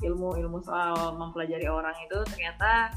ilmu-ilmu 0.02 0.60
soal 0.62 1.16
mempelajari 1.16 1.68
orang 1.72 1.96
itu. 2.04 2.20
Ternyata 2.36 2.92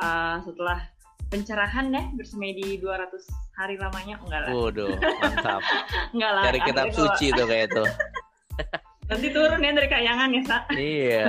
uh, 0.00 0.36
setelah 0.40 0.80
pencerahan 1.26 1.90
ya 1.90 2.06
bersemedi 2.14 2.78
200 2.78 3.10
hari 3.58 3.74
lamanya 3.76 4.14
enggak 4.22 4.40
lah. 4.46 4.50
Waduh, 4.54 4.94
mantap. 5.20 5.62
enggak 6.14 6.32
lah. 6.32 6.44
Dari 6.48 6.60
kitab 6.62 6.86
suci 6.94 7.26
tuh 7.34 7.46
kayak 7.50 7.68
tuh. 7.74 7.88
nanti 9.06 9.26
turun 9.30 9.62
ya 9.62 9.70
dari 9.72 9.88
kayangan 9.90 10.28
ya 10.34 10.42
Sa. 10.46 10.58
Iya. 10.74 11.26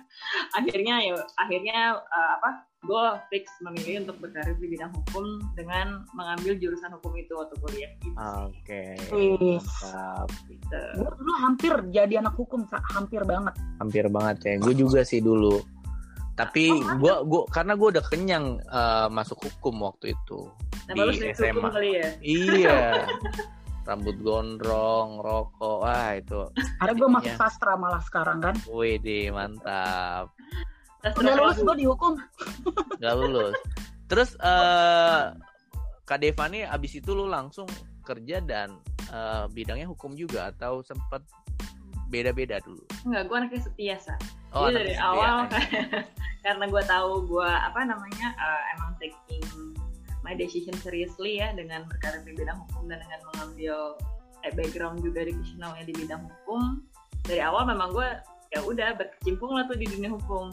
akhirnya 0.58 0.94
ya 1.04 1.14
akhirnya 1.36 1.78
uh, 2.00 2.30
apa 2.40 2.50
gue 2.86 3.04
fix 3.34 3.50
memilih 3.66 4.06
untuk 4.06 4.16
berkarir 4.22 4.54
di 4.62 4.68
bidang 4.70 4.92
hukum 4.94 5.26
dengan 5.58 6.06
mengambil 6.14 6.54
jurusan 6.54 6.94
hukum 6.94 7.12
itu 7.18 7.32
waktu 7.34 7.54
kuliah 7.58 7.90
gitu. 7.98 8.16
Oke. 8.46 8.82
Mantap. 9.10 10.28
gitu. 10.46 10.80
Gue 11.02 11.10
dulu 11.18 11.32
hampir 11.42 11.72
jadi 11.90 12.22
anak 12.22 12.34
hukum, 12.38 12.62
Sa. 12.70 12.78
hampir 12.94 13.26
banget. 13.26 13.54
Hampir 13.82 14.06
banget 14.06 14.36
ya. 14.46 14.52
Gue 14.62 14.74
juga 14.78 15.02
sih 15.02 15.18
dulu. 15.18 15.58
Tapi 16.36 16.68
gua 17.00 17.24
gua 17.24 17.48
karena 17.48 17.72
gue 17.80 17.96
udah 17.96 18.04
kenyang 18.12 18.60
eh, 18.60 19.08
masuk 19.08 19.40
hukum 19.40 19.88
waktu 19.88 20.12
itu. 20.12 20.52
Nah, 20.84 20.92
Di 20.92 21.00
baru 21.00 21.10
skripsi 21.16 21.42
hukum 21.48 21.64
SMA. 21.64 21.72
kali 21.72 21.88
ya. 21.96 22.08
Iya. 22.20 22.78
Rambut 23.86 24.18
gondrong, 24.18 25.22
rokok, 25.22 25.86
wah 25.86 26.10
itu. 26.12 26.42
Ada 26.82 26.92
gue 26.92 27.06
masuk 27.06 27.30
Iya. 27.30 27.38
sastra 27.38 27.78
malah 27.78 28.02
sekarang 28.02 28.42
kan. 28.42 28.54
Wih, 28.66 28.98
mantap. 29.30 30.34
Sastra 31.00 31.22
Udah 31.22 31.34
lulus 31.38 31.58
gue 31.62 31.76
dihukum. 31.78 32.12
Gak 32.98 33.14
lulus. 33.14 33.54
Terus 34.10 34.34
eh 34.42 35.22
Kak 36.02 36.18
Devani 36.18 36.62
abis 36.62 36.98
itu 36.98 37.14
lu 37.14 37.26
langsung 37.26 37.66
kerja 38.02 38.42
dan 38.42 38.74
eh, 39.06 39.44
bidangnya 39.50 39.86
hukum 39.86 40.14
juga 40.14 40.50
atau 40.50 40.82
sempat 40.82 41.22
beda-beda 42.06 42.62
dulu? 42.62 42.82
Enggak, 43.02 43.22
gue 43.26 43.36
anaknya 43.38 43.62
setia, 43.66 43.96
Sa. 43.98 44.14
Oh, 44.54 44.70
Jadi 44.70 44.74
dari 44.78 44.94
anaknya 44.94 44.98
setia. 44.98 45.10
awal 45.10 45.36
karena 46.46 46.64
gue 46.70 46.82
tahu 46.86 47.10
gue 47.26 47.50
apa 47.50 47.80
namanya 47.82 48.28
uh, 48.38 48.62
emang 48.78 48.90
taking 49.02 49.42
my 50.26 50.34
decision 50.34 50.74
seriously 50.82 51.38
ya 51.38 51.54
dengan 51.54 51.86
berkarir 51.86 52.26
di 52.26 52.34
bidang 52.34 52.58
hukum 52.66 52.90
dan 52.90 52.98
dengan 52.98 53.20
mengambil 53.30 53.94
eh, 54.42 54.50
background 54.50 54.98
juga 55.00 55.22
educationalnya 55.22 55.86
di 55.86 55.94
bidang 55.94 56.26
hukum 56.26 56.82
dari 57.22 57.38
awal 57.38 57.62
memang 57.62 57.94
gue 57.94 58.08
ya 58.50 58.60
udah 58.62 58.98
berkecimpung 58.98 59.54
lah 59.54 59.62
tuh 59.70 59.78
di 59.78 59.86
dunia 59.86 60.10
hukum 60.10 60.50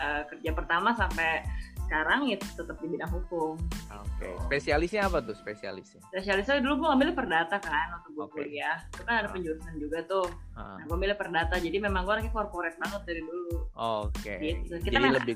Uh, 0.00 0.24
kerja 0.28 0.52
pertama 0.52 0.92
sampai 0.96 1.44
sekarang 1.84 2.28
ya 2.28 2.36
tetap 2.36 2.76
di 2.80 2.88
bidang 2.88 3.08
hukum 3.12 3.56
Oke. 3.92 4.28
Spesialisnya 4.48 5.08
apa 5.08 5.20
tuh 5.24 5.32
spesialisnya? 5.36 6.00
spesialisnya 6.08 6.60
dulu 6.60 6.84
gue 6.84 6.88
ngambil 6.88 7.10
perdata 7.16 7.56
kan 7.60 7.96
waktu 7.96 8.08
gue 8.12 8.24
Oke. 8.24 8.32
kuliah 8.44 8.80
itu 8.92 9.02
kan 9.04 9.24
ada 9.24 9.28
Ah. 9.28 9.32
penjurusan 9.32 9.74
juga 9.76 9.98
tuh 10.04 10.28
Ah, 10.56 10.76
nah 10.80 10.84
gue 10.84 10.96
milih 11.00 11.16
perdata 11.16 11.56
jadi 11.60 11.76
memang 11.80 12.04
gue 12.04 12.12
orangnya 12.12 12.32
corporate 12.32 12.76
banget 12.80 13.02
dari 13.08 13.22
dulu 13.24 13.56
Oke. 13.76 14.34
Gitu. 14.40 14.72
Kita 14.84 15.00
Jadi 15.00 15.16
lebih 15.16 15.34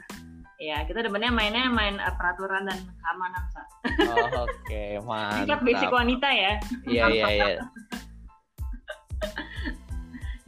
Ya, 0.56 0.86
kita 0.86 1.02
demennya 1.02 1.28
mainnya 1.28 1.66
main 1.66 1.98
uh, 1.98 2.14
peraturan 2.14 2.64
dan 2.64 2.78
keamanan, 2.78 3.42
Sa. 3.50 3.62
oh, 4.06 4.46
Oke, 4.46 5.02
Tingkat 5.42 5.60
basic 5.60 5.90
mantap. 5.90 5.98
wanita 5.98 6.28
ya. 6.30 6.52
Iya, 6.86 7.04
iya, 7.10 7.26
iya. 7.28 7.58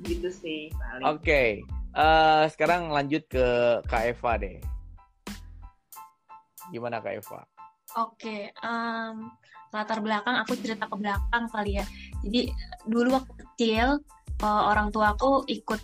Gitu 0.06 0.28
sih, 0.30 0.70
paling. 0.70 1.04
Oke. 1.08 1.42
eh, 1.96 2.44
sekarang 2.52 2.92
lanjut 2.92 3.24
ke 3.26 3.80
Kak 3.88 4.04
Eva 4.06 4.32
deh. 4.36 4.60
Gimana 6.68 7.00
Kak 7.00 7.16
Eva? 7.16 7.40
Oke, 7.96 8.52
em, 8.52 9.16
latar 9.72 9.98
belakang 9.98 10.36
aku 10.36 10.52
cerita 10.60 10.84
ke 10.86 10.94
belakang 10.94 11.48
kali 11.48 11.80
ya. 11.80 11.84
Jadi 12.20 12.52
dulu 12.84 13.16
waktu 13.16 13.32
kecil 13.40 13.88
eh, 14.36 14.62
orang 14.68 14.92
tua 14.92 15.16
aku 15.16 15.48
ikut 15.48 15.80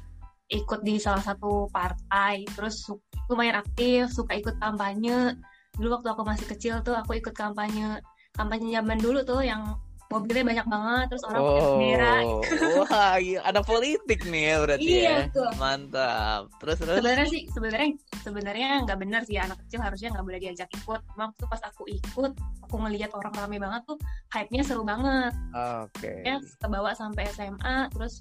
ikut 0.52 0.80
di 0.84 1.00
salah 1.00 1.24
satu 1.24 1.66
partai, 1.72 2.44
terus 2.46 2.84
su- 2.84 3.00
lumayan 3.32 3.56
aktif, 3.64 4.12
suka 4.12 4.36
ikut 4.36 4.60
kampanye. 4.60 5.36
Dulu 5.80 6.00
waktu 6.00 6.08
aku 6.12 6.22
masih 6.28 6.46
kecil 6.52 6.74
tuh 6.84 6.92
aku 6.92 7.16
ikut 7.16 7.32
kampanye 7.32 8.04
kampanye 8.32 8.72
zaman 8.72 8.98
dulu 9.00 9.20
tuh 9.24 9.44
yang 9.44 9.76
mobilnya 10.12 10.44
banyak 10.44 10.66
banget, 10.68 11.04
terus 11.08 11.24
orang 11.24 11.40
pakai 11.40 11.64
bendera. 11.64 12.14
Oh, 12.20 12.40
wah, 12.84 13.16
iya. 13.16 13.40
ada 13.48 13.60
politik 13.64 14.20
nih 14.28 14.42
ya 14.44 14.56
berarti 14.60 14.92
Iya, 14.92 15.08
ya. 15.08 15.16
tuh. 15.32 15.48
Mantap. 15.56 16.42
Terus 16.60 16.76
terus. 16.84 16.96
Sebenarnya 17.00 17.26
sih 17.32 17.42
sebenarnya 17.48 17.88
sebenarnya 18.20 18.68
nggak 18.84 18.98
benar 19.00 19.20
sih 19.24 19.40
anak 19.40 19.56
kecil 19.64 19.80
harusnya 19.80 20.12
nggak 20.12 20.26
boleh 20.28 20.40
diajak 20.44 20.68
ikut. 20.68 21.00
Waktu 21.16 21.44
pas 21.48 21.62
aku 21.64 21.88
ikut, 21.88 22.32
aku 22.60 22.74
ngelihat 22.76 23.10
orang 23.16 23.32
rame 23.32 23.56
banget 23.56 23.82
tuh, 23.88 23.96
hype-nya 24.36 24.62
seru 24.68 24.84
banget. 24.84 25.32
Oke. 25.56 26.12
ya 26.28 26.36
kebawa 26.60 26.92
sampai 26.92 27.24
SMA 27.32 27.88
terus 27.96 28.20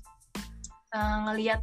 eh, 0.96 1.18
ngelihat 1.28 1.60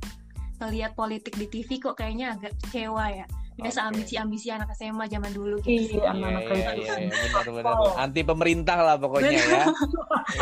ngelihat 0.59 0.93
politik 0.93 1.35
di 1.35 1.47
TV 1.47 1.79
kok 1.79 1.95
kayaknya 1.95 2.35
agak 2.35 2.53
kecewa 2.61 3.07
ya 3.09 3.27
biasa 3.55 3.79
Oke. 3.81 3.89
ambisi-ambisi 3.91 4.49
anak 4.51 4.71
SMA 4.73 5.07
zaman 5.07 5.35
dulu 5.35 5.59
gitu 5.59 5.99
Iya, 5.99 6.15
Iya, 6.15 6.15
anak-anak 6.15 6.43
iya, 6.55 6.71
iya, 6.79 6.95
iya, 6.95 7.11
benar 7.11 7.47
benar. 7.51 7.73
Oh. 7.75 7.91
Anti 7.99 8.23
pemerintah 8.23 8.79
lah 8.79 8.95
pokoknya 8.97 9.35
ya. 9.35 9.63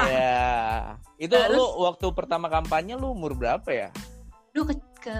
Iya. 0.04 0.44
Itu 1.16 1.32
Terus- 1.32 1.56
lu 1.56 1.64
waktu 1.80 2.06
pertama 2.12 2.46
kampanye 2.46 2.92
lu 2.92 3.16
umur 3.16 3.32
berapa 3.32 3.64
ya? 3.72 3.88
Dulu 4.52 4.68
ke, 4.68 4.74
ke 5.02 5.16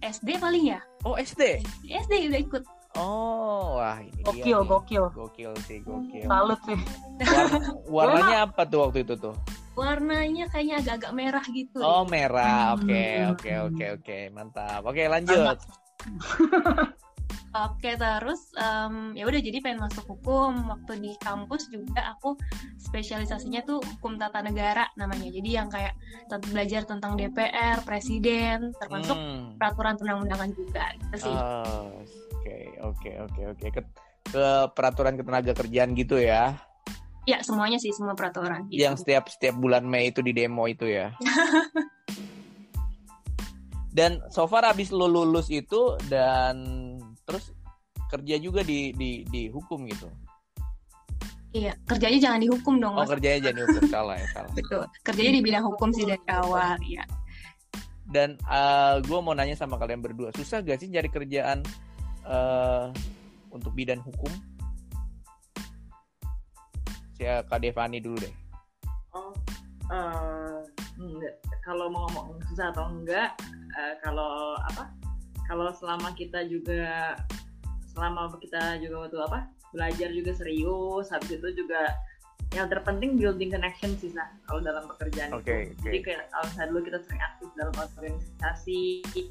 SD 0.00 0.38
paling 0.38 0.70
ya 0.70 0.80
Oh, 1.02 1.18
SD. 1.18 1.66
SD 1.84 2.30
udah 2.30 2.40
ikut 2.40 2.62
Oh, 2.94 3.82
wah 3.82 3.98
ini 3.98 4.14
dia 4.14 4.30
Gokil, 4.30 4.54
nih. 4.56 4.68
gokil. 4.70 5.04
Gokil 5.10 5.52
sih, 5.66 5.78
gokil. 5.82 6.30
Salut 6.30 6.60
sih. 6.62 6.78
War- 7.90 8.06
warnanya 8.14 8.46
apa 8.46 8.62
tuh 8.64 8.86
waktu 8.86 9.02
itu 9.02 9.18
tuh? 9.18 9.34
Warnanya 9.74 10.46
kayaknya 10.50 10.80
agak-agak 10.80 11.12
merah 11.12 11.44
gitu 11.50 11.78
Oh, 11.78 12.06
merah. 12.06 12.74
Oke, 12.78 13.04
Hmm. 13.20 13.30
oke, 13.34 13.52
oke, 13.70 13.84
oke. 14.00 14.18
Mantap. 14.30 14.80
Oke, 14.86 15.06
lanjut. 15.06 15.58
Oke 17.54 17.94
terus 17.94 18.50
em, 18.58 19.14
ya 19.14 19.30
udah 19.30 19.38
jadi 19.38 19.62
pengen 19.62 19.86
masuk 19.86 20.02
hukum 20.10 20.66
waktu 20.66 20.98
di 20.98 21.14
kampus 21.22 21.70
juga 21.70 22.02
aku 22.10 22.34
spesialisasinya 22.82 23.62
tuh 23.62 23.78
hukum 23.78 24.18
tata 24.18 24.42
negara 24.42 24.90
namanya 24.98 25.30
jadi 25.30 25.62
yang 25.62 25.70
kayak 25.70 25.94
belajar 26.50 26.82
tentang 26.82 27.14
DPR 27.14 27.78
presiden 27.86 28.74
termasuk 28.74 29.14
Hmm. 29.14 29.54
peraturan 29.54 29.94
perundang-undangan 29.94 30.50
juga 30.50 30.82
gitu 30.98 31.30
sih 31.30 31.36
Oh, 31.38 31.94
Oke, 32.42 32.58
oke, 32.82 33.10
oke, 33.22 33.42
oke. 33.54 33.66
Ke 33.70 34.44
peraturan 34.74 35.14
ketenaga 35.14 35.54
kerjaan 35.54 35.94
gitu 35.94 36.18
ya. 36.18 36.58
Ya 37.24 37.40
semuanya 37.40 37.80
sih 37.80 37.92
semua 37.92 38.12
peraturan. 38.12 38.68
Gitu. 38.68 38.84
Yang 38.84 39.04
setiap 39.04 39.32
setiap 39.32 39.56
bulan 39.56 39.88
Mei 39.88 40.12
itu 40.12 40.20
di 40.20 40.36
demo 40.36 40.68
itu 40.68 40.84
ya. 40.84 41.12
dan 43.98 44.20
so 44.28 44.44
far 44.50 44.66
abis 44.66 44.90
lu 44.90 45.06
lulus 45.06 45.48
itu 45.48 45.96
dan 46.10 46.58
terus 47.24 47.54
kerja 48.12 48.36
juga 48.36 48.60
di 48.60 48.92
di 48.92 49.24
di 49.24 49.48
hukum 49.48 49.88
gitu. 49.88 50.10
Iya, 51.54 51.70
kerjanya 51.86 52.18
jangan 52.18 52.40
dihukum 52.42 52.74
dong. 52.82 52.98
Oh, 52.98 53.06
Mas. 53.06 53.14
kerjanya 53.14 53.38
jangan 53.46 53.58
dihukum 53.62 53.82
salah 53.86 54.18
ya 54.18 54.26
salah. 54.34 54.52
Betul. 54.58 54.82
Kerjanya 55.06 55.32
di 55.38 55.42
bidang 55.46 55.64
hukum 55.70 55.88
sih 55.94 56.02
dari 56.02 56.26
awal, 56.26 56.74
ya. 56.82 57.06
Dan 58.10 58.34
uh, 58.50 58.98
gue 58.98 59.18
mau 59.22 59.38
nanya 59.38 59.54
sama 59.54 59.78
kalian 59.78 60.02
berdua, 60.02 60.34
susah 60.34 60.66
gak 60.66 60.82
sih 60.82 60.90
cari 60.90 61.06
kerjaan 61.06 61.62
uh, 62.26 62.90
untuk 63.54 63.70
bidang 63.70 64.02
hukum? 64.02 64.34
Saya 67.24 67.40
Kak 67.48 67.64
Devani 67.64 68.04
dulu 68.04 68.20
deh. 68.20 68.34
Oh, 69.16 69.32
uh, 69.88 70.60
enggak. 71.00 71.40
Kalau 71.64 71.88
mau 71.88 72.04
ngomong 72.12 72.36
susah 72.52 72.68
atau 72.68 72.92
enggak, 72.92 73.32
uh, 73.72 73.96
kalau 74.04 74.60
apa? 74.60 74.92
Kalau 75.48 75.72
selama 75.72 76.12
kita 76.12 76.44
juga 76.44 77.16
selama 77.96 78.28
kita 78.44 78.76
juga 78.84 79.08
waktu 79.08 79.18
apa 79.24 79.48
belajar 79.72 80.12
juga 80.12 80.36
serius, 80.36 81.08
habis 81.08 81.40
itu 81.40 81.64
juga 81.64 81.96
yang 82.52 82.68
terpenting 82.68 83.16
building 83.16 83.50
connection 83.56 83.96
sih 83.96 84.12
nah 84.12 84.28
kalau 84.44 84.60
dalam 84.60 84.84
pekerjaan 84.84 85.32
okay, 85.32 85.72
itu. 85.72 85.80
Okay. 85.80 85.80
Jadi 85.80 85.98
kayak 86.04 86.28
kalau 86.28 86.44
misalnya 86.44 86.68
dulu 86.76 86.82
kita 86.84 86.98
sering 87.08 87.22
aktif 87.24 87.48
dalam 87.56 87.74
organisasi, 87.80 88.82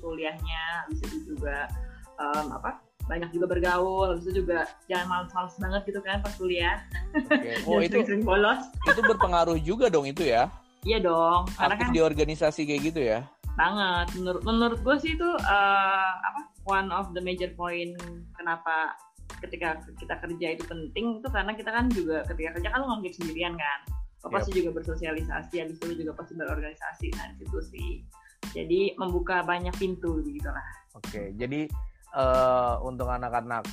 kuliahnya, 0.01 0.63
habis 0.81 0.97
itu 1.05 1.37
juga 1.37 1.69
um, 2.17 2.57
apa 2.57 2.81
banyak 3.05 3.29
juga 3.35 3.45
bergaul, 3.51 4.15
habis 4.15 4.23
itu 4.29 4.43
juga 4.43 4.63
jangan 4.87 5.07
males-males 5.11 5.55
banget 5.59 5.81
gitu 5.91 5.99
kan 6.03 6.17
pas 6.23 6.33
kuliah. 6.39 6.77
Okay. 7.13 7.59
Oh 7.67 7.79
itu 7.83 7.99
sering 8.03 8.23
bolos. 8.23 8.63
Itu 8.87 9.01
berpengaruh 9.03 9.59
juga 9.59 9.91
dong 9.91 10.07
itu 10.07 10.23
ya? 10.23 10.47
Iya 10.83 11.03
dong. 11.03 11.47
Karena 11.55 11.75
aktif 11.75 11.87
kan, 11.91 11.95
di 11.95 12.01
organisasi 12.03 12.61
kayak 12.67 12.81
gitu 12.93 12.99
ya? 13.03 13.19
Banget. 13.55 14.07
Menurut 14.19 14.41
menurut 14.43 14.79
gue 14.79 14.95
sih 14.99 15.15
itu 15.15 15.29
uh, 15.29 16.11
apa 16.19 16.53
one 16.63 16.89
of 16.91 17.11
the 17.11 17.21
major 17.23 17.51
point 17.55 17.95
kenapa 18.39 18.95
ketika 19.43 19.83
kita 19.99 20.15
kerja 20.23 20.47
itu 20.55 20.63
penting 20.63 21.19
itu 21.19 21.27
karena 21.27 21.51
kita 21.51 21.69
kan 21.71 21.91
juga 21.91 22.23
ketika 22.31 22.55
kerja 22.59 22.67
kan 22.71 22.79
lu 22.79 22.87
ngomongin 22.87 23.15
sendirian 23.15 23.55
kan 23.59 23.79
lo 24.23 24.31
yep. 24.31 24.39
pasti 24.39 24.51
juga 24.55 24.69
bersosialisasi 24.79 25.55
habis 25.59 25.77
itu 25.83 25.93
juga 25.99 26.15
pasti 26.15 26.33
berorganisasi 26.39 27.07
nah 27.19 27.27
di 27.35 27.43
situ 27.43 27.59
sih 27.59 27.91
jadi 28.55 28.95
membuka 28.95 29.43
banyak 29.43 29.75
pintu 29.75 30.23
gitu 30.23 30.47
lah 30.47 30.67
oke 30.95 31.03
okay, 31.03 31.35
jadi 31.35 31.67
uh, 32.13 32.79
untuk 32.85 33.09
anak-anak 33.09 33.65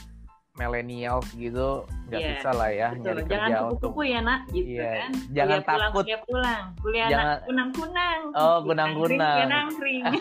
milenial 0.59 1.23
gitu 1.39 1.87
nggak 2.11 2.21
yeah, 2.21 2.31
bisa 2.37 2.51
lah 2.53 2.71
ya 2.75 2.89
betul. 2.91 3.01
nyari 3.01 3.23
jangan 3.23 3.49
kerja 3.49 3.61
kupu-kupu 3.71 4.01
untuk... 4.03 4.13
ya 4.13 4.21
nak 4.21 4.41
gitu 4.51 4.73
yeah. 4.77 4.93
kan. 4.93 5.11
Jangan 5.31 5.59
kuliah 5.63 5.63
takut. 5.63 5.79
pulang, 5.79 5.93
kuliah 5.95 6.21
pulang. 6.27 6.65
Kuliah 6.83 7.09
jangan... 7.09 7.37
kunang-kunang. 7.47 8.21
Oh 8.35 8.59
kunang-kunang. 8.67 9.39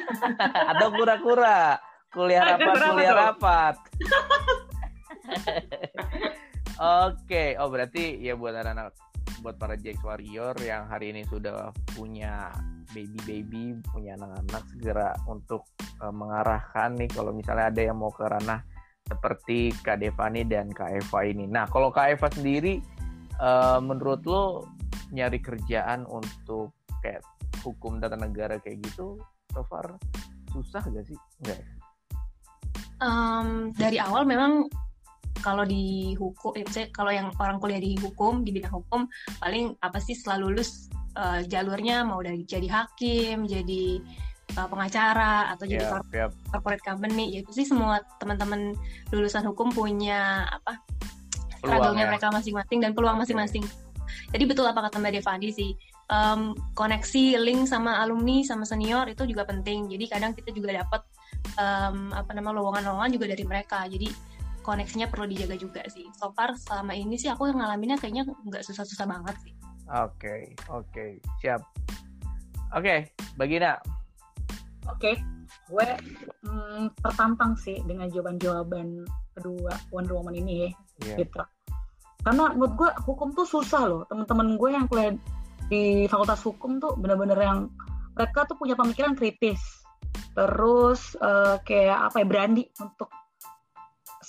atau 0.72 0.88
kura-kura. 0.94 1.60
Kuliah 2.10 2.42
rapat 2.42 2.74
kuliah 2.78 3.14
rapat. 3.14 3.76
Oke, 6.80 7.28
okay. 7.28 7.50
oh 7.60 7.68
berarti 7.68 8.18
ya 8.24 8.40
buat 8.40 8.56
anak-anak 8.56 8.96
buat 9.44 9.60
para 9.60 9.76
Jax 9.76 10.00
Warrior 10.00 10.56
yang 10.64 10.88
hari 10.88 11.12
ini 11.12 11.28
sudah 11.28 11.76
punya 11.92 12.50
baby-baby, 12.92 13.78
punya 13.90 14.18
anak-anak 14.18 14.64
segera 14.74 15.10
untuk 15.30 15.66
uh, 16.02 16.14
mengarahkan 16.14 16.98
nih 16.98 17.10
kalau 17.10 17.32
misalnya 17.34 17.70
ada 17.70 17.82
yang 17.82 17.98
mau 17.98 18.10
ke 18.10 18.26
ranah 18.26 18.62
seperti 19.10 19.74
Kak 19.82 20.02
Devani 20.02 20.46
dan 20.46 20.70
Kak 20.70 20.94
Eva 20.94 21.20
ini. 21.26 21.50
Nah, 21.50 21.66
kalau 21.66 21.90
Kak 21.90 22.14
Eva 22.14 22.28
sendiri 22.30 22.78
uh, 23.42 23.82
menurut 23.82 24.22
lo 24.26 24.70
nyari 25.10 25.42
kerjaan 25.42 26.06
untuk 26.06 26.78
kayak 27.02 27.26
hukum 27.66 27.98
tata 27.98 28.16
negara 28.16 28.62
kayak 28.62 28.80
gitu 28.86 29.18
so 29.50 29.62
far 29.66 29.98
susah 30.54 30.86
gak 30.86 31.06
sih? 31.06 31.18
Enggak? 31.42 31.62
Um, 33.00 33.72
dari 33.74 33.98
awal 33.98 34.28
memang 34.28 34.68
kalau 35.40 35.64
di 35.64 36.14
hukum, 36.20 36.52
ya, 36.52 36.68
kalau 36.92 37.16
yang 37.16 37.32
orang 37.40 37.58
kuliah 37.64 37.80
di 37.80 37.96
hukum 37.96 38.44
di 38.44 38.52
bidang 38.52 38.76
hukum 38.76 39.08
paling 39.40 39.72
apa 39.80 39.98
sih 40.04 40.12
selalu 40.12 40.60
lulus 40.60 40.92
uh, 41.20 41.40
jalurnya 41.44 42.08
mau 42.08 42.24
dari 42.24 42.48
jadi 42.48 42.66
hakim, 42.72 43.44
jadi 43.44 44.00
uh, 44.56 44.68
pengacara 44.72 45.52
atau 45.52 45.68
jadi 45.68 45.84
yep, 45.84 46.08
yep. 46.16 46.32
corporate 46.50 46.84
company, 46.88 47.36
ya 47.36 47.40
itu 47.44 47.52
sih 47.52 47.68
semua 47.68 48.00
teman-teman 48.24 48.72
lulusan 49.12 49.44
hukum 49.44 49.70
punya 49.76 50.48
apa 50.48 50.80
struggle-nya 51.60 52.08
ya. 52.08 52.10
mereka 52.16 52.32
masing-masing 52.32 52.80
dan 52.80 52.96
peluang 52.96 53.20
masing-masing. 53.20 53.68
Jadi 54.32 54.44
betul 54.48 54.66
apa 54.66 54.88
kata 54.88 54.98
Mbak 54.98 55.22
Devani 55.22 55.50
sih, 55.52 55.76
um, 56.10 56.56
koneksi 56.74 57.38
link 57.44 57.68
sama 57.68 58.00
alumni 58.00 58.42
sama 58.48 58.64
senior 58.64 59.06
itu 59.12 59.28
juga 59.28 59.44
penting. 59.46 59.92
Jadi 59.92 60.06
kadang 60.08 60.32
kita 60.34 60.56
juga 60.56 60.82
dapat 60.82 61.02
um, 61.60 62.16
apa 62.16 62.32
nama 62.34 62.56
lowongan-lowongan 62.56 63.12
juga 63.12 63.26
dari 63.30 63.44
mereka. 63.46 63.86
Jadi 63.86 64.10
koneksinya 64.64 65.10
perlu 65.10 65.30
dijaga 65.30 65.56
juga 65.60 65.82
sih. 65.92 66.08
So 66.18 66.32
far 66.34 66.56
selama 66.58 66.96
ini 66.96 67.20
sih 67.20 67.30
aku 67.30 67.50
ngalaminnya 67.54 67.98
kayaknya 68.02 68.26
nggak 68.26 68.64
susah-susah 68.66 69.06
banget 69.06 69.36
sih. 69.46 69.54
Oke, 69.90 70.06
okay, 70.22 70.42
oke, 70.70 70.86
okay. 70.94 71.10
siap. 71.42 71.66
Oke, 72.78 72.86
okay, 72.86 73.00
Bagina. 73.34 73.82
Oke, 74.86 75.14
okay. 75.14 75.16
gue 75.66 75.88
hmm, 76.46 76.94
tertantang 77.02 77.58
sih 77.58 77.82
dengan 77.90 78.06
jawaban-jawaban 78.06 79.02
kedua 79.34 79.74
Wonder 79.90 80.14
Woman 80.14 80.38
ini 80.38 80.54
ya, 80.62 80.70
yeah. 81.10 81.18
gitu. 81.26 81.42
Karena 82.22 82.54
menurut 82.54 82.74
gue 82.78 82.90
hukum 83.02 83.34
tuh 83.34 83.50
susah 83.50 83.90
loh. 83.90 84.02
Temen-temen 84.06 84.62
gue 84.62 84.70
yang 84.70 84.86
kuliah 84.86 85.18
di 85.74 86.06
fakultas 86.06 86.46
hukum 86.46 86.78
tuh 86.78 86.94
bener-bener 86.94 87.42
yang 87.42 87.74
mereka 88.14 88.46
tuh 88.46 88.62
punya 88.62 88.78
pemikiran 88.78 89.18
kritis. 89.18 89.62
Terus 90.38 91.18
uh, 91.18 91.58
kayak 91.66 92.14
apa 92.14 92.22
ya 92.22 92.26
berani 92.30 92.64
untuk 92.78 93.10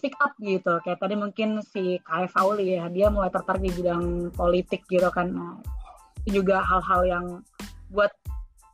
speak 0.01 0.17
up 0.25 0.33
gitu 0.41 0.81
kayak 0.81 0.97
tadi 0.97 1.13
mungkin 1.13 1.61
si 1.61 2.01
KF 2.01 2.33
Auli 2.41 2.81
ya 2.81 2.89
dia 2.89 3.13
mulai 3.13 3.29
tertarik 3.29 3.69
di 3.69 3.73
bidang 3.77 4.33
politik 4.33 4.89
gitu 4.89 5.13
kan 5.13 5.29
nah, 5.29 5.61
itu 6.25 6.41
juga 6.41 6.65
hal-hal 6.65 7.05
yang 7.05 7.27
buat 7.93 8.09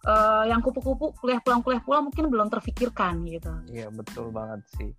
uh, 0.07 0.47
yang 0.47 0.62
kupu-kupu 0.62 1.11
kuliah 1.19 1.43
pulang 1.43 1.67
kuliah 1.67 1.83
pulang 1.83 2.07
mungkin 2.07 2.31
belum 2.31 2.47
terfikirkan 2.47 3.27
gitu 3.27 3.51
iya 3.75 3.91
betul 3.91 4.31
banget 4.31 4.62
sih 4.79 4.95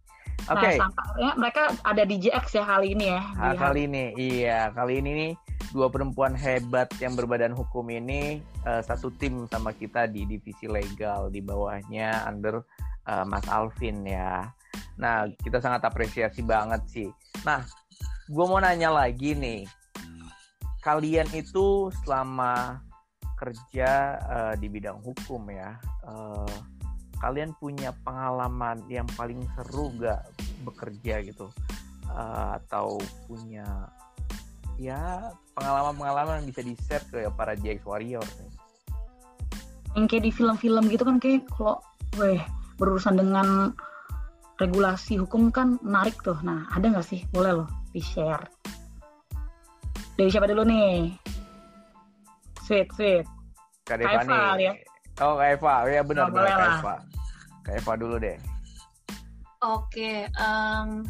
nah, 0.51 0.59
Oke. 0.59 0.69
Okay. 0.69 0.75
Nah, 0.77 1.33
mereka 1.39 1.73
ada 1.81 2.03
di 2.05 2.21
JX 2.21 2.61
ya 2.61 2.63
kali 2.63 2.93
ini 2.93 3.09
ya. 3.09 3.21
Nah, 3.35 3.57
kali 3.57 3.89
ini, 3.89 4.13
iya. 4.15 4.69
Kali 4.69 5.01
ini 5.01 5.11
nih 5.11 5.31
dua 5.73 5.91
perempuan 5.91 6.37
hebat 6.37 6.87
yang 7.01 7.17
berbadan 7.17 7.51
hukum 7.51 7.89
ini 7.91 8.39
uh, 8.63 8.79
satu 8.79 9.11
tim 9.17 9.49
sama 9.49 9.75
kita 9.75 10.07
di 10.07 10.23
divisi 10.23 10.69
legal 10.69 11.27
di 11.27 11.43
bawahnya 11.43 12.23
under 12.29 12.63
uh, 13.09 13.25
Mas 13.27 13.43
Alvin 13.49 14.05
ya. 14.07 14.53
Nah, 14.97 15.29
kita 15.41 15.61
sangat 15.61 15.85
apresiasi 15.85 16.41
banget 16.41 16.81
sih. 16.89 17.09
Nah, 17.45 17.61
gue 18.27 18.45
mau 18.45 18.57
nanya 18.57 18.89
lagi 18.89 19.37
nih. 19.37 19.63
Kalian 20.81 21.29
itu 21.37 21.93
selama 22.03 22.81
kerja 23.37 24.17
uh, 24.25 24.53
di 24.57 24.65
bidang 24.65 24.97
hukum 25.05 25.45
ya, 25.53 25.77
uh, 26.09 26.49
kalian 27.21 27.53
punya 27.61 27.93
pengalaman 28.01 28.81
yang 28.89 29.05
paling 29.13 29.45
seru 29.53 29.93
gak 30.01 30.25
bekerja 30.65 31.21
gitu? 31.21 31.53
Uh, 32.07 32.57
atau 32.57 32.97
punya 33.27 33.67
ya 34.77 35.33
pengalaman-pengalaman 35.57 36.41
yang 36.41 36.47
bisa 36.49 36.61
di-share 36.61 37.05
ke 37.09 37.19
para 37.33 37.53
JX 37.53 37.85
Warrior 37.85 38.25
nih? 38.25 38.51
Yang 39.97 40.05
kayak 40.09 40.23
di 40.23 40.31
film-film 40.33 40.83
gitu 40.89 41.03
kan 41.05 41.17
kayak 41.21 41.45
kalau 41.53 41.81
weh 42.17 42.41
berurusan 42.77 43.17
dengan 43.17 43.73
regulasi 44.57 45.21
hukum 45.21 45.53
kan 45.53 45.77
menarik 45.85 46.17
tuh. 46.25 46.37
Nah, 46.41 46.65
ada 46.73 46.89
nggak 46.89 47.05
sih? 47.05 47.23
Boleh 47.29 47.63
loh 47.63 47.69
di-share. 47.93 48.45
Dari 50.17 50.29
siapa 50.33 50.49
dulu 50.49 50.65
nih? 50.65 51.13
Sweet, 52.65 52.89
sweet. 52.97 53.25
Kak 53.85 54.01
Eva 54.01 54.57
ya. 54.59 54.73
Oh, 55.21 55.37
Kak 55.37 55.61
Eva. 55.61 55.73
Ya 55.87 56.01
benar, 56.01 56.27
oh, 56.27 56.33
benar 56.33 56.49
Kak 56.49 56.69
Eva. 56.81 56.95
Kak 57.63 57.73
Eva 57.77 57.93
dulu 57.95 58.15
deh. 58.17 58.37
Oke, 59.57 60.29
um, 60.37 61.01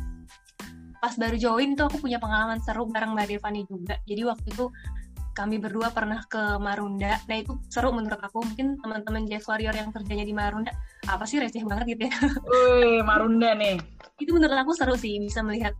pas 1.04 1.14
baru 1.20 1.36
join 1.36 1.76
tuh 1.76 1.92
aku 1.92 2.00
punya 2.00 2.16
pengalaman 2.16 2.64
seru 2.64 2.88
bareng 2.88 3.12
Mbak 3.12 3.28
Devani 3.28 3.68
juga. 3.68 4.00
Jadi 4.08 4.22
waktu 4.24 4.48
itu 4.56 4.72
kami 5.38 5.62
berdua 5.62 5.94
pernah 5.94 6.26
ke 6.26 6.58
Marunda. 6.58 7.22
Nah 7.30 7.38
itu 7.38 7.54
seru 7.70 7.94
menurut 7.94 8.18
aku. 8.18 8.42
Mungkin 8.42 8.82
teman-teman 8.82 9.30
Jazz 9.30 9.46
Warrior 9.46 9.78
yang 9.78 9.94
kerjanya 9.94 10.26
di 10.26 10.34
Marunda, 10.34 10.74
apa 11.06 11.30
sih 11.30 11.38
receh 11.38 11.62
banget 11.62 11.94
gitu 11.94 12.10
ya. 12.10 12.16
Wih, 12.50 13.06
Marunda 13.06 13.54
nih. 13.54 13.78
itu 14.18 14.34
menurut 14.34 14.58
aku 14.58 14.74
seru 14.74 14.98
sih, 14.98 15.22
bisa 15.22 15.46
melihat 15.46 15.78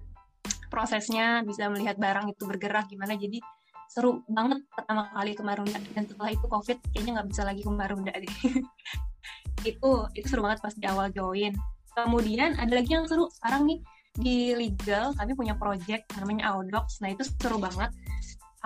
prosesnya, 0.70 1.42
bisa 1.42 1.66
melihat 1.74 1.98
barang 1.98 2.30
itu 2.30 2.46
bergerak 2.46 2.86
gimana. 2.86 3.18
Jadi 3.18 3.42
seru 3.90 4.22
banget 4.30 4.62
pertama 4.70 5.10
kali 5.10 5.34
ke 5.34 5.42
Marunda. 5.42 5.82
Dan 5.98 6.06
setelah 6.06 6.30
itu 6.30 6.46
COVID, 6.46 6.78
kayaknya 6.94 7.12
nggak 7.18 7.30
bisa 7.34 7.42
lagi 7.42 7.62
ke 7.66 7.72
Marunda 7.74 8.14
deh. 8.14 8.30
itu 9.66 9.92
itu 10.14 10.28
seru 10.30 10.46
banget 10.46 10.62
pas 10.62 10.76
di 10.78 10.86
awal 10.86 11.10
join. 11.10 11.58
Kemudian 11.98 12.62
ada 12.62 12.78
lagi 12.78 12.94
yang 12.94 13.10
seru 13.10 13.26
sekarang 13.42 13.66
nih 13.66 13.82
di 14.18 14.54
legal 14.54 15.14
kami 15.18 15.34
punya 15.34 15.58
project 15.58 16.14
namanya 16.22 16.54
Audocs. 16.54 17.02
Nah 17.02 17.10
itu 17.10 17.26
seru 17.26 17.58
banget. 17.58 17.90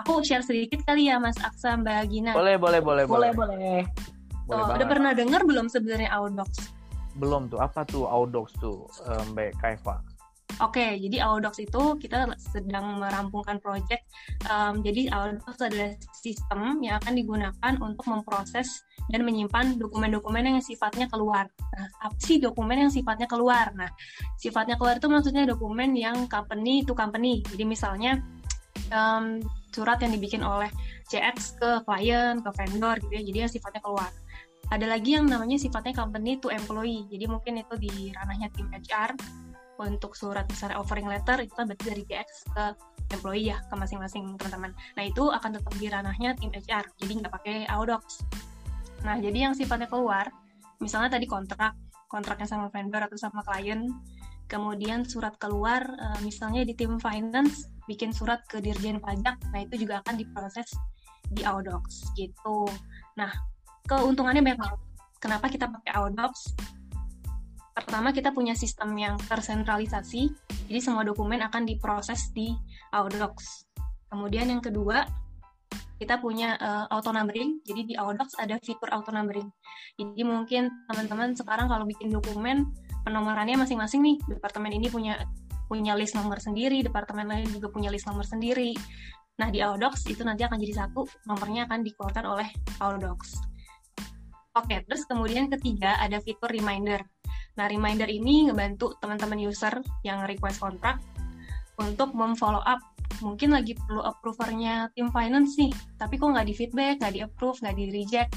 Aku 0.02 0.18
share 0.26 0.42
sedikit 0.42 0.82
kali 0.82 1.06
ya 1.06 1.22
Mas 1.22 1.38
Aksa 1.38 1.78
Mbak 1.78 2.10
Gina. 2.10 2.34
Boleh, 2.34 2.58
boleh, 2.58 2.82
boleh, 2.82 3.04
boleh 3.06 3.30
boleh 3.30 3.56
Boleh 4.50 4.62
Oh, 4.66 4.74
udah 4.74 4.88
pernah 4.90 5.14
dengar 5.14 5.46
belum 5.46 5.70
sebenarnya 5.70 6.10
Audocs? 6.10 6.74
Belum 7.14 7.46
tuh. 7.46 7.62
Apa 7.62 7.86
tuh 7.86 8.10
Audocs 8.10 8.50
tuh, 8.58 8.90
eh, 9.06 9.22
Mbak 9.30 9.62
Kaifa? 9.62 10.02
Oke, 10.60 11.00
jadi 11.00 11.24
Audocs 11.24 11.62
itu 11.64 11.96
kita 11.96 12.28
sedang 12.36 13.00
merampungkan 13.00 13.56
project. 13.62 14.04
Em, 14.44 14.84
jadi 14.84 15.08
Audocs 15.08 15.62
adalah 15.62 15.96
sistem 16.12 16.82
yang 16.84 17.00
akan 17.00 17.14
digunakan 17.16 17.72
untuk 17.80 18.04
memproses 18.10 18.84
dan 19.08 19.24
menyimpan 19.24 19.80
dokumen-dokumen 19.80 20.52
yang 20.52 20.60
sifatnya 20.60 21.08
keluar. 21.08 21.48
Nah, 21.72 21.88
apa 22.04 22.16
sih 22.20 22.36
dokumen 22.36 22.84
yang 22.84 22.92
sifatnya 22.92 23.24
keluar? 23.24 23.72
Nah, 23.72 23.88
sifatnya 24.36 24.76
keluar 24.76 25.00
itu 25.00 25.08
maksudnya 25.08 25.48
dokumen 25.48 25.96
yang 25.96 26.28
company 26.28 26.84
to 26.84 26.92
company. 26.92 27.40
Jadi 27.48 27.64
misalnya 27.64 28.20
em, 28.92 29.40
surat 29.72 29.98
yang 30.00 30.12
dibikin 30.12 30.44
oleh 30.44 30.68
CX 31.08 31.60
ke 31.60 31.70
klien, 31.84 32.40
ke 32.40 32.50
vendor 32.52 32.96
gitu 33.00 33.12
ya. 33.12 33.22
Jadi 33.24 33.38
yang 33.48 33.52
sifatnya 33.52 33.80
keluar. 33.84 34.10
Ada 34.72 34.86
lagi 34.88 35.16
yang 35.18 35.28
namanya 35.28 35.60
sifatnya 35.60 35.92
company 35.92 36.40
to 36.40 36.48
employee. 36.48 37.04
Jadi 37.12 37.24
mungkin 37.28 37.60
itu 37.60 37.74
di 37.76 37.92
ranahnya 38.14 38.48
tim 38.56 38.72
HR 38.72 39.12
untuk 39.80 40.14
surat 40.14 40.46
misalnya 40.46 40.78
offering 40.78 41.08
letter 41.10 41.42
itu 41.42 41.52
kan 41.58 41.66
berarti 41.66 41.84
dari 41.90 42.02
GX 42.06 42.28
ke 42.54 42.64
employee 43.18 43.52
ya 43.52 43.58
ke 43.66 43.74
masing-masing 43.74 44.36
teman-teman. 44.38 44.72
Nah 44.96 45.02
itu 45.04 45.24
akan 45.28 45.50
tetap 45.58 45.72
di 45.76 45.86
ranahnya 45.90 46.30
tim 46.38 46.52
HR, 46.54 46.84
jadi 46.96 47.12
nggak 47.24 47.32
pakai 47.32 47.56
Audocs. 47.68 48.24
Nah 49.04 49.18
jadi 49.18 49.50
yang 49.50 49.54
sifatnya 49.56 49.90
keluar, 49.90 50.30
misalnya 50.78 51.18
tadi 51.18 51.26
kontrak, 51.28 51.76
kontraknya 52.08 52.48
sama 52.48 52.72
vendor 52.72 53.04
atau 53.04 53.18
sama 53.18 53.44
klien, 53.44 53.90
kemudian 54.48 55.04
surat 55.04 55.36
keluar, 55.36 55.82
eh, 55.82 56.18
misalnya 56.24 56.64
di 56.64 56.72
tim 56.76 56.96
finance 57.00 57.71
bikin 57.90 58.14
surat 58.14 58.42
ke 58.46 58.62
dirjen 58.62 59.02
pajak, 59.02 59.36
nah 59.50 59.60
itu 59.60 59.86
juga 59.86 60.00
akan 60.04 60.14
diproses 60.18 60.68
di 61.32 61.42
Audocs 61.42 62.12
gitu. 62.14 62.68
Nah 63.18 63.30
keuntungannya 63.88 64.44
banyak 64.44 64.60
banget. 64.60 64.80
Kenapa 65.22 65.46
kita 65.50 65.70
pakai 65.70 65.92
Audocs? 65.98 66.54
pertama 67.72 68.12
kita 68.12 68.30
punya 68.36 68.52
sistem 68.52 68.92
yang 69.00 69.16
tersentralisasi, 69.16 70.28
jadi 70.68 70.80
semua 70.80 71.08
dokumen 71.08 71.40
akan 71.40 71.64
diproses 71.64 72.28
di 72.36 72.52
Audocs. 72.92 73.64
Kemudian 74.12 74.52
yang 74.52 74.60
kedua, 74.60 75.08
kita 75.96 76.20
punya 76.20 76.58
uh, 76.60 76.84
auto 76.92 77.14
numbering, 77.16 77.64
jadi 77.64 77.80
di 77.88 77.94
Audocs 77.96 78.36
ada 78.36 78.60
fitur 78.60 78.92
auto 78.92 79.08
numbering. 79.08 79.48
Jadi 79.96 80.20
mungkin 80.20 80.68
teman-teman 80.92 81.32
sekarang 81.32 81.72
kalau 81.72 81.88
bikin 81.88 82.12
dokumen 82.12 82.68
penomorannya 83.08 83.56
masing-masing 83.56 84.04
nih, 84.04 84.16
departemen 84.28 84.76
ini 84.76 84.92
punya 84.92 85.16
punya 85.72 85.96
list 85.96 86.12
nomor 86.12 86.36
sendiri, 86.36 86.84
departemen 86.84 87.24
lain 87.24 87.48
juga 87.48 87.72
punya 87.72 87.88
list 87.88 88.04
nomor 88.04 88.28
sendiri. 88.28 88.76
Nah 89.40 89.48
di 89.48 89.64
Audocs 89.64 90.04
itu 90.12 90.20
nanti 90.20 90.44
akan 90.44 90.60
jadi 90.60 90.84
satu, 90.84 91.08
nomornya 91.24 91.64
akan 91.64 91.80
dikeluarkan 91.80 92.24
oleh 92.28 92.52
Audocs. 92.84 93.40
Oke, 94.52 94.84
terus 94.84 95.08
kemudian 95.08 95.48
ketiga 95.48 95.96
ada 95.96 96.20
fitur 96.20 96.52
reminder. 96.52 97.00
Nah, 97.56 97.72
reminder 97.72 98.04
ini 98.04 98.52
ngebantu 98.52 99.00
teman-teman 99.00 99.40
user 99.40 99.80
yang 100.04 100.28
request 100.28 100.60
kontrak 100.60 101.00
untuk 101.80 102.12
memfollow 102.12 102.60
up. 102.68 102.76
Mungkin 103.24 103.56
lagi 103.56 103.72
perlu 103.72 104.04
approvernya 104.04 104.92
tim 104.92 105.08
finance 105.08 105.56
nih, 105.56 105.72
tapi 105.96 106.20
kok 106.20 106.36
nggak 106.36 106.48
di 106.48 106.52
feedback, 106.52 107.00
nggak 107.00 107.14
di 107.16 107.20
approve, 107.24 107.64
nggak 107.64 107.76
di 107.80 107.84
reject. 107.96 108.30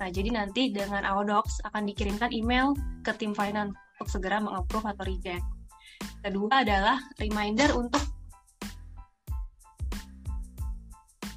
Nah, 0.00 0.08
jadi 0.08 0.30
nanti 0.32 0.72
dengan 0.72 1.04
Audocs 1.04 1.60
akan 1.68 1.84
dikirimkan 1.84 2.32
email 2.32 2.72
ke 3.04 3.12
tim 3.20 3.36
finance 3.36 3.76
untuk 4.00 4.08
segera 4.08 4.40
mengapprove 4.40 4.88
atau 4.88 5.04
reject. 5.04 5.57
Kedua 6.22 6.62
adalah 6.66 6.98
reminder 7.16 7.72
untuk 7.78 8.02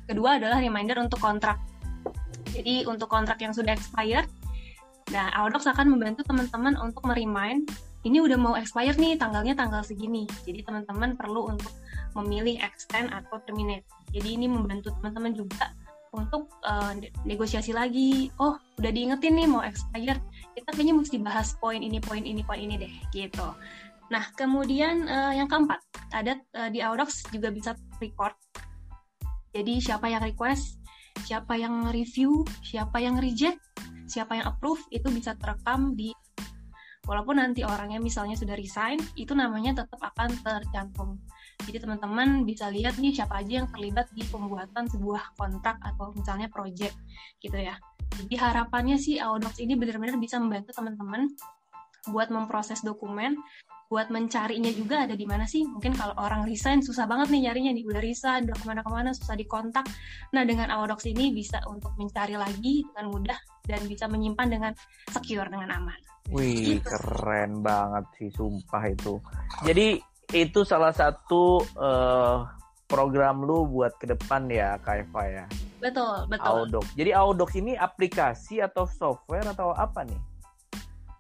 kedua 0.09 0.41
adalah 0.41 0.59
reminder 0.59 0.99
untuk 0.99 1.23
kontrak. 1.23 1.61
Jadi 2.51 2.83
untuk 2.83 3.07
kontrak 3.07 3.39
yang 3.39 3.55
sudah 3.55 3.71
expired, 3.71 4.27
nah 5.15 5.31
Audocs 5.39 5.71
akan 5.71 5.95
membantu 5.95 6.27
teman-teman 6.27 6.75
untuk 6.75 7.07
merimain 7.07 7.63
ini 8.01 8.17
udah 8.17 8.37
mau 8.37 8.53
expire 8.57 8.97
nih 8.97 9.15
tanggalnya 9.15 9.53
tanggal 9.53 9.85
segini. 9.85 10.25
Jadi 10.43 10.65
teman-teman 10.65 11.13
perlu 11.13 11.53
untuk 11.53 11.69
memilih 12.17 12.57
extend 12.59 13.13
atau 13.13 13.37
terminate. 13.45 13.85
Jadi 14.11 14.35
ini 14.35 14.49
membantu 14.49 14.91
teman-teman 14.99 15.37
juga 15.37 15.71
untuk 16.11 16.51
uh, 16.67 16.91
negosiasi 17.23 17.71
lagi. 17.71 18.33
Oh, 18.41 18.59
udah 18.81 18.91
diingetin 18.91 19.37
nih 19.37 19.47
mau 19.47 19.63
expire. 19.63 20.19
Kita 20.57 20.69
kayaknya 20.75 20.95
mesti 20.97 21.17
bahas 21.21 21.55
poin 21.61 21.79
ini, 21.79 22.03
poin 22.03 22.25
ini, 22.25 22.43
poin 22.43 22.59
ini 22.59 22.75
deh, 22.75 22.93
gitu. 23.15 23.47
Nah, 24.11 24.27
kemudian 24.35 25.07
uh, 25.07 25.31
yang 25.31 25.47
keempat, 25.47 25.79
ada 26.11 26.35
uh, 26.59 26.67
di 26.67 26.83
Audocs 26.83 27.31
juga 27.31 27.47
bisa 27.47 27.71
record. 28.03 28.35
Jadi 29.55 29.79
siapa 29.79 30.11
yang 30.11 30.19
request, 30.19 30.83
siapa 31.23 31.55
yang 31.55 31.87
review, 31.95 32.43
siapa 32.59 32.99
yang 32.99 33.15
reject, 33.23 33.59
siapa 34.11 34.35
yang 34.35 34.51
approve 34.51 34.83
itu 34.91 35.07
bisa 35.07 35.35
terekam 35.39 35.95
di 35.95 36.11
walaupun 37.07 37.41
nanti 37.41 37.65
orangnya 37.65 37.97
misalnya 37.97 38.37
sudah 38.37 38.53
resign, 38.53 38.99
itu 39.17 39.31
namanya 39.31 39.83
tetap 39.83 39.99
akan 39.99 40.29
tercantum. 40.43 41.17
Jadi 41.63 41.81
teman-teman 41.81 42.43
bisa 42.43 42.67
lihat 42.69 42.99
nih 42.99 43.15
siapa 43.15 43.41
aja 43.41 43.63
yang 43.63 43.67
terlibat 43.71 44.11
di 44.13 44.21
pembuatan 44.27 44.85
sebuah 44.91 45.39
kontrak 45.39 45.79
atau 45.81 46.13
misalnya 46.13 46.51
project 46.51 46.93
gitu 47.41 47.57
ya. 47.57 47.79
Jadi 48.21 48.35
harapannya 48.37 48.99
sih 48.99 49.17
Audocs 49.23 49.59
ini 49.63 49.79
benar-benar 49.79 50.19
bisa 50.19 50.37
membantu 50.37 50.75
teman-teman 50.75 51.31
buat 52.09 52.33
memproses 52.33 52.81
dokumen, 52.81 53.37
buat 53.91 54.07
mencarinya 54.07 54.71
juga 54.71 55.03
ada 55.03 55.19
di 55.19 55.27
mana 55.27 55.43
sih. 55.43 55.67
Mungkin 55.67 55.99
kalau 55.99 56.15
orang 56.15 56.47
resign 56.47 56.79
susah 56.79 57.03
banget 57.11 57.27
nih 57.35 57.51
nyarinya 57.51 57.75
nih, 57.75 57.83
udah 57.83 57.99
resign, 57.99 58.47
udah 58.47 58.55
ke 58.55 58.63
mana-kemana, 58.63 59.11
susah 59.11 59.35
dikontak. 59.35 59.83
Nah 60.31 60.47
dengan 60.47 60.71
Audocs 60.71 61.11
ini 61.11 61.35
bisa 61.35 61.59
untuk 61.67 61.91
mencari 61.99 62.39
lagi 62.39 62.87
dengan 62.87 63.11
mudah 63.11 63.35
dan 63.67 63.83
bisa 63.91 64.07
menyimpan 64.07 64.47
dengan 64.47 64.71
secure, 65.11 65.51
dengan 65.51 65.75
aman. 65.75 65.99
Wih, 66.31 66.79
keren 66.79 67.59
banget 67.59 68.07
sih, 68.15 68.31
sumpah 68.31 68.87
itu. 68.87 69.19
Jadi 69.67 69.99
itu 70.31 70.63
salah 70.63 70.95
satu 70.95 71.59
uh, 71.75 72.47
program 72.87 73.43
lu 73.43 73.67
buat 73.67 73.91
ke 73.99 74.07
depan 74.07 74.47
ya, 74.47 74.79
Kak 74.79 75.03
Eva 75.03 75.23
ya? 75.27 75.45
Betul, 75.83 76.31
betul. 76.31 76.47
Audocs. 76.47 76.95
Jadi 76.95 77.11
Audocs 77.11 77.59
ini 77.59 77.75
aplikasi 77.75 78.63
atau 78.63 78.87
software 78.87 79.51
atau 79.51 79.75
apa 79.75 80.07
nih? 80.07 80.30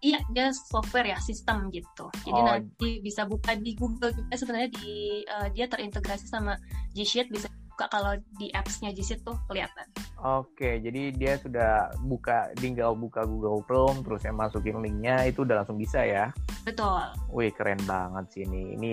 Iya, 0.01 0.17
dia 0.33 0.49
software 0.49 1.13
ya, 1.13 1.17
sistem 1.21 1.69
gitu. 1.69 2.09
Jadi 2.25 2.41
Oh. 2.41 2.45
nanti 2.49 2.89
bisa 3.05 3.21
buka 3.29 3.53
di 3.53 3.77
Google 3.77 4.09
juga 4.17 4.33
sebenarnya 4.33 4.73
di 4.73 5.21
uh, 5.29 5.47
dia 5.53 5.69
terintegrasi 5.69 6.25
sama 6.25 6.57
G 6.97 7.05
Sheet 7.05 7.29
bisa 7.29 7.45
buka 7.69 7.85
kalau 7.93 8.17
di 8.41 8.49
apps-nya 8.49 8.89
G 8.97 9.05
Sheet 9.05 9.21
tuh 9.21 9.37
kelihatan. 9.45 9.85
Oke, 10.21 10.81
jadi 10.81 11.13
dia 11.13 11.37
sudah 11.37 11.93
buka, 12.01 12.49
tinggal 12.57 12.97
buka 12.97 13.29
Google 13.29 13.61
Chrome, 13.65 14.01
terus 14.01 14.25
saya 14.25 14.33
masukin 14.33 14.81
linknya, 14.81 15.21
itu 15.29 15.45
udah 15.45 15.61
langsung 15.61 15.77
bisa 15.77 16.01
ya? 16.01 16.33
Betul. 16.65 17.13
Wih, 17.29 17.53
keren 17.53 17.81
banget 17.85 18.25
sih 18.33 18.41
ini. 18.45 18.73
Ini 18.77 18.91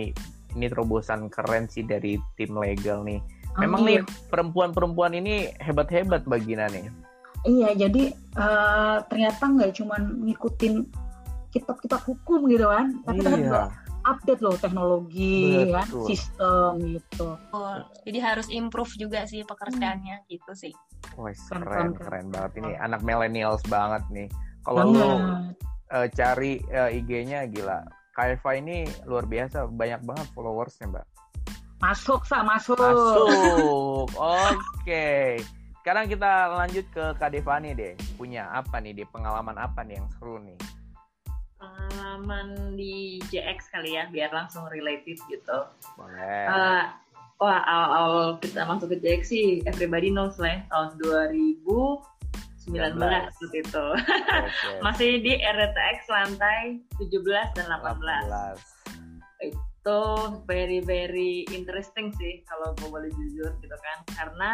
ini 0.57 0.67
terobosan 0.69 1.29
keren 1.33 1.69
sih 1.69 1.85
dari 1.85 2.17
tim 2.37 2.53
legal 2.57 3.05
nih. 3.05 3.21
Memang 3.61 3.85
nih 3.85 4.01
perempuan-perempuan 4.29 5.17
ini 5.17 5.53
hebat-hebat 5.57 6.25
bagina 6.29 6.69
nih. 6.69 6.89
Iya, 7.47 7.71
jadi 7.87 8.03
eh, 8.15 8.97
ternyata 9.07 9.43
nggak 9.47 9.73
cuma 9.79 9.95
ngikutin 9.99 10.75
kitab-kitab 11.55 12.03
hukum 12.05 12.51
gitu 12.51 12.67
kan, 12.67 12.99
tapi 13.07 13.21
juga 13.25 13.39
Iya, 13.39 13.63
update 14.09 14.41
loh 14.41 14.57
teknologi, 14.57 15.69
kan, 15.73 15.87
Betul. 15.89 16.07
sistem 16.09 16.73
gitu. 16.97 17.27
Betul. 17.37 17.75
Jadi 18.09 18.19
harus 18.19 18.47
improve 18.49 18.93
juga 18.97 19.21
sih 19.29 19.45
pekerjaannya 19.45 20.25
gitu 20.29 20.53
sih. 20.57 20.73
Wih, 21.19 21.35
Keren, 21.51 21.63
keren, 21.63 21.91
keren, 21.95 22.27
banget 22.31 22.53
ini. 22.63 22.73
Anak 22.79 23.01
millennials 23.03 23.63
banget 23.67 24.03
nih. 24.11 24.29
Kalau 24.67 24.83
lu 24.91 25.01
Banget. 25.01 25.55
eh, 25.95 26.09
cari 26.15 26.53
eh, 26.69 26.99
IG-nya 27.01 27.49
gila. 27.49 27.81
Kaifa 28.13 28.51
ini 28.59 28.83
luar 29.07 29.31
biasa, 29.31 29.71
banyak 29.71 30.03
banget 30.03 30.27
followersnya, 30.35 30.91
Mbak. 30.91 31.07
Masuk, 31.79 32.27
sa, 32.27 32.43
masuk. 32.43 32.75
Masuk. 32.75 34.11
Oke. 34.19 35.39
Sekarang 35.81 36.11
kita 36.11 36.53
lanjut 36.53 36.87
ke 36.93 37.05
Kak 37.17 37.31
Devani 37.33 37.73
deh. 37.73 37.95
Punya 38.19 38.51
apa 38.53 38.83
nih? 38.83 38.93
Di 38.93 39.05
pengalaman 39.09 39.57
apa 39.57 39.87
nih 39.87 40.03
yang 40.03 40.09
seru 40.19 40.43
nih? 40.43 40.59
pengalaman 41.59 42.79
di 42.79 43.19
JX 43.29 43.75
kali 43.75 43.99
ya 43.99 44.07
biar 44.09 44.31
langsung 44.31 44.67
related 44.71 45.19
gitu. 45.27 45.59
Boleh. 45.99 46.47
Eh, 46.47 46.85
wah 47.43 47.61
awal-awal 47.67 48.27
kita 48.39 48.63
masuk 48.63 48.95
ke 48.95 48.97
JX 49.03 49.23
sih 49.27 49.47
everybody 49.67 50.11
knows 50.15 50.39
lah 50.39 50.59
ya, 50.59 50.61
tahun 50.71 50.89
2019 51.03 52.99
waktu 52.99 53.45
itu. 53.59 53.87
Oke. 53.99 54.71
Masih 54.87 55.11
di 55.23 55.33
RTX 55.43 55.99
lantai 56.07 56.79
17 57.03 57.59
dan 57.59 57.67
18. 57.71 58.31
18. 59.43 59.51
Itu 59.51 60.01
very 60.47 60.79
very 60.83 61.43
interesting 61.51 62.15
sih 62.15 62.47
kalau 62.47 62.75
gue 62.79 62.89
boleh 62.91 63.11
jujur 63.15 63.51
gitu 63.59 63.77
kan 63.79 63.99
karena 64.15 64.51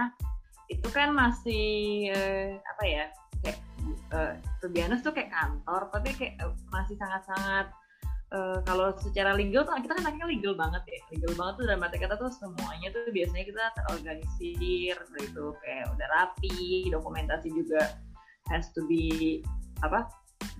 itu 0.75 0.89
kan 0.91 1.15
masih 1.15 1.67
eh, 2.11 2.59
apa 2.59 2.85
ya 2.85 3.05
kayak 3.45 3.59
uh, 4.15 4.33
to 4.61 4.69
tuh 5.05 5.13
kayak 5.13 5.31
kantor 5.31 5.83
tapi 5.93 6.11
kayak 6.17 6.35
eh, 6.41 6.53
masih 6.73 6.97
sangat-sangat 6.97 7.67
uh, 8.33 8.59
kalau 8.65 8.95
secara 8.99 9.37
legal 9.37 9.63
tuh 9.63 9.77
kita 9.79 9.95
kan 9.95 10.05
anaknya 10.09 10.27
legal 10.29 10.55
banget 10.57 10.83
ya. 10.89 11.01
Legal 11.15 11.33
banget 11.37 11.55
tuh 11.61 11.65
dalam 11.69 11.85
arti 11.85 11.99
kata 12.01 12.15
tuh 12.17 12.31
semuanya 12.33 12.89
tuh 12.91 13.11
biasanya 13.13 13.45
kita 13.45 13.65
terorganisir 13.77 14.97
itu 15.21 15.45
kayak 15.63 15.85
udah 15.95 16.09
rapi 16.11 16.89
dokumentasi 16.89 17.49
juga 17.53 17.95
has 18.49 18.69
to 18.77 18.85
be 18.89 19.41
apa 19.83 20.09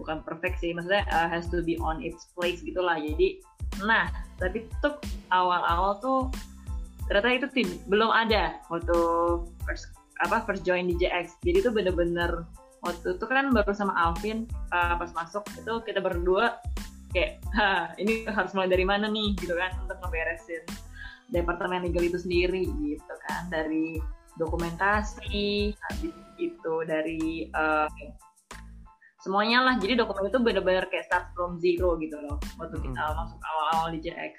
bukan 0.01 0.21
perfect 0.25 0.59
sih 0.59 0.75
maksudnya 0.75 1.05
uh, 1.13 1.29
has 1.29 1.47
to 1.49 1.63
be 1.63 1.79
on 1.79 2.01
its 2.03 2.33
place 2.35 2.61
gitulah 2.65 2.99
jadi 2.99 3.39
nah 3.85 4.11
tapi 4.41 4.67
tuh 4.83 4.99
awal-awal 5.31 5.99
tuh 6.03 6.21
ternyata 7.07 7.47
itu 7.47 7.47
belum 7.87 8.11
ada 8.11 8.59
waktu 8.73 8.97
first 9.63 9.94
apa 10.23 10.47
first 10.47 10.63
join 10.63 10.87
di 10.87 10.95
JX 10.95 11.43
jadi 11.43 11.59
itu 11.65 11.71
bener-bener 11.75 12.47
waktu 12.85 13.17
itu 13.17 13.25
kan 13.25 13.51
baru 13.51 13.73
sama 13.73 13.97
Alvin 13.97 14.45
uh, 14.71 14.95
pas 15.01 15.11
masuk 15.17 15.43
itu 15.57 15.73
kita 15.89 16.05
berdua 16.05 16.61
kayak 17.15 17.41
ha 17.55 17.95
ini 17.97 18.27
harus 18.27 18.53
mulai 18.53 18.69
dari 18.69 18.85
mana 18.85 19.07
nih? 19.09 19.39
Gitu 19.39 19.55
kan 19.55 19.73
untuk 19.81 19.97
ngeberesin 20.03 20.67
departemen 21.33 21.87
legal 21.87 22.05
itu 22.05 22.19
sendiri 22.21 22.69
gitu 22.83 23.15
kan. 23.31 23.49
Dari 23.49 23.97
dokumentasi 24.37 25.73
habis 25.73 26.15
itu 26.37 26.75
dari 26.85 27.49
uh, 27.55 27.89
semuanya 29.23 29.63
lah. 29.65 29.75
Jadi 29.79 29.95
dokumen 29.97 30.29
itu 30.29 30.43
benar-benar 30.43 30.91
kayak 30.91 31.07
start 31.09 31.31
from 31.33 31.57
zero 31.63 31.97
gitu 32.03 32.19
loh 32.19 32.37
waktu 32.59 32.77
kita 32.83 33.01
hmm. 33.01 33.17
masuk 33.17 33.41
awal-awal 33.41 33.89
di 33.95 34.01
JX 34.05 34.35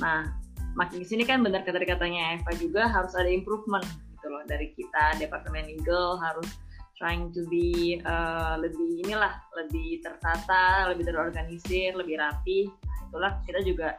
nah 0.00 0.24
makin 0.72 1.04
ke 1.04 1.06
sini 1.06 1.28
kan 1.28 1.44
benar 1.44 1.68
kata 1.68 1.84
katanya 1.84 2.40
Eva 2.40 2.52
juga 2.56 2.88
harus 2.88 3.12
ada 3.12 3.28
improvement 3.28 3.84
gitu 4.22 4.30
loh. 4.30 4.46
Dari 4.46 4.70
kita 4.78 5.18
departemen 5.18 5.66
legal 5.66 6.14
harus 6.22 6.46
trying 6.94 7.34
to 7.34 7.42
be 7.50 7.98
uh, 8.06 8.54
lebih 8.62 9.02
inilah 9.02 9.34
lebih 9.58 9.98
tertata 10.06 10.86
lebih 10.86 11.10
terorganisir 11.10 11.98
lebih 11.98 12.22
rapi. 12.22 12.70
Nah, 12.70 13.02
itulah 13.10 13.32
kita 13.42 13.60
juga 13.66 13.98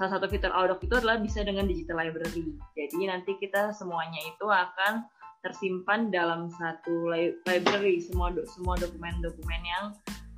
salah 0.00 0.16
satu 0.16 0.32
fitur 0.32 0.48
Outlook 0.56 0.80
itu 0.80 0.96
adalah 0.96 1.20
bisa 1.20 1.44
dengan 1.44 1.68
digital 1.68 2.00
library. 2.00 2.56
Jadi 2.72 3.04
nanti 3.04 3.36
kita 3.36 3.76
semuanya 3.76 4.24
itu 4.24 4.48
akan 4.48 5.04
tersimpan 5.44 6.08
dalam 6.08 6.48
satu 6.48 7.12
library 7.44 8.00
semua 8.00 8.32
do, 8.32 8.48
semua 8.48 8.80
dokumen-dokumen 8.80 9.60
yang 9.60 9.84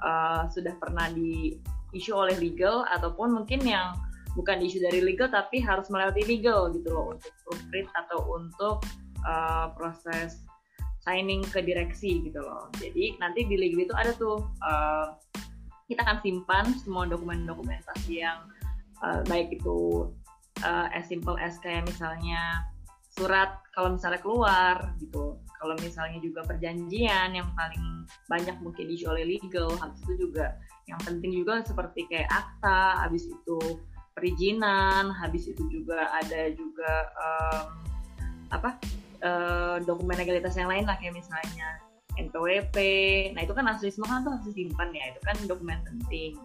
uh, 0.03 0.51
sudah 0.51 0.75
pernah 0.83 1.07
di 1.15 1.55
issue 1.95 2.19
oleh 2.19 2.35
legal 2.43 2.83
ataupun 2.91 3.31
mungkin 3.31 3.63
yang 3.63 3.95
bukan 4.35 4.59
isu 4.65 4.83
dari 4.83 4.99
legal 5.05 5.31
tapi 5.31 5.63
harus 5.63 5.87
melewati 5.93 6.25
legal 6.25 6.73
gitu 6.75 6.89
loh 6.91 7.15
untuk 7.15 7.31
proofread 7.45 7.87
atau 7.95 8.19
untuk 8.35 8.83
uh, 9.27 9.73
proses 9.75 10.43
signing 11.03 11.43
ke 11.43 11.59
direksi 11.63 12.23
gitu 12.23 12.39
loh. 12.39 12.71
Jadi 12.79 13.19
nanti 13.19 13.43
di 13.47 13.59
legal 13.59 13.87
itu 13.87 13.95
ada 13.99 14.13
tuh 14.15 14.47
uh, 14.63 15.19
kita 15.91 16.07
akan 16.07 16.19
simpan 16.23 16.65
semua 16.79 17.05
dokumen-dokumentasi 17.11 18.23
yang 18.23 18.47
uh, 19.03 19.21
baik 19.27 19.51
itu 19.51 20.09
uh, 20.63 20.87
as 20.95 21.11
simple 21.11 21.35
as 21.37 21.59
kayak 21.61 21.83
misalnya 21.85 22.65
surat 23.13 23.61
kalau 23.77 23.99
misalnya 23.99 24.21
keluar 24.23 24.77
gitu. 25.03 25.37
Kalau 25.63 25.79
misalnya 25.79 26.19
juga 26.19 26.43
perjanjian 26.43 27.39
yang 27.39 27.47
paling 27.55 28.03
banyak 28.27 28.59
mungkin 28.67 28.91
isu 28.91 29.15
oleh 29.15 29.39
legal, 29.39 29.71
habis 29.79 30.03
itu 30.11 30.27
juga 30.27 30.59
yang 30.91 30.99
penting 31.07 31.31
juga 31.31 31.63
seperti 31.63 32.11
kayak 32.11 32.27
akta, 32.27 32.99
habis 32.99 33.31
itu 33.31 33.79
perizinan, 34.19 35.15
habis 35.15 35.47
itu 35.47 35.63
juga 35.71 36.11
ada 36.11 36.51
juga 36.51 36.93
um, 37.15 37.69
apa 38.51 38.75
uh, 39.23 39.77
dokumen 39.83 40.19
legalitas 40.19 40.55
yang 40.59 40.69
lain 40.69 40.85
lah 40.85 40.99
kayak 40.99 41.17
misalnya 41.17 41.81
NPWP. 42.21 42.77
Nah 43.33 43.41
itu 43.47 43.55
kan 43.57 43.65
asli 43.71 43.89
semua 43.89 44.19
kan 44.19 44.21
tuh 44.27 44.33
harus 44.37 44.47
disimpan 44.53 44.89
ya, 44.93 45.05
itu 45.15 45.21
kan 45.25 45.37
dokumen 45.49 45.81
penting. 45.87 46.37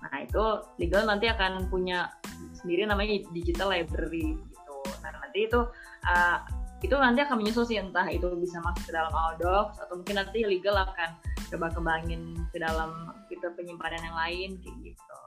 Nah 0.00 0.16
itu 0.22 0.44
legal 0.78 1.02
nanti 1.08 1.26
akan 1.26 1.66
punya 1.68 2.08
sendiri 2.54 2.86
namanya 2.86 3.20
digital 3.34 3.72
library 3.72 4.38
gitu. 4.38 4.78
Nah 5.02 5.10
nanti 5.18 5.48
itu 5.50 5.60
uh, 6.06 6.38
itu 6.80 6.96
nanti 6.96 7.20
akan 7.20 7.44
menyusul 7.44 7.68
sih 7.68 7.76
entah 7.76 8.08
itu 8.08 8.24
bisa 8.40 8.56
masuk 8.64 8.88
ke 8.88 8.92
dalam 8.96 9.12
Audocs 9.12 9.76
atau 9.76 10.00
mungkin 10.00 10.16
nanti 10.16 10.48
legal 10.48 10.80
akan 10.80 11.12
coba 11.52 11.66
kembangin 11.76 12.40
ke 12.54 12.58
dalam 12.62 13.12
fitur 13.28 13.52
penyimpanan 13.52 14.00
yang 14.00 14.16
lain 14.16 14.50
kayak 14.64 14.76
gitu 14.80 15.20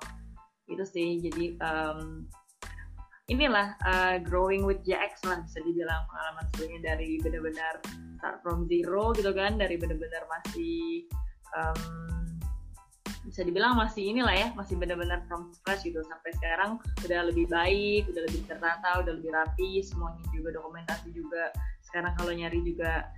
itu 0.72 0.84
sih 0.88 1.10
jadi 1.22 1.46
um, 1.62 2.26
inilah 3.34 3.74
uh, 3.82 4.16
growing 4.22 4.64
with 4.64 4.80
JX 4.86 5.26
lah 5.26 5.42
bisa 5.42 5.60
dibilang 5.66 6.06
pengalaman 6.06 6.46
sebelumnya 6.54 6.94
dari 6.94 7.18
benar-benar 7.20 7.76
start 8.22 8.38
from 8.46 8.70
zero 8.70 9.12
gitu 9.18 9.34
kan 9.34 9.58
dari 9.58 9.76
benar-benar 9.76 10.24
masih 10.30 11.10
um, 11.58 11.82
bisa 13.24 13.42
dibilang 13.42 13.74
masih 13.74 14.14
inilah 14.14 14.36
ya 14.36 14.48
masih 14.54 14.78
benar-benar 14.78 15.26
from 15.26 15.50
scratch 15.56 15.88
gitu. 15.88 16.04
Sampai 16.06 16.32
sekarang 16.38 16.78
udah 17.02 17.20
lebih 17.34 17.50
baik 17.50 18.06
udah 18.14 18.22
lebih 18.30 18.42
tertata 18.46 19.02
udah 19.02 19.14
lebih 19.18 19.32
rapi 19.34 19.82
semuanya 19.82 20.22
juga 20.30 20.54
dokumentasi 20.54 21.10
juga. 21.12 21.50
Sekarang 21.82 22.14
kalau 22.20 22.32
nyari 22.36 22.62
juga 22.62 23.10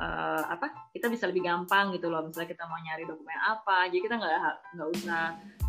uh, 0.00 0.42
apa 0.48 0.72
kita 0.92 1.08
bisa 1.08 1.28
lebih 1.28 1.44
gampang 1.44 1.92
gitu 1.96 2.08
loh. 2.08 2.24
Misalnya 2.24 2.52
kita 2.52 2.64
mau 2.68 2.78
nyari 2.80 3.04
dokumen 3.08 3.38
apa 3.40 3.88
jadi 3.88 4.00
kita 4.04 4.14
nggak 4.20 4.36
nggak 4.76 4.88
usah 5.00 5.24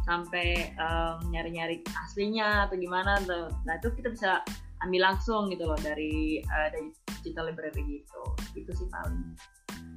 sampai 0.08 0.72
um, 0.80 1.20
nyari-nyari 1.32 1.84
aslinya 2.08 2.68
atau 2.68 2.76
gimana. 2.80 3.20
Nah 3.64 3.74
itu 3.80 3.92
kita 3.96 4.12
bisa 4.12 4.42
ambil 4.86 5.10
langsung 5.10 5.50
gitu 5.50 5.66
loh 5.66 5.80
dari 5.80 6.42
uh, 6.46 6.68
dari 6.72 6.92
digital 7.22 7.52
library 7.52 8.04
gitu. 8.04 8.22
Itu 8.56 8.72
sih 8.76 8.88
paling. 8.92 9.36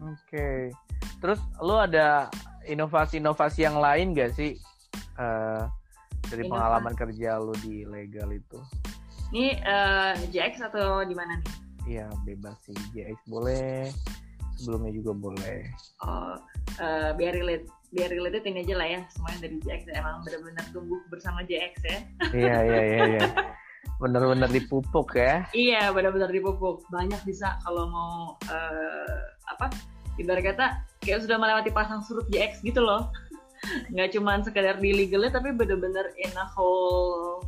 Oke. 0.00 0.16
Okay. 0.26 0.60
terus 1.20 1.40
lo 1.60 1.84
ada 1.84 2.32
inovasi-inovasi 2.64 3.60
yang 3.68 3.76
lain 3.76 4.16
gak 4.16 4.32
sih 4.32 4.56
uh, 5.20 5.68
dari 6.28 6.44
Inovasi. 6.44 6.52
pengalaman 6.52 6.94
kerja 6.96 7.36
lo 7.36 7.52
di 7.60 7.84
legal 7.84 8.32
itu? 8.32 8.56
Ini 9.30 9.62
uh, 9.62 10.14
JX 10.32 10.72
atau 10.72 11.04
di 11.06 11.14
mana 11.14 11.38
nih 11.38 11.69
Iya 11.90 12.06
bebas 12.22 12.54
sih 12.62 12.78
JX 12.94 13.18
boleh. 13.26 13.90
Sebelumnya 14.54 14.92
juga 14.94 15.12
boleh. 15.16 15.66
Oh 16.06 16.38
uh, 16.78 17.10
biar 17.18 17.34
relate 17.34 17.66
biar 17.90 18.14
related 18.14 18.46
ini 18.46 18.62
aja 18.62 18.74
lah 18.78 18.86
ya 18.86 19.00
semuanya 19.10 19.50
dari 19.50 19.56
JX 19.66 19.80
emang 19.98 20.22
benar-benar 20.22 20.64
tumbuh 20.70 21.00
bersama 21.10 21.42
JX 21.42 21.74
ya. 21.82 21.98
Iya 22.30 22.56
iya 22.62 22.80
iya 22.86 23.00
iya. 23.18 23.26
Benar-benar 23.98 24.46
dipupuk 24.54 25.18
ya. 25.18 25.42
Iya 25.50 25.90
benar-benar 25.90 26.30
dipupuk. 26.30 26.86
Banyak 26.94 27.18
bisa 27.26 27.58
kalau 27.66 27.90
mau 27.90 28.38
uh, 28.46 29.20
apa 29.50 29.74
ibarat 30.22 30.54
kata 30.54 30.86
kayak 31.02 31.26
sudah 31.26 31.42
melewati 31.42 31.74
pasang 31.74 32.06
surut 32.06 32.30
JX 32.30 32.62
gitu 32.62 32.78
loh. 32.78 33.10
Nggak 33.92 34.14
cuma 34.14 34.38
sekedar 34.46 34.78
di 34.78 34.94
legalnya 34.94 35.42
tapi 35.42 35.50
benar-benar 35.50 36.14
in 36.22 36.30
a 36.38 36.46
whole 36.54 37.42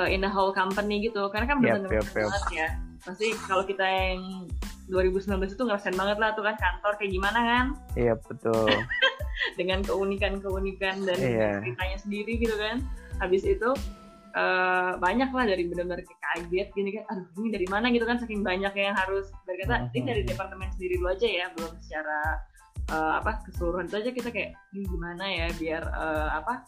uh, 0.00 0.08
in 0.08 0.24
a 0.24 0.30
whole 0.32 0.56
company 0.56 1.04
gitu. 1.04 1.28
Karena 1.28 1.44
kan 1.44 1.60
benar-benar 1.60 1.92
yep, 1.92 2.08
yep, 2.16 2.32
yep. 2.32 2.48
ya 2.56 2.85
pasti 3.06 3.30
kalau 3.46 3.62
kita 3.62 3.86
yang 3.86 4.50
2019 4.90 5.54
itu 5.54 5.62
ngerasain 5.62 5.94
banget 5.94 6.18
lah 6.18 6.34
tuh 6.34 6.42
kan 6.42 6.58
kantor 6.58 6.92
kayak 6.98 7.12
gimana 7.14 7.38
kan? 7.38 7.66
Iya 7.94 8.14
betul. 8.18 8.66
Dengan 9.58 9.82
keunikan-keunikan 9.86 11.06
dan 11.06 11.18
yeah. 11.22 11.58
ceritanya 11.62 11.98
sendiri 12.02 12.32
gitu 12.38 12.54
kan. 12.58 12.82
Habis 13.22 13.46
itu 13.46 13.70
uh, 14.34 14.98
banyak 14.98 15.30
lah 15.30 15.44
dari 15.46 15.66
benar-benar 15.66 16.02
kaget 16.06 16.68
gini 16.74 16.90
kan 16.98 17.04
aduh 17.08 17.26
ini 17.42 17.48
dari 17.54 17.66
mana 17.70 17.90
gitu 17.94 18.06
kan? 18.06 18.18
Saking 18.18 18.42
banyak 18.46 18.74
yang 18.74 18.94
harus 18.94 19.30
berkata 19.46 19.90
ini 19.94 20.04
dari 20.06 20.22
departemen 20.26 20.70
sendiri 20.74 20.98
dulu 20.98 21.10
aja 21.14 21.26
ya 21.26 21.46
belum 21.54 21.72
secara 21.82 22.18
uh, 22.94 23.12
apa 23.22 23.42
keseluruhan 23.46 23.90
itu 23.90 23.96
aja 23.98 24.10
kita 24.14 24.28
kayak 24.30 24.50
ini 24.74 24.86
gimana 24.86 25.24
ya 25.26 25.46
biar 25.58 25.82
uh, 25.90 26.30
apa 26.38 26.62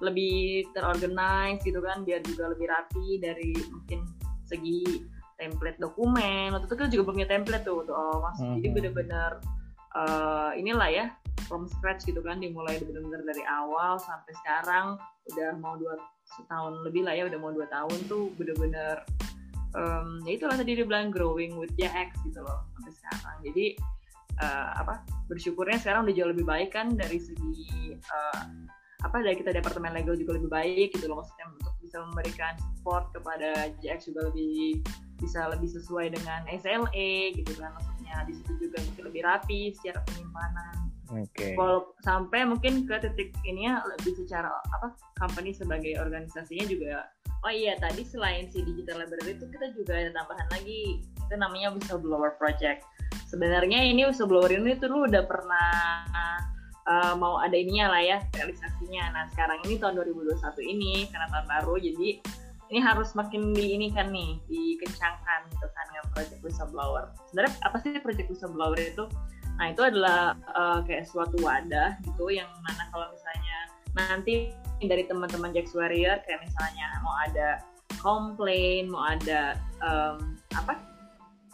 lebih 0.00 0.64
terorganize 0.72 1.60
gitu 1.62 1.78
kan 1.84 2.02
biar 2.02 2.24
juga 2.24 2.50
lebih 2.50 2.66
rapi 2.66 3.20
dari 3.20 3.52
mungkin 3.68 4.00
segi 4.48 5.06
template 5.40 5.80
dokumen. 5.80 6.52
Waktu 6.52 6.66
itu 6.68 6.76
kita 6.76 6.90
juga 6.92 7.04
punya 7.16 7.26
template 7.26 7.64
tuh 7.64 7.82
untuk 7.82 7.96
oh, 7.96 8.20
mas 8.20 8.36
hmm. 8.36 8.60
jadi 8.60 8.68
benar-benar 8.76 9.30
uh, 9.96 10.52
inilah 10.52 10.88
ya 10.92 11.06
from 11.48 11.66
scratch 11.66 12.04
gitu 12.04 12.20
kan 12.20 12.38
dimulai 12.38 12.76
benar-benar 12.78 13.24
dari 13.24 13.42
awal 13.48 13.96
sampai 13.96 14.32
sekarang. 14.44 15.00
Udah 15.32 15.56
mau 15.56 15.80
dua 15.80 15.96
setahun 16.36 16.84
lebih 16.86 17.08
lah 17.08 17.16
ya 17.16 17.26
udah 17.26 17.38
mau 17.40 17.50
dua 17.50 17.66
tahun 17.72 17.98
tuh 18.06 18.30
benar-benar 18.38 19.02
um, 19.74 20.22
ya 20.26 20.38
itulah 20.38 20.54
tadi 20.54 20.78
dia 20.78 20.86
bilang 20.86 21.10
growing 21.10 21.58
with 21.58 21.72
JX 21.74 22.14
gitu 22.26 22.40
loh 22.42 22.66
sampai 22.76 22.92
sekarang. 22.94 23.36
Jadi 23.50 23.66
uh, 24.42 24.70
apa 24.78 25.02
bersyukurnya 25.26 25.78
sekarang 25.78 26.06
udah 26.06 26.14
jauh 26.14 26.30
lebih 26.30 26.46
baik 26.46 26.70
kan 26.74 26.94
dari 26.94 27.18
segi 27.18 27.94
uh, 27.96 28.44
apa 29.00 29.16
dari 29.24 29.36
kita 29.40 29.56
departemen 29.56 29.96
legal 29.96 30.12
juga 30.12 30.36
lebih 30.36 30.50
baik 30.50 30.88
gitu 30.94 31.08
loh. 31.08 31.22
Maksudnya 31.24 31.46
untuk 31.50 31.74
bisa 31.80 31.96
memberikan 32.04 32.54
support 32.60 33.10
kepada 33.10 33.72
JX 33.80 34.12
juga 34.12 34.30
lebih 34.30 34.84
bisa 35.20 35.46
lebih 35.52 35.68
sesuai 35.68 36.16
dengan 36.16 36.40
SLE 36.48 37.36
gitu 37.36 37.52
kan 37.60 37.70
maksudnya 37.76 38.24
di 38.24 38.32
situ 38.34 38.52
juga 38.68 38.80
mungkin 38.82 39.04
lebih 39.12 39.22
rapi 39.22 39.60
secara 39.76 40.00
penyimpanan. 40.08 40.76
Oke. 41.10 41.26
Okay. 41.34 41.52
Kalau 41.58 41.92
sampai 42.06 42.46
mungkin 42.46 42.86
ke 42.86 42.96
titik 43.02 43.34
ini 43.44 43.68
ya 43.68 43.82
lebih 43.84 44.14
secara 44.16 44.48
apa 44.48 44.96
company 45.18 45.52
sebagai 45.52 45.98
organisasinya 45.98 46.66
juga 46.70 47.06
oh 47.40 47.52
iya 47.52 47.76
tadi 47.80 48.04
selain 48.04 48.52
si 48.52 48.60
digital 48.60 49.00
library 49.00 49.32
itu 49.32 49.48
kita 49.48 49.72
juga 49.72 49.96
ada 49.96 50.12
tambahan 50.12 50.48
lagi 50.52 51.00
itu 51.00 51.34
namanya 51.38 51.72
whistleblower 51.72 52.36
project. 52.36 52.84
Sebenarnya 53.30 53.86
ini 53.86 54.04
whistleblower 54.04 54.50
ini 54.50 54.76
tuh 54.76 54.90
lu 54.90 55.06
udah 55.06 55.24
pernah 55.24 55.70
uh, 56.84 57.14
mau 57.16 57.40
ada 57.40 57.54
ininya 57.56 57.96
lah 57.96 58.02
ya 58.02 58.18
realisasinya. 58.36 59.14
Nah 59.14 59.24
sekarang 59.32 59.62
ini 59.64 59.80
tahun 59.80 60.02
2021 60.02 60.36
ini 60.74 60.94
karena 61.08 61.26
tahun 61.32 61.46
baru 61.48 61.74
jadi 61.80 62.08
ini 62.70 62.78
harus 62.78 63.12
makin 63.18 63.50
di 63.50 63.74
ini 63.74 63.90
kan 63.90 64.14
nih 64.14 64.38
dikencangkan 64.46 65.50
gitu 65.50 65.66
kan 65.74 65.84
dengan 65.90 66.06
project 66.14 66.40
whistleblower. 66.46 67.10
Sebenarnya 67.30 67.52
apa 67.66 67.76
sih 67.82 67.90
project 67.98 68.30
whistleblower 68.30 68.78
itu? 68.78 69.04
Nah 69.58 69.74
itu 69.74 69.82
adalah 69.82 70.38
uh, 70.54 70.78
kayak 70.86 71.04
suatu 71.10 71.34
wadah 71.42 71.98
gitu 72.06 72.30
yang 72.30 72.46
mana 72.62 72.86
kalau 72.94 73.10
misalnya 73.10 73.58
nanti 73.98 74.54
dari 74.80 75.04
teman-teman 75.04 75.50
Jax 75.50 75.74
Warrior 75.74 76.22
kayak 76.22 76.40
misalnya 76.46 76.86
mau 77.02 77.14
ada 77.26 77.48
komplain, 77.98 78.86
mau 78.88 79.02
ada 79.02 79.58
um, 79.82 80.38
apa 80.54 80.78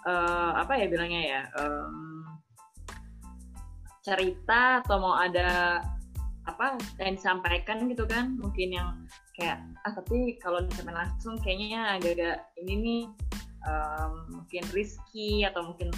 uh, 0.05 0.53
apa 0.62 0.73
ya 0.79 0.87
bilangnya 0.87 1.23
ya 1.25 1.43
um, 1.59 2.29
cerita 4.05 4.85
atau 4.85 5.03
mau 5.03 5.17
ada 5.19 5.81
apa 6.47 6.79
yang 7.03 7.19
disampaikan 7.19 7.83
gitu 7.91 8.07
kan 8.07 8.39
mungkin 8.39 8.71
yang 8.71 8.89
kayak 9.37 9.61
ah 9.84 9.93
tapi 9.93 10.41
kalau 10.41 10.64
misalnya 10.64 11.07
langsung 11.07 11.37
kayaknya 11.45 12.01
agak-agak 12.01 12.49
ini 12.57 12.74
nih 12.80 13.03
um, 13.68 14.12
mungkin 14.41 14.64
risky 14.72 15.45
atau 15.45 15.72
mungkin 15.72 15.93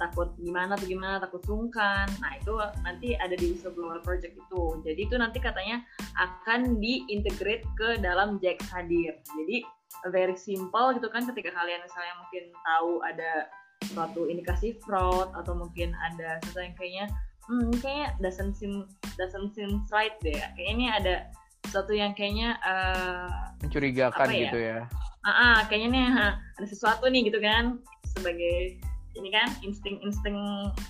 takut 0.00 0.32
gimana 0.40 0.74
atau 0.80 0.88
gimana 0.88 1.20
takut 1.20 1.44
sungkan. 1.44 2.08
Nah 2.24 2.40
itu 2.40 2.56
nanti 2.82 3.14
ada 3.20 3.36
di 3.36 3.52
whistleblower 3.52 4.00
project 4.00 4.32
itu. 4.32 4.80
Jadi 4.80 5.00
itu 5.04 5.14
nanti 5.20 5.38
katanya 5.38 5.84
akan 6.16 6.80
diintegrate 6.80 7.68
ke 7.76 8.00
dalam 8.00 8.40
Jack 8.40 8.64
Hadir. 8.72 9.20
Jadi 9.20 9.60
very 10.08 10.34
simple 10.40 10.96
gitu 10.96 11.12
kan 11.12 11.28
ketika 11.28 11.52
kalian 11.52 11.84
misalnya 11.84 12.14
mungkin 12.16 12.44
tahu 12.64 12.92
ada 13.04 13.32
suatu 13.92 14.24
indikasi 14.28 14.80
fraud 14.80 15.28
atau 15.36 15.52
mungkin 15.52 15.92
ada 16.00 16.40
sesuatu 16.44 16.64
yang 16.64 16.76
kayaknya 16.76 17.06
hmm 17.48 17.72
kayaknya 17.80 18.08
doesn't 18.24 18.54
seem 18.56 18.88
doesn't 19.20 19.52
seem 19.52 19.84
right 19.92 20.16
deh. 20.24 20.40
Kayaknya 20.56 20.72
ini 20.72 20.86
ada 20.88 21.14
sesuatu 21.66 21.92
yang 21.92 22.12
kayaknya 22.16 22.56
uh, 22.64 23.54
mencurigakan 23.60 24.26
ya? 24.30 24.38
gitu 24.48 24.58
ya. 24.58 24.80
Ah 25.20 25.28
uh, 25.28 25.30
uh, 25.30 25.56
kayaknya 25.68 25.88
nih 25.92 26.06
uh, 26.16 26.34
ada 26.36 26.66
sesuatu 26.66 27.04
nih 27.08 27.28
gitu 27.28 27.38
kan 27.42 27.78
sebagai 28.16 28.80
ini 29.18 29.28
kan 29.34 29.50
insting-insting 29.66 30.38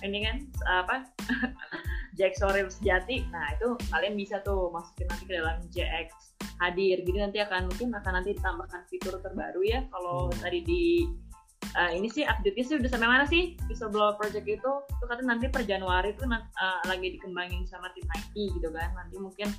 ini 0.05 0.23
kan 0.23 0.35
apa 0.69 1.09
Jack 2.19 2.37
Soril 2.37 2.69
sejati. 2.69 3.25
Nah 3.33 3.55
itu 3.57 3.73
kalian 3.89 4.13
bisa 4.13 4.43
tuh 4.45 4.69
masukin 4.69 5.09
nanti 5.09 5.25
ke 5.25 5.33
dalam 5.35 5.57
JX 5.73 6.09
hadir. 6.61 7.01
Jadi 7.01 7.17
nanti 7.17 7.37
akan 7.41 7.71
mungkin 7.71 7.89
akan 7.97 8.11
nanti 8.21 8.37
ditambahkan 8.37 8.81
fitur 8.91 9.17
terbaru 9.23 9.61
ya 9.65 9.81
kalau 9.89 10.29
hmm. 10.29 10.39
tadi 10.43 10.59
di 10.61 10.83
uh, 11.73 11.91
ini 11.91 12.07
sih 12.11 12.27
update-nya 12.27 12.63
sih 12.67 12.75
udah 12.77 12.89
sampai 12.91 13.09
mana 13.09 13.25
sih? 13.25 13.57
Whistleblower 13.65 14.19
project 14.19 14.45
itu 14.45 14.71
itu 14.85 15.03
katanya 15.07 15.35
nanti 15.35 15.45
per 15.49 15.63
Januari 15.65 16.13
itu 16.13 16.23
uh, 16.27 16.81
lagi 16.85 17.17
dikembangin 17.17 17.65
sama 17.65 17.89
tim 17.97 18.05
IT 18.05 18.35
gitu 18.59 18.69
kan. 18.69 18.93
Nanti 18.93 19.15
mungkin 19.17 19.49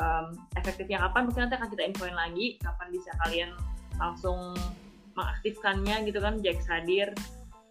um, 0.00 0.26
efektifnya 0.56 0.98
kapan 1.04 1.28
mungkin 1.28 1.40
nanti 1.46 1.56
akan 1.60 1.68
kita 1.68 1.82
infoin 1.84 2.16
lagi 2.16 2.56
kapan 2.58 2.88
bisa 2.88 3.10
kalian 3.22 3.50
langsung 4.00 4.56
mengaktifkannya 5.14 6.08
gitu 6.08 6.18
kan 6.18 6.40
Jack 6.40 6.64
hadir 6.64 7.12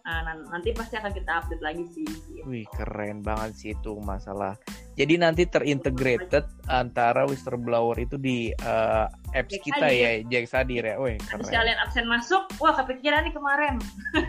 Nah, 0.10 0.34
nanti 0.50 0.74
pasti 0.74 0.98
akan 0.98 1.12
kita 1.14 1.32
update 1.38 1.62
lagi 1.62 1.86
sih. 1.94 2.02
Gitu. 2.02 2.42
Wih, 2.50 2.66
keren 2.74 3.22
banget 3.22 3.52
sih 3.54 3.70
itu 3.78 3.94
masalah. 4.02 4.58
Jadi 4.98 5.22
nanti 5.22 5.46
terintegrated 5.46 6.50
antara 6.66 7.30
whistleblower 7.30 7.94
itu 8.02 8.18
di 8.18 8.50
uh, 8.66 9.06
apps 9.38 9.54
Jack 9.54 9.64
kita 9.70 9.86
Hadir. 9.86 10.02
ya, 10.02 10.12
Jack 10.26 10.46
Sadir 10.50 10.84
ya. 10.84 10.96
Wih, 10.98 11.22
keren. 11.22 11.46
Terus 11.46 11.54
kalian 11.54 11.78
absen 11.86 12.06
masuk, 12.10 12.44
wah 12.58 12.74
kepikiran 12.74 13.22
nih 13.22 13.34
kemarin. 13.38 13.76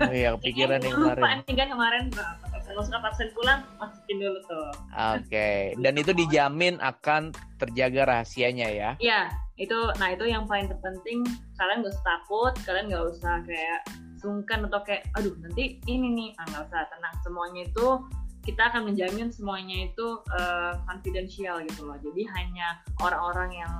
Oh 0.04 0.12
iya, 0.12 0.28
kepikiran 0.36 0.78
nih 0.84 0.92
kemarin. 0.92 1.22
Lupa 1.24 1.30
nih 1.48 1.54
kan 1.56 1.68
kemarin 1.72 2.04
masuk 2.76 2.94
absen 3.00 3.28
pulang, 3.32 3.60
masukin 3.80 4.16
dulu 4.20 4.38
tuh. 4.46 4.70
Oke, 4.92 5.26
okay. 5.26 5.58
dan 5.78 5.94
itu 5.96 6.12
dijamin 6.12 6.76
akan 6.78 7.34
terjaga 7.56 8.06
rahasianya 8.06 8.68
ya. 8.70 8.90
Iya, 9.00 9.32
itu 9.60 9.78
nah 10.00 10.08
itu 10.12 10.24
yang 10.24 10.48
paling 10.48 10.72
terpenting. 10.72 11.24
Kalian 11.60 11.84
gak 11.84 11.92
usah 11.92 12.06
takut, 12.06 12.54
kalian 12.64 12.88
gak 12.88 13.06
usah 13.12 13.34
kayak 13.44 13.80
sungkan 14.20 14.68
atau 14.68 14.80
kayak 14.84 15.04
aduh 15.16 15.32
nanti 15.40 15.80
ini 15.88 16.08
nih. 16.12 16.30
Ah, 16.36 16.44
nggak 16.48 16.64
usah 16.68 16.80
tenang. 16.92 17.14
Semuanya 17.24 17.62
itu 17.68 17.86
kita 18.44 18.72
akan 18.72 18.92
menjamin 18.92 19.28
semuanya 19.28 19.88
itu 19.88 20.06
uh, 20.32 20.80
confidential 20.88 21.60
gitu 21.64 21.84
loh. 21.84 21.96
Jadi 22.00 22.24
hanya 22.36 22.80
orang-orang 23.00 23.50
yang 23.52 23.74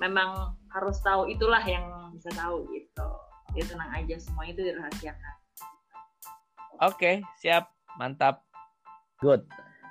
memang 0.00 0.56
harus 0.72 1.00
tahu 1.00 1.28
itulah 1.28 1.60
yang 1.64 2.12
bisa 2.12 2.28
tahu 2.36 2.64
gitu. 2.72 3.08
Ya 3.56 3.64
tenang 3.66 3.90
aja 3.92 4.14
semuanya 4.20 4.52
itu 4.56 4.62
dirahasiakan. 4.68 5.34
Oke 6.80 6.96
okay, 6.96 7.16
siap 7.40 7.68
mantap. 7.98 8.44
Good. 9.18 9.44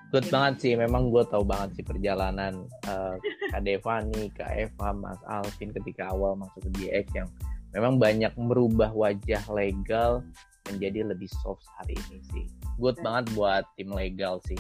Good 0.10 0.28
banget 0.34 0.54
sih. 0.66 0.74
Memang 0.74 1.14
gue 1.14 1.22
tahu 1.28 1.45
banget 1.45 1.82
sih 1.82 1.86
perjalanan 1.86 2.66
uh, 2.89 3.16
Kak 3.54 3.62
Devani 3.62 4.34
Kak 4.34 4.50
Eva 4.58 4.89
Mas 4.93 5.22
Alvin 5.30 5.70
ketika 5.70 6.10
awal 6.10 6.34
masuk 6.34 6.66
ke 6.66 6.72
DX 6.82 7.06
yang 7.14 7.30
memang 7.78 8.02
banyak 8.02 8.34
merubah 8.38 8.89
wajah 8.89 9.45
legal 9.54 10.26
menjadi 10.70 11.06
lebih 11.06 11.30
soft 11.45 11.66
hari 11.78 11.93
ini 12.10 12.20
sih. 12.34 12.45
Good 12.82 13.02
banget 13.06 13.30
buat 13.38 13.66
tim 13.78 13.93
legal 13.93 14.41
sih. 14.50 14.58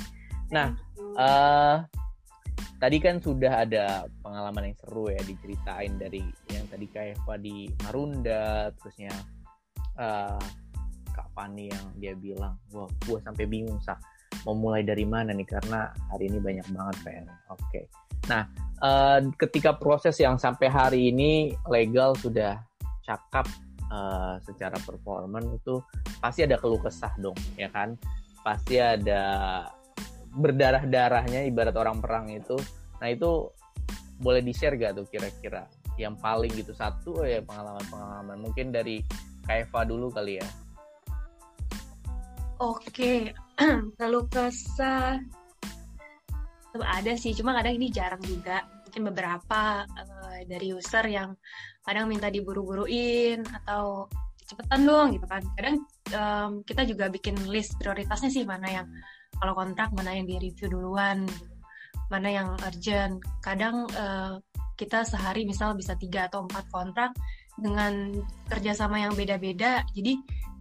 Nah, 0.53 0.77
uh, 1.17 1.85
tadi 2.77 2.97
kan 3.01 3.17
sudah 3.21 3.65
ada 3.65 4.05
pengalaman 4.21 4.71
yang 4.71 4.77
seru 4.85 5.09
ya 5.09 5.21
diceritain 5.25 5.97
dari 5.97 6.21
yang 6.49 6.65
tadi 6.69 6.85
Kak 6.89 7.05
Eva 7.17 7.35
di 7.37 7.69
Marunda, 7.85 8.69
terusnya 8.77 9.13
uh, 9.97 10.41
Kak 11.19 11.27
Fani 11.35 11.67
yang 11.67 11.85
dia 11.99 12.13
bilang, 12.15 12.55
wah 12.71 12.87
gue 13.03 13.19
sampai 13.19 13.43
bingung 13.43 13.83
sah 13.83 13.99
mau 14.47 14.55
mulai 14.55 14.87
dari 14.87 15.03
mana 15.03 15.35
nih 15.35 15.43
karena 15.43 15.91
hari 16.07 16.31
ini 16.31 16.39
banyak 16.39 16.67
banget 16.71 16.95
PR. 17.03 17.27
Oke. 17.27 17.59
Okay. 17.67 17.83
Nah, 18.31 18.47
uh, 18.79 19.19
ketika 19.35 19.75
proses 19.75 20.15
yang 20.23 20.39
sampai 20.39 20.71
hari 20.71 21.11
ini 21.11 21.51
legal 21.67 22.15
sudah 22.15 22.61
cakap 23.03 23.49
uh, 23.89 24.37
secara 24.45 24.77
performan 24.79 25.57
itu 25.57 25.81
pasti 26.21 26.45
ada 26.45 26.55
keluh 26.61 26.79
kesah 26.79 27.11
dong 27.17 27.35
ya 27.57 27.67
kan 27.73 27.97
pasti 28.45 28.77
ada 28.77 29.65
berdarah 30.29 30.85
darahnya 30.85 31.43
ibarat 31.49 31.73
orang 31.75 31.97
perang 31.99 32.29
itu 32.29 32.55
nah 33.01 33.09
itu 33.09 33.49
boleh 34.19 34.43
di 34.43 34.53
share 34.53 34.75
gak 34.77 34.99
tuh 34.99 35.07
kira-kira 35.09 35.65
yang 35.97 36.15
paling 36.19 36.51
gitu 36.53 36.71
satu 36.71 37.23
ya 37.25 37.41
pengalaman 37.43 37.83
pengalaman 37.89 38.37
mungkin 38.39 38.71
dari 38.71 39.03
Kaeva 39.47 39.83
dulu 39.87 40.13
kali 40.13 40.37
ya 40.37 40.47
oke 42.59 43.13
keluh 43.97 44.25
kesah. 44.27 45.19
Ada 46.79 47.17
sih 47.17 47.33
cuma 47.33 47.57
kadang 47.57 47.75
ini 47.75 47.89
jarang 47.89 48.21
juga. 48.23 48.61
Mungkin 48.87 49.01
beberapa 49.11 49.83
uh, 49.83 50.39
dari 50.45 50.71
user 50.71 51.05
yang 51.09 51.33
kadang 51.83 52.05
minta 52.07 52.29
diburu-buruin 52.29 53.41
atau 53.63 54.05
cepetan 54.45 54.85
dong 54.85 55.07
gitu 55.17 55.25
kan. 55.25 55.41
Kadang 55.57 55.75
um, 56.13 56.51
kita 56.63 56.85
juga 56.85 57.09
bikin 57.09 57.35
list 57.49 57.75
prioritasnya 57.81 58.29
sih 58.29 58.45
mana 58.45 58.67
yang 58.69 58.87
kalau 59.39 59.55
kontrak 59.55 59.89
mana 59.95 60.13
yang 60.13 60.27
di 60.27 60.35
review 60.37 60.69
duluan 60.69 61.25
mana 62.07 62.29
yang 62.29 62.47
urgent. 62.63 63.19
Kadang 63.41 63.89
uh, 63.97 64.37
kita 64.79 65.03
sehari 65.03 65.43
misal 65.43 65.75
bisa 65.75 65.99
tiga 65.99 66.31
atau 66.31 66.47
empat 66.47 66.65
kontrak 66.71 67.11
dengan 67.59 68.15
kerjasama 68.47 69.03
yang 69.03 69.13
beda-beda 69.13 69.83
jadi 69.91 70.15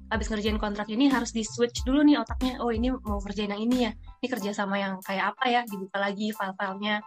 habis 0.08 0.26
ngerjain 0.32 0.56
kontrak 0.56 0.88
ini 0.88 1.12
harus 1.12 1.32
di 1.32 1.44
switch 1.44 1.84
dulu 1.84 2.00
nih 2.04 2.20
otaknya 2.20 2.60
oh 2.64 2.72
ini 2.72 2.92
mau 2.92 3.20
kerjain 3.20 3.52
yang 3.52 3.62
ini 3.62 3.76
ya 3.88 3.92
ini 3.92 4.26
kerjasama 4.26 4.80
yang 4.80 5.00
kayak 5.04 5.36
apa 5.36 5.44
ya 5.48 5.60
dibuka 5.68 6.00
lagi 6.00 6.32
file-filenya 6.32 7.04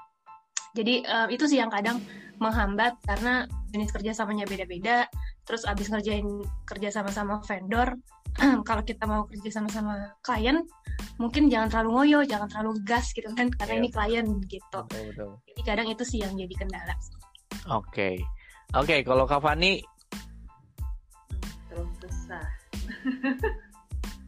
jadi 0.72 1.04
uh, 1.04 1.28
itu 1.28 1.44
sih 1.52 1.60
yang 1.60 1.68
kadang 1.68 2.00
menghambat 2.40 2.98
karena 3.04 3.46
jenis 3.70 3.92
kerja 3.92 4.12
samanya 4.16 4.48
beda-beda. 4.48 5.06
Terus 5.44 5.68
abis 5.68 5.92
ngerjain 5.92 6.26
kerja 6.64 6.90
sama-sama 6.90 7.44
vendor, 7.44 8.00
kalau 8.68 8.84
kita 8.84 9.04
mau 9.04 9.28
kerja 9.28 9.62
sama-sama 9.62 10.16
klien, 10.24 10.64
mungkin 11.20 11.52
jangan 11.52 11.68
terlalu 11.70 11.90
ngoyo, 11.96 12.20
jangan 12.24 12.48
terlalu 12.48 12.80
gas 12.88 13.12
gitu 13.12 13.28
kan, 13.36 13.52
karena 13.52 13.74
yeah. 13.78 13.82
ini 13.84 13.90
klien 13.92 14.26
gitu. 14.48 14.80
Betul, 14.88 15.04
betul. 15.12 15.30
Jadi 15.52 15.62
kadang 15.68 15.88
itu 15.92 16.04
sih 16.08 16.20
yang 16.24 16.34
jadi 16.40 16.56
kendala. 16.56 16.96
Oke, 16.96 17.06
okay. 17.68 18.16
oke. 18.74 18.88
Okay, 18.88 19.00
kalau 19.04 19.28
Kak 19.28 19.44
Fani, 19.44 19.84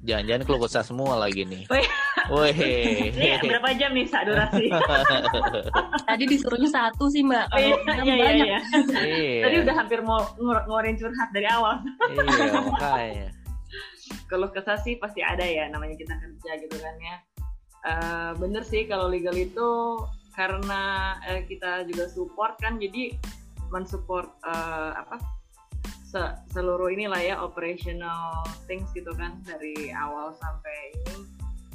Jangan-jangan 0.04 0.44
keluh 0.44 0.62
kesah 0.68 0.84
semua 0.84 1.16
lagi 1.16 1.48
nih. 1.48 1.64
Wih. 1.72 1.88
Iya, 2.24 3.40
berapa 3.40 3.72
jam 3.76 3.92
nih 3.96 4.08
saat 4.08 4.28
durasi? 4.28 4.68
Tadi 6.12 6.24
disuruhnya 6.28 6.72
satu 6.72 7.08
sih 7.12 7.24
mbak. 7.24 7.52
Oh, 7.52 7.60
iya, 7.60 7.76
iya, 8.04 8.14
iya, 8.16 8.16
iya. 8.32 8.60
iya. 9.04 9.44
Tadi 9.44 9.56
udah 9.64 9.76
hampir 9.76 10.00
mau 10.04 10.24
ngeluarin 10.40 10.96
curhat 11.00 11.32
dari 11.36 11.48
awal. 11.48 11.84
iya, 12.12 12.24
makanya. 12.72 13.30
Keluh 14.28 14.52
kesah 14.52 14.80
sih 14.80 15.00
pasti 15.00 15.20
ada 15.20 15.44
ya, 15.44 15.68
namanya 15.68 15.96
kita 16.00 16.16
kerja 16.16 16.52
gitu 16.64 16.78
kan 16.80 16.96
ya. 17.00 17.18
Uh, 17.84 18.32
bener 18.40 18.64
sih 18.64 18.88
kalau 18.88 19.12
legal 19.12 19.36
itu 19.36 20.00
karena 20.36 21.16
uh, 21.28 21.44
kita 21.44 21.84
juga 21.88 22.08
support 22.08 22.56
kan, 22.60 22.80
jadi 22.80 23.16
mensupport 23.68 24.32
uh, 24.48 24.96
apa 24.96 25.20
se 26.14 26.22
seluruh 26.54 26.94
inilah 26.94 27.18
ya 27.18 27.36
operational 27.42 28.46
things 28.70 28.86
gitu 28.94 29.10
kan 29.18 29.42
dari 29.50 29.90
awal 29.90 30.30
sampai 30.38 30.94
ini. 30.94 31.26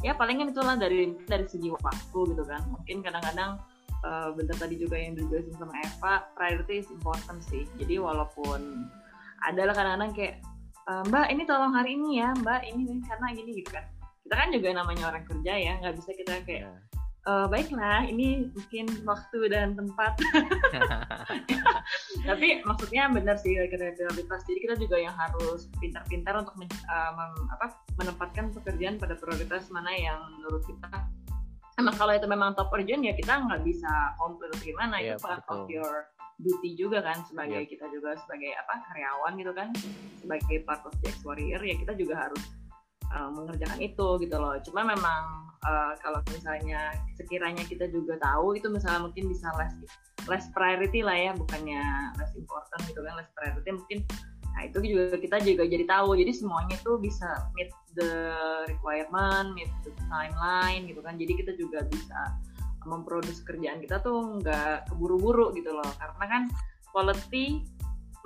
Ya 0.07 0.14
palingan 0.14 0.55
itulah 0.55 0.78
dari 0.78 1.18
dari 1.26 1.43
segi 1.51 1.74
waktu 1.74 2.18
gitu 2.30 2.47
kan. 2.47 2.62
Mungkin 2.70 3.03
kadang-kadang 3.03 3.59
uh, 4.07 4.30
bener 4.39 4.55
tadi 4.55 4.78
juga 4.78 4.95
yang 4.95 5.18
dijelasin 5.18 5.59
sama 5.59 5.74
Eva 5.82 6.22
priority 6.39 6.86
is 6.86 6.89
important 6.95 7.43
sih. 7.43 7.66
Jadi 7.82 7.99
walaupun 7.99 8.86
adalah 9.43 9.74
kadang-kadang 9.74 10.14
kayak 10.14 10.34
uh, 10.86 11.03
Mbak 11.11 11.26
ini 11.34 11.43
tolong 11.43 11.74
hari 11.74 11.99
ini 11.99 12.22
ya 12.22 12.30
Mbak 12.39 12.62
ini 12.70 13.03
karena 13.11 13.26
gini 13.34 13.51
gitu 13.59 13.74
kan. 13.74 13.91
Kita 14.22 14.34
kan 14.39 14.49
juga 14.55 14.68
namanya 14.70 15.11
orang 15.11 15.26
kerja 15.26 15.53
ya 15.59 15.72
nggak 15.82 15.99
bisa 15.99 16.11
kita 16.14 16.47
kayak 16.47 16.62
yeah 16.70 16.88
uh, 17.28 17.46
baiklah 17.52 18.08
ini 18.08 18.48
mungkin 18.48 18.88
waktu 19.04 19.52
dan 19.52 19.76
tempat. 19.76 20.16
Tapi 22.28 22.64
maksudnya 22.64 23.12
benar 23.12 23.36
sih 23.36 23.52
prioritas. 23.54 24.40
Jadi 24.48 24.58
kita 24.64 24.74
juga 24.80 24.96
yang 24.96 25.12
harus 25.12 25.68
pintar-pintar 25.76 26.40
untuk 26.40 26.56
men, 26.56 26.68
uh, 26.88 27.12
mem, 27.12 27.32
apa, 27.52 27.76
menempatkan 28.00 28.56
pekerjaan 28.56 28.96
pada 28.96 29.14
prioritas 29.20 29.68
mana 29.68 29.92
yang 29.92 30.18
menurut 30.40 30.64
kita 30.64 30.88
emang 31.78 31.94
kalau 31.94 32.10
itu 32.10 32.26
memang 32.26 32.58
top 32.58 32.74
urgent 32.74 33.06
ya 33.06 33.14
kita 33.14 33.38
nggak 33.38 33.62
bisa 33.62 33.88
komplain 34.18 34.50
atau 34.50 34.60
gimana. 34.66 34.96
Yeah, 34.98 35.14
itu 35.14 35.22
part 35.22 35.46
of 35.46 35.70
your 35.70 36.10
duty 36.38 36.74
juga 36.74 37.02
kan 37.02 37.22
sebagai 37.26 37.62
yeah. 37.66 37.70
kita 37.70 37.86
juga 37.94 38.18
sebagai 38.26 38.50
apa 38.58 38.82
karyawan 38.90 39.32
gitu 39.38 39.52
kan. 39.54 39.68
Sebagai 40.18 40.56
part 40.66 40.82
of 40.82 40.94
the 41.00 41.10
warrior 41.22 41.62
ya 41.62 41.78
kita 41.78 41.94
juga 41.94 42.26
harus 42.26 42.42
uh, 43.14 43.30
mengerjakan 43.32 43.80
itu 43.80 44.09
gitu 44.20 44.36
loh. 44.36 44.56
Cuma 44.64 44.84
memang 44.84 45.48
uh, 45.64 45.92
kalau 46.00 46.20
misalnya 46.30 46.92
sekiranya 47.16 47.64
kita 47.66 47.88
juga 47.90 48.20
tahu 48.20 48.56
itu 48.59 48.68
misalnya 48.68 49.09
mungkin 49.09 49.30
bisa 49.30 49.48
less 49.56 49.74
less 50.28 50.46
priority 50.52 51.00
lah 51.00 51.16
ya 51.16 51.32
bukannya 51.32 51.80
less 52.20 52.32
important 52.36 52.80
gitu 52.86 53.00
kan 53.00 53.14
less 53.16 53.30
priority 53.32 53.70
mungkin. 53.72 53.98
Nah 54.52 54.61
itu 54.66 54.78
juga 54.82 55.16
kita 55.16 55.36
juga 55.42 55.64
jadi 55.64 55.84
tahu. 55.86 56.18
Jadi 56.18 56.32
semuanya 56.34 56.74
itu 56.76 56.92
bisa 56.98 57.28
meet 57.54 57.70
the 57.96 58.11
requirement 58.68 59.54
meet 59.54 59.70
the 59.86 59.92
timeline 60.11 60.84
gitu 60.86 61.00
kan. 61.00 61.16
Jadi 61.16 61.32
kita 61.38 61.52
juga 61.56 61.86
bisa 61.88 62.36
memproduksi 62.86 63.44
kerjaan 63.44 63.84
kita 63.84 64.00
tuh 64.00 64.40
nggak 64.40 64.88
keburu-buru 64.92 65.52
gitu 65.56 65.72
loh. 65.72 65.90
Karena 65.98 66.24
kan 66.26 66.42
quality 66.90 67.62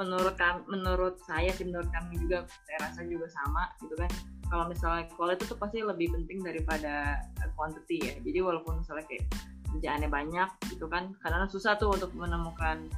menurut 0.01 0.36
menurut 0.68 1.20
saya 1.24 1.53
sih 1.53 1.68
menurut 1.68 1.88
kami 1.93 2.16
juga 2.20 2.49
saya 2.64 2.88
rasa 2.88 3.05
juga 3.05 3.28
sama 3.28 3.68
gitu 3.82 3.95
kan. 3.97 4.11
Kalau 4.53 4.68
misalnya 4.68 5.09
quality 5.16 5.49
itu 5.49 5.57
pasti 5.57 5.78
lebih 5.80 6.12
penting 6.12 6.45
daripada 6.45 7.24
quantity 7.57 7.97
ya. 8.05 8.14
Jadi 8.20 8.38
walaupun 8.45 8.84
misalnya 8.84 9.09
kayak 9.09 9.24
kerjaannya 9.72 10.09
banyak 10.12 10.49
gitu 10.68 10.84
kan 10.84 11.16
karena 11.24 11.49
susah 11.49 11.80
tuh 11.80 11.97
untuk 11.97 12.12
menemukan 12.12 12.93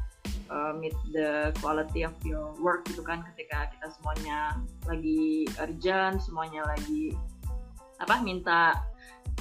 uh, 0.51 0.75
meet 0.75 0.95
the 1.15 1.55
quality 1.63 2.03
of 2.03 2.15
your 2.27 2.51
work 2.59 2.83
gitu 2.91 3.01
kan 3.07 3.23
ketika 3.33 3.71
kita 3.71 3.87
semuanya 3.95 4.59
lagi 4.91 5.47
urgent 5.63 6.19
semuanya 6.19 6.67
lagi 6.67 7.15
apa 8.03 8.19
minta 8.27 8.75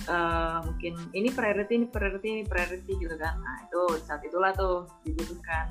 uh, 0.05 0.61
mungkin 0.61 0.93
ini 1.17 1.33
priority 1.33 1.81
ini 1.81 1.87
priority 1.89 2.27
ini 2.39 2.43
priority 2.45 2.93
gitu 3.01 3.15
kan. 3.17 3.41
Nah 3.41 3.65
itu 3.65 3.81
saat 4.05 4.21
itulah 4.21 4.53
tuh 4.53 4.85
dibutuhkan 5.01 5.67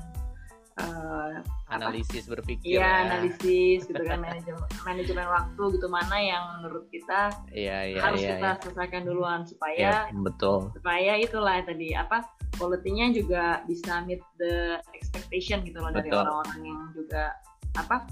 uh, 0.79 1.41
analisis 1.69 2.25
apa? 2.25 2.39
berpikir 2.39 2.77
iya 2.77 2.81
ya. 2.81 2.91
analisis 3.09 3.85
gitu 3.85 4.03
kan 4.05 4.21
manajemen 4.25 4.61
manajemen 4.85 5.27
waktu 5.29 5.63
gitu 5.77 5.87
mana 5.89 6.17
yang 6.17 6.43
menurut 6.59 6.85
kita 6.89 7.33
ya, 7.53 7.77
ya, 7.85 7.99
harus 8.01 8.21
ya, 8.21 8.29
kita 8.37 8.49
ya. 8.49 8.59
selesaikan 8.61 9.01
duluan 9.05 9.41
supaya 9.45 9.77
ya, 9.77 9.97
betul 10.13 10.69
supaya 10.73 11.13
itulah 11.19 11.61
tadi 11.65 11.93
apa 11.93 12.25
quality-nya 12.57 13.13
juga 13.13 13.65
bisa 13.65 14.05
meet 14.05 14.21
the 14.37 14.77
expectation 14.93 15.65
gitu 15.65 15.81
loh 15.81 15.89
betul. 15.89 16.05
dari 16.05 16.09
orang-orang 16.13 16.61
yang 16.61 16.81
juga 16.93 17.23
apa 17.73 18.05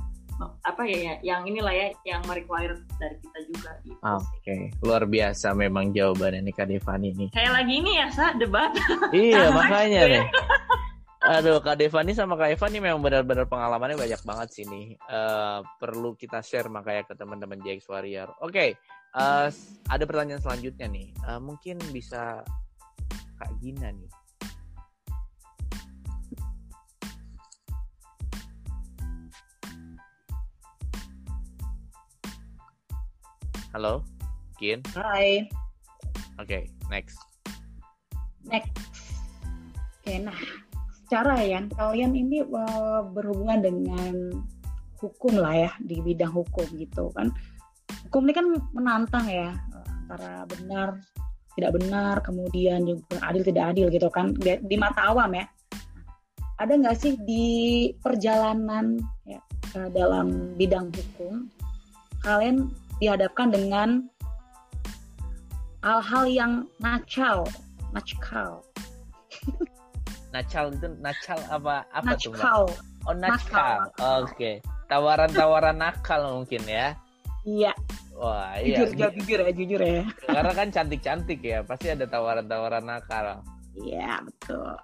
apa 0.65 0.81
ya, 0.89 0.97
ya 0.97 1.13
yang 1.21 1.41
inilah 1.45 1.69
ya 1.69 1.87
yang 2.01 2.21
merequire 2.25 2.81
dari 2.97 3.13
kita 3.21 3.39
juga 3.45 3.71
gitu 3.85 3.99
Oke, 4.01 4.25
okay. 4.41 4.61
luar 4.81 5.05
biasa 5.05 5.53
memang 5.53 5.93
jawabannya 5.93 6.41
nih 6.49 6.55
Kak 6.57 6.65
Devani 6.65 7.13
nih. 7.13 7.29
Kayak 7.29 7.53
lagi 7.61 7.73
ini 7.77 7.91
ya, 8.01 8.07
Sa, 8.09 8.33
debat. 8.33 8.73
Iya, 9.13 9.51
makanya 9.57 10.01
nih. 10.09 10.25
Aduh, 11.21 11.61
Kak 11.61 11.77
Devani 11.77 12.17
sama 12.17 12.33
Kak 12.33 12.49
Evan 12.49 12.73
ini 12.73 12.81
memang 12.81 13.05
benar-benar 13.05 13.45
pengalamannya 13.45 13.93
banyak 13.93 14.25
banget 14.25 14.49
sih 14.57 14.65
nih. 14.65 14.97
Uh, 15.05 15.61
perlu 15.77 16.17
kita 16.17 16.41
share 16.41 16.65
makanya 16.65 17.05
ke 17.05 17.13
teman-teman 17.13 17.61
JX 17.61 17.85
Warrior. 17.93 18.33
Oke, 18.41 18.49
okay, 18.49 18.69
uh, 19.13 19.45
eh, 19.45 19.53
ada 19.93 20.03
pertanyaan 20.09 20.41
selanjutnya 20.41 20.89
nih. 20.89 21.13
Uh, 21.21 21.37
mungkin 21.37 21.77
bisa 21.93 22.41
Kak 23.37 23.53
Gina 23.61 23.93
nih. 23.93 24.09
Halo, 33.77 34.01
Gin. 34.57 34.81
Hai. 34.97 35.45
Oke, 36.41 36.49
okay, 36.49 36.63
next. 36.89 37.21
Next. 38.41 38.73
Oke, 40.01 40.17
okay, 40.17 40.17
nah 40.17 40.60
secara 41.11 41.43
ya 41.43 41.59
kalian 41.75 42.15
ini 42.15 42.39
uh, 42.39 43.03
berhubungan 43.03 43.59
dengan 43.59 44.31
hukum 44.95 45.43
lah 45.43 45.67
ya 45.67 45.71
di 45.83 45.99
bidang 45.99 46.31
hukum 46.31 46.63
gitu 46.79 47.11
kan. 47.11 47.27
Hukum 48.07 48.31
ini 48.31 48.31
kan 48.31 48.47
menantang 48.71 49.27
ya 49.27 49.51
antara 49.75 50.47
benar 50.47 51.03
tidak 51.59 51.75
benar 51.75 52.23
kemudian 52.23 52.87
juga 52.87 53.19
adil 53.27 53.43
tidak 53.43 53.75
adil 53.75 53.91
gitu 53.91 54.07
kan 54.07 54.31
di, 54.39 54.75
mata 54.79 55.11
awam 55.11 55.35
ya. 55.35 55.51
Ada 56.63 56.79
nggak 56.79 56.95
sih 56.95 57.19
di 57.27 57.91
perjalanan 57.99 58.95
ya, 59.27 59.43
dalam 59.91 60.55
bidang 60.55 60.95
hukum 60.95 61.51
kalian 62.23 62.71
dihadapkan 63.03 63.51
dengan 63.51 64.07
hal-hal 65.83 66.23
yang 66.23 66.53
nakal 66.79 67.43
nakal 67.91 68.63
Nacal 70.31 70.71
itu 70.71 70.87
nacal 71.03 71.39
apa 71.51 71.83
apa 71.91 72.11
tuh 72.15 72.31
mbak? 72.31 72.71
Oh 73.07 73.15
nacal. 73.15 73.91
Oke. 73.99 74.31
Okay. 74.31 74.55
Tawaran-tawaran 74.87 75.79
nakal 75.79 76.39
mungkin 76.39 76.63
ya? 76.67 76.95
Iya. 77.47 77.73
Wah 78.15 78.55
iya. 78.59 78.85
Jujur, 78.85 79.11
jujur, 79.11 79.11
jujur 79.17 79.39
ya, 79.43 79.51
jujur 79.51 79.81
ya. 79.81 80.03
Karena 80.27 80.51
kan 80.53 80.67
cantik-cantik 80.69 81.39
ya, 81.41 81.63
pasti 81.63 81.91
ada 81.91 82.05
tawaran-tawaran 82.05 82.85
nakal. 82.85 83.41
Iya 83.79 84.19
betul. 84.23 84.75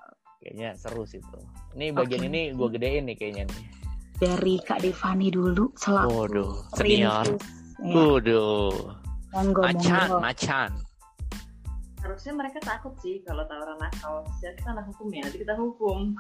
Kayaknya 0.42 0.70
seru 0.80 1.04
sih 1.04 1.20
tuh. 1.28 1.44
Ini 1.76 1.92
bagian 1.92 2.24
okay. 2.24 2.32
ini 2.32 2.42
gue 2.56 2.68
gedein 2.72 3.04
nih 3.08 3.16
kayaknya 3.20 3.44
nih. 3.52 3.66
Dari 4.18 4.56
Kak 4.66 4.82
Devani 4.82 5.30
dulu 5.30 5.70
selaku 5.78 6.10
Waduh, 6.26 6.54
senior. 6.74 7.28
Ya. 7.78 7.94
Waduh. 7.94 8.74
Monggo, 9.36 9.62
macan, 9.62 10.08
monggo. 10.10 10.18
macan 10.24 10.70
harusnya 12.02 12.34
mereka 12.38 12.60
takut 12.62 12.94
sih 13.02 13.22
kalau 13.26 13.44
tawaran 13.50 13.78
nakal. 13.82 14.26
Ya 14.44 14.54
kita 14.54 14.70
anak 14.74 14.86
hukum 14.94 15.08
ya 15.14 15.22
nanti 15.26 15.40
kita 15.42 15.56
hukum. 15.58 16.14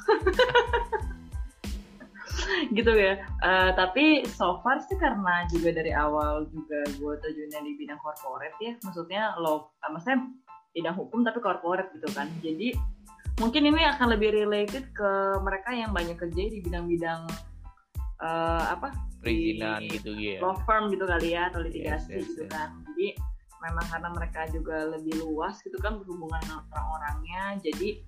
Gitu 2.71 2.91
ya. 2.95 3.19
Uh, 3.43 3.75
tapi 3.75 4.23
so 4.25 4.63
far 4.63 4.79
sih 4.85 4.95
karena 4.95 5.43
juga 5.51 5.75
dari 5.75 5.91
awal 5.91 6.47
juga 6.47 6.79
gue 6.95 7.13
terjunnya 7.19 7.59
di 7.59 7.71
bidang 7.75 7.99
corporate 7.99 8.55
ya 8.61 8.73
maksudnya 8.85 9.35
lo 9.41 9.75
uh, 9.83 9.89
maksudnya 9.91 10.31
bidang 10.71 10.95
hukum 10.95 11.25
tapi 11.25 11.39
corporate 11.43 11.89
gitu 11.97 12.07
kan. 12.13 12.29
Jadi 12.39 12.77
mungkin 13.37 13.69
ini 13.69 13.83
akan 13.85 14.17
lebih 14.17 14.33
related 14.33 14.89
ke 14.93 15.11
mereka 15.41 15.73
yang 15.73 15.93
banyak 15.93 16.17
kerja 16.17 16.43
di 16.49 16.61
bidang-bidang 16.61 17.25
uh, 18.21 18.63
apa? 18.73 18.93
Perizinan 19.17 19.81
gitu 19.89 20.13
ya. 20.13 20.37
law 20.39 20.55
firm 20.63 20.93
gitu 20.93 21.03
kali 21.09 21.33
ya 21.33 21.49
atau 21.49 21.65
litigasi 21.65 22.13
yes, 22.13 22.21
yes, 22.21 22.25
gitu 22.31 22.43
yes. 22.45 22.51
kan. 22.53 22.69
Jadi 22.93 23.07
memang 23.67 23.85
karena 23.91 24.09
mereka 24.15 24.41
juga 24.49 24.87
lebih 24.87 25.19
luas 25.19 25.59
gitu 25.61 25.77
kan 25.83 25.99
berhubungan 25.99 26.39
dengan 26.43 26.63
orang-orangnya 26.71 27.59
jadi 27.61 28.01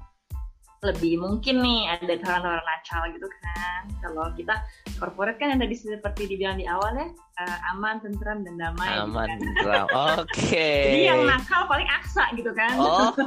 lebih 0.79 1.19
mungkin 1.19 1.59
nih 1.59 1.91
ada 1.91 2.15
tawaran-tawaran 2.23 2.63
nakal 2.63 3.03
gitu 3.11 3.27
kan. 3.43 3.81
Kalau 3.99 4.31
kita 4.39 4.55
corporate 4.95 5.35
kan 5.35 5.51
yang 5.51 5.59
tadi 5.59 5.75
seperti 5.75 6.31
dibilang 6.31 6.55
di 6.55 6.71
awal 6.71 6.95
ya 6.95 7.07
uh, 7.43 7.71
aman 7.75 7.99
tentram 7.99 8.47
dan 8.47 8.55
damai 8.55 8.87
gitu 8.87 9.11
aman 9.11 9.27
gitu 9.27 9.27
kan. 9.27 9.39
tentram. 9.43 9.87
Oke. 10.15 10.23
Okay. 10.31 10.79
jadi 10.87 11.03
yang 11.11 11.21
nakal 11.27 11.67
paling 11.67 11.89
aksa 11.91 12.23
gitu 12.39 12.51
kan. 12.55 12.75
Oh. 12.79 13.11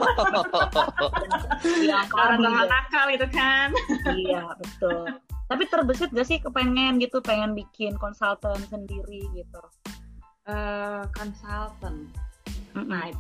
Yang 1.93 2.09
tawaran-tawaran 2.09 2.69
nakal 2.73 3.07
itu 3.13 3.27
kan. 3.29 3.69
Iya 4.09 4.43
betul. 4.57 5.05
Tapi 5.53 5.63
terbesit 5.69 6.09
gak 6.17 6.25
sih 6.25 6.41
kepengen 6.41 6.97
gitu 7.05 7.21
pengen 7.21 7.53
bikin 7.53 8.01
konsultan 8.01 8.57
sendiri 8.73 9.29
gitu 9.37 9.61
uh, 10.49 11.05
konsultan. 11.13 12.09
Nah, 12.75 13.13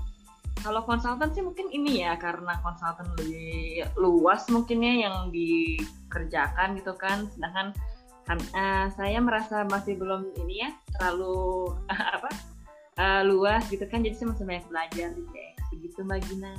kalau 0.62 0.82
konsultan 0.86 1.30
sih 1.34 1.42
mungkin 1.42 1.68
ini 1.74 2.06
ya 2.06 2.16
karena 2.16 2.58
konsultan 2.62 3.06
lebih 3.18 3.86
luas 3.98 4.46
mungkinnya 4.48 5.08
yang 5.08 5.16
dikerjakan 5.34 6.78
gitu 6.78 6.94
kan. 6.96 7.26
Sedangkan 7.34 7.74
kan, 8.22 8.38
uh, 8.54 8.86
saya 8.94 9.18
merasa 9.18 9.66
masih 9.66 9.98
belum 9.98 10.30
ini 10.46 10.66
ya 10.66 10.70
terlalu 10.94 11.74
uh, 11.90 12.06
apa 12.22 12.30
uh, 12.98 13.22
luas 13.26 13.66
gitu 13.68 13.84
kan 13.90 14.04
jadi 14.04 14.14
saya 14.14 14.28
masih 14.34 14.44
banyak 14.46 14.66
belajar 14.68 15.08
di 15.14 15.22
JX 15.30 15.56
begitu 15.72 15.98
mbak 16.04 16.20
Gina 16.28 16.52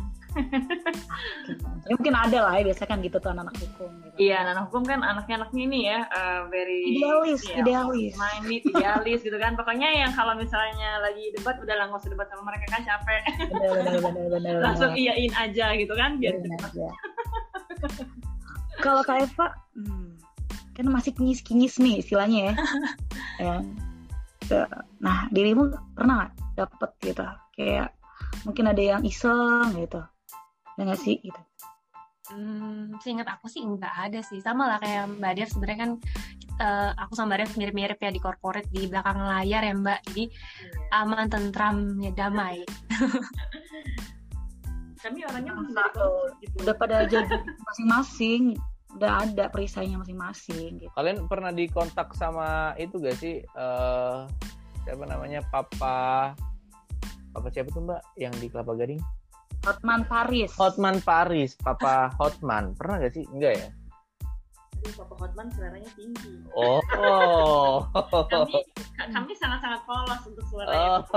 ya, 1.88 1.94
mungkin 1.94 2.14
ada 2.18 2.38
lah 2.46 2.54
ya 2.60 2.64
biasa 2.70 2.84
kan 2.90 3.00
gitu 3.06 3.18
tuh 3.22 3.30
anak-anak 3.34 3.56
hukum 3.62 3.92
gitu. 4.02 4.16
iya 4.18 4.44
anak 4.44 4.70
hukum 4.70 4.84
kan 4.86 5.00
anaknya 5.06 5.44
anaknya 5.44 5.62
ini 5.66 5.80
ya 5.90 6.00
uh, 6.10 6.42
very 6.50 6.98
idealis 6.98 7.42
ya, 7.46 7.56
idealis. 7.62 8.14
minded 8.18 8.64
idealis 8.70 9.20
gitu 9.22 9.38
kan. 9.38 9.54
Pokoknya 9.54 9.90
yang 9.94 10.12
kalau 10.14 10.34
misalnya 10.38 11.02
lagi 11.02 11.34
debat 11.38 11.58
udah 11.62 11.76
lah 11.78 11.86
nggak 11.90 12.02
usah 12.02 12.12
debat 12.12 12.28
sama 12.30 12.44
mereka 12.50 12.66
kan 12.74 12.82
capek. 12.84 13.22
Bener 13.54 13.70
bener 13.78 13.96
bener 14.02 14.26
bener 14.30 14.54
langsung 14.62 14.92
iyain 14.94 15.34
aja 15.38 15.66
gitu 15.78 15.94
kan 15.94 16.18
biar 16.22 16.36
kalau 18.82 19.02
kak 19.06 19.28
Eva 19.28 19.48
hmm, 19.76 20.18
kan 20.74 20.86
masih 20.90 21.12
kinyis-kinyis 21.14 21.78
nih 21.78 22.02
istilahnya 22.02 22.40
ya. 22.50 22.54
Ya 23.40 23.56
nah 25.00 25.28
dirimu 25.32 25.72
pernah 25.96 26.28
nggak 26.28 26.32
dapet 26.60 26.92
gitu 27.04 27.26
kayak 27.56 27.90
mungkin 28.44 28.66
ada 28.70 28.82
yang 28.82 29.02
iseng 29.06 29.72
gitu 29.78 30.02
ya 30.78 30.82
nggak 30.88 31.02
sih 31.02 31.18
gitu 31.22 31.42
Hmm, 32.32 32.96
seingat 33.04 33.28
aku 33.28 33.52
sih 33.52 33.60
nggak 33.60 34.08
ada 34.10 34.24
sih. 34.24 34.40
Sama 34.40 34.64
lah 34.64 34.80
kayak 34.80 35.20
Mbak 35.20 35.34
Dev 35.36 35.50
sebenarnya 35.52 35.80
kan 35.84 35.92
eh, 36.56 36.92
aku 36.96 37.20
sama 37.20 37.36
Mbak 37.36 37.40
Dev 37.44 37.52
mirip-mirip 37.60 38.00
ya 38.00 38.10
di 38.16 38.22
corporate 38.24 38.72
di 38.72 38.88
belakang 38.88 39.20
layar 39.28 39.60
ya 39.60 39.76
Mbak. 39.76 40.00
Jadi 40.08 40.24
aman, 40.96 41.28
tentram, 41.28 42.00
ya 42.00 42.16
damai. 42.16 42.64
kami 45.04 45.20
orangnya 45.28 45.52
corporate 45.60 46.32
gitu 46.40 46.56
udah 46.64 46.76
pada 46.80 47.04
jadi 47.04 47.28
masing-masing 47.68 48.56
udah 48.96 49.28
ada 49.28 49.52
perisainya 49.52 50.00
masing-masing 50.00 50.80
gitu 50.80 50.94
Kalian 50.96 51.28
pernah 51.28 51.52
dikontak 51.52 52.16
sama 52.16 52.72
itu 52.80 53.04
gak 53.04 53.20
sih? 53.20 53.44
eh 53.44 54.20
siapa 54.88 55.04
namanya? 55.04 55.44
Papa 55.52 56.32
Papa 57.36 57.48
siapa 57.52 57.68
tuh 57.76 57.84
Mbak 57.84 58.02
yang 58.16 58.34
di 58.40 58.48
Kelapa 58.48 58.80
Gading? 58.80 59.02
Hotman 59.64 60.04
Paris 60.04 60.52
Hotman 60.56 61.00
Paris, 61.00 61.56
Papa 61.56 62.12
Hotman. 62.20 62.76
Pernah 62.76 62.96
gak 63.00 63.14
sih? 63.16 63.24
Enggak 63.32 63.54
ya? 63.58 63.68
Papa 64.84 65.16
Hotman 65.16 65.48
suaranya 65.50 65.88
tinggi 65.96 66.44
Oh. 66.52 66.84
oh. 67.00 67.88
kami 68.28 68.60
kami 69.16 69.32
sangat-sangat 69.34 69.80
polos 69.88 70.22
untuk 70.28 70.44
suaranya 70.52 71.08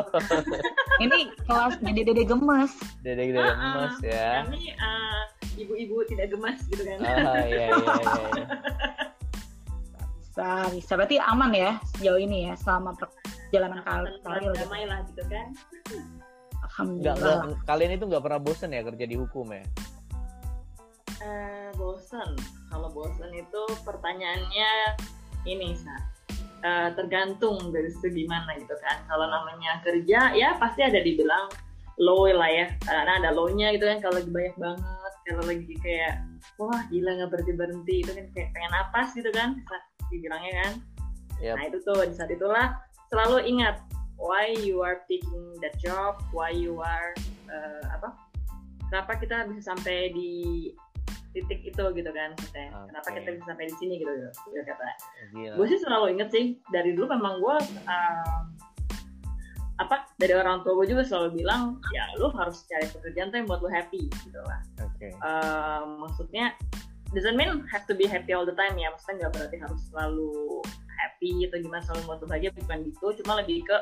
ini 1.04 1.34
kelas 1.42 1.74
dede-dede 1.82 2.22
gemes 2.22 2.70
Dede 3.02 3.26
dede 3.26 3.42
Ah, 3.42 3.50
ah. 3.50 3.66
emas 3.66 3.96
ya. 4.06 4.46
kami 4.46 4.70
uh, 4.78 5.22
ibu-ibu 5.58 5.98
tidak 6.06 6.30
gemas 6.30 6.62
gitu 6.70 6.86
kan 6.86 6.98
Ah, 7.02 7.42
iya, 7.42 7.66
iya, 7.66 7.66
iya. 7.74 8.44
bisa 10.22 10.48
bisa 10.70 10.92
berarti 10.94 11.16
aman 11.18 11.50
ya 11.50 11.70
sejauh 11.90 12.22
ini 12.22 12.46
ya 12.46 12.54
selama 12.54 12.94
perjalanan 12.94 13.82
kar- 13.82 14.14
karir 14.22 14.46
gitu. 14.46 14.62
damai 14.62 14.86
lah 14.86 15.02
gitu 15.10 15.22
kan 15.26 15.46
Nggak, 16.76 17.16
alhamdulillah. 17.16 17.36
Nggak, 17.48 17.64
kalian 17.64 17.92
itu 17.96 18.04
nggak 18.04 18.24
pernah 18.28 18.40
bosen 18.40 18.70
ya 18.76 18.82
kerja 18.84 19.04
di 19.08 19.16
hukum 19.16 19.46
ya? 19.48 19.64
Eh, 21.24 21.68
bosen. 21.80 22.36
Kalau 22.68 22.88
bosen 22.92 23.32
itu 23.32 23.62
pertanyaannya 23.80 24.70
ini 25.48 25.72
sa. 25.72 25.96
Eh, 26.60 26.88
tergantung 26.92 27.72
dari 27.72 27.88
segi 27.88 28.28
mana 28.28 28.52
gitu 28.60 28.76
kan. 28.84 29.00
Kalau 29.08 29.24
namanya 29.24 29.80
kerja 29.80 30.36
ya 30.36 30.60
pasti 30.60 30.84
ada 30.84 31.00
dibilang 31.00 31.48
low 31.96 32.28
lah 32.28 32.52
ya. 32.52 32.66
Karena 32.84 33.24
ada 33.24 33.30
low-nya 33.32 33.72
gitu 33.72 33.88
kan 33.88 34.04
kalau 34.04 34.20
lagi 34.20 34.28
banyak 34.28 34.56
banget 34.60 35.12
kalau 35.26 35.42
lagi 35.42 35.74
kayak 35.82 36.22
wah 36.60 36.80
gila 36.92 37.10
nggak 37.18 37.30
berhenti 37.34 37.52
berhenti 37.58 37.94
itu 38.04 38.10
kan 38.14 38.26
kayak 38.30 38.48
pengen 38.54 38.70
napas 38.70 39.08
gitu 39.16 39.30
kan 39.32 39.56
bisa 39.56 39.76
dibilangnya 40.12 40.52
kan. 40.62 40.72
Yap. 41.36 41.60
nah 41.60 41.64
itu 41.68 41.78
tuh 41.84 42.00
di 42.08 42.14
saat 42.16 42.32
itulah 42.32 42.80
selalu 43.12 43.44
ingat 43.44 43.76
why 44.16 44.52
you 44.64 44.80
are 44.80 45.04
picking 45.08 45.54
that 45.60 45.76
job 45.80 46.20
why 46.32 46.48
you 46.48 46.80
are 46.80 47.12
eh, 47.48 47.84
apa 47.92 48.12
kenapa 48.88 49.12
kita 49.20 49.36
bisa 49.50 49.74
sampai 49.74 50.12
di 50.12 50.32
titik 51.36 51.60
itu 51.68 51.84
gitu 51.92 52.10
kan 52.16 52.32
maksudnya. 52.32 52.72
kenapa 52.88 53.08
kita 53.12 53.28
bisa 53.36 53.44
sampai 53.52 53.66
di 53.68 53.76
sini 53.76 53.94
gitu 54.00 54.12
gitu 54.48 54.60
kata 54.64 54.84
Gila. 55.36 55.54
gue 55.60 55.66
sih 55.68 55.80
selalu 55.84 56.06
inget 56.16 56.28
sih 56.32 56.44
dari 56.72 56.96
dulu 56.96 57.12
memang 57.12 57.44
gue 57.44 57.56
um, 57.84 58.44
apa 59.76 60.08
dari 60.16 60.32
orang 60.32 60.64
tua 60.64 60.72
gue 60.80 60.96
juga 60.96 61.04
selalu 61.04 61.44
bilang 61.44 61.76
ya 61.92 62.08
lu 62.16 62.32
harus 62.32 62.64
cari 62.64 62.88
pekerjaan 62.88 63.28
tuh 63.28 63.44
yang 63.44 63.48
buat 63.48 63.60
lu 63.60 63.68
happy 63.68 64.08
gitu 64.24 64.40
lah 64.48 64.64
Oke. 64.80 65.12
Um, 65.20 66.08
maksudnya 66.08 66.56
doesn't 67.12 67.36
mean 67.36 67.60
have 67.68 67.84
to 67.84 67.92
be 67.92 68.08
happy 68.08 68.32
all 68.32 68.48
the 68.48 68.56
time 68.56 68.72
ya 68.80 68.88
maksudnya 68.88 69.28
nggak 69.28 69.32
berarti 69.36 69.56
harus 69.60 69.80
selalu 69.92 70.32
happy 70.96 71.44
atau 71.44 71.58
gimana 71.60 71.84
selalu 71.84 72.00
buat 72.08 72.18
lu 72.24 72.26
bahagia 72.32 72.50
bukan 72.56 72.78
gitu 72.88 73.06
cuma 73.20 73.44
lebih 73.44 73.60
ke 73.68 73.76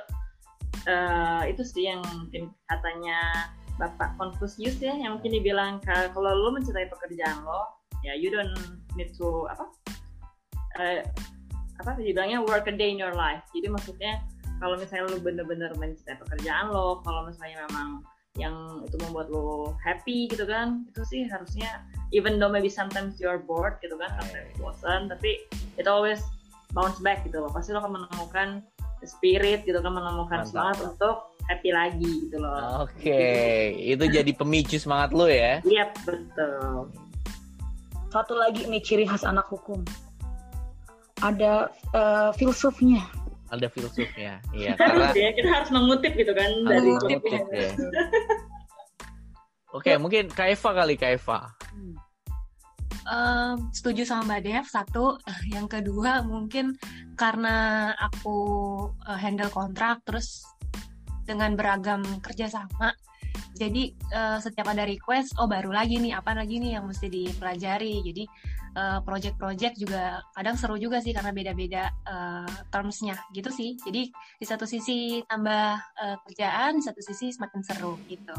eh, 0.89 1.43
itu 1.53 1.63
sih 1.65 1.89
yang 1.89 2.01
mungkin 2.15 2.53
katanya 2.69 3.51
bapak 3.75 4.15
Confucius 4.21 4.79
ya 4.79 4.95
yang 4.95 5.19
mungkin 5.19 5.35
dibilang 5.35 5.83
"Ka- 5.83 6.15
kalau 6.15 6.31
lu 6.31 6.55
mencintai 6.55 6.87
pekerjaan 6.87 7.43
lo 7.43 7.83
ya 8.07 8.15
you 8.15 8.31
don't 8.31 8.55
need 8.95 9.11
to 9.17 9.49
apa? 9.51 9.65
Eh, 10.79 11.01
apa 11.83 11.99
dibilangnya 11.99 12.39
work 12.45 12.71
a 12.71 12.75
day 12.75 12.91
in 12.93 12.99
your 13.01 13.17
life. 13.17 13.43
Jadi 13.51 13.67
maksudnya 13.67 14.23
kalau 14.63 14.79
misalnya 14.79 15.11
lu 15.11 15.19
bener-bener 15.19 15.75
mencintai 15.75 16.21
pekerjaan 16.23 16.71
lo 16.71 17.03
kalau 17.03 17.27
misalnya 17.27 17.67
memang 17.67 18.05
yang 18.35 18.83
itu 18.83 18.99
membuat 18.99 19.31
lo 19.31 19.79
happy 19.79 20.27
gitu 20.27 20.43
kan 20.43 20.83
itu 20.91 21.07
sih 21.07 21.23
harusnya 21.31 21.87
even 22.11 22.43
though 22.43 22.51
maybe 22.51 22.67
sometimes 22.67 23.23
you're 23.23 23.39
bored 23.39 23.79
gitu 23.79 23.95
kan 23.95 24.11
sometimes 24.19 24.51
bosan 24.59 25.07
tapi 25.07 25.47
it 25.79 25.87
always 25.87 26.19
bounce 26.75 26.99
back 27.01 27.23
gitu 27.23 27.39
loh. 27.41 27.49
Pasti 27.55 27.71
lo 27.71 27.81
akan 27.81 28.03
menemukan 28.03 28.49
spirit 29.07 29.63
gitu 29.65 29.79
kan 29.79 29.93
menemukan 29.93 30.43
Mantap. 30.43 30.51
semangat 30.51 30.79
untuk 30.85 31.17
happy 31.45 31.71
lagi 31.71 32.13
gitu 32.29 32.37
loh 32.41 32.89
Oke, 32.89 33.25
itu 33.77 34.05
jadi 34.09 34.33
pemicu 34.33 34.81
semangat 34.81 35.13
lu 35.13 35.29
ya. 35.29 35.61
Iya 35.65 35.93
betul 36.05 36.89
satu 38.15 38.39
lagi 38.39 38.71
nih 38.71 38.79
ciri 38.79 39.05
khas 39.11 39.27
anak 39.27 39.51
hukum 39.51 39.83
ada 41.19 41.67
eh, 41.91 42.31
filsufnya 42.39 43.03
Ada 43.55 43.71
filsufnya. 43.71 44.43
Iya, 44.51 44.75
karena 44.75 45.15
harus 45.15 45.15
ya 45.15 45.31
kita 45.31 45.51
harus 45.53 45.71
mengutip 45.71 46.13
gitu 46.19 46.33
kan 46.35 46.51
dari 46.67 46.91
mengutip 46.91 47.23
ya. 47.55 47.71
Oke, 49.71 49.95
mungkin 49.95 50.27
Kaifa 50.27 50.75
kali 50.75 50.99
Kaifa. 50.99 51.55
Em, 53.05 53.69
setuju 53.73 54.09
sama 54.09 54.37
Mbak 54.37 54.41
Dev 54.45 54.65
satu. 54.69 55.07
Yang 55.55 55.67
kedua 55.81 56.25
mungkin 56.25 56.77
karena 57.15 57.91
aku 58.01 58.39
eh, 59.07 59.19
handle 59.21 59.53
kontrak 59.53 60.01
terus 60.09 60.43
dengan 61.25 61.57
beragam 61.57 62.05
kerjasama 62.21 62.93
jadi 63.55 63.95
eh, 63.95 64.39
setiap 64.43 64.67
ada 64.67 64.83
request 64.83 65.39
oh 65.39 65.47
baru 65.47 65.71
lagi 65.71 66.03
nih 66.03 66.19
apa 66.19 66.35
lagi 66.35 66.59
nih 66.59 66.75
yang 66.79 66.91
mesti 66.91 67.07
dipelajari? 67.07 68.03
Jadi 68.03 68.25
eh, 68.75 68.99
project-project 69.07 69.75
juga 69.79 70.19
kadang 70.35 70.59
seru 70.59 70.75
juga 70.75 70.99
sih 70.99 71.15
karena 71.15 71.31
beda-beda 71.31 71.87
eh, 72.03 72.51
termsnya. 72.75 73.15
Gitu 73.31 73.51
sih. 73.55 73.79
Jadi 73.79 74.11
di 74.11 74.47
satu 74.47 74.67
sisi 74.67 75.23
tambah 75.31 75.79
eh, 75.79 76.17
kerjaan 76.27 76.83
di 76.83 76.83
satu 76.83 76.99
sisi 76.99 77.31
semakin 77.31 77.63
seru 77.63 77.95
gitu. 78.11 78.35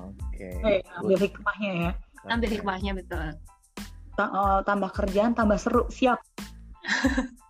Oke. 0.00 0.48
eh, 0.64 0.80
ambil 0.96 1.20
hikmahnya 1.20 1.70
ya. 1.76 1.92
Ambil 2.32 2.50
hikmahnya 2.56 2.92
betul 2.96 3.36
Ta- 4.20 4.32
eh, 4.36 4.60
tambah 4.68 4.90
kerjaan 4.92 5.32
tambah 5.32 5.56
seru 5.56 5.88
siap 5.88 6.20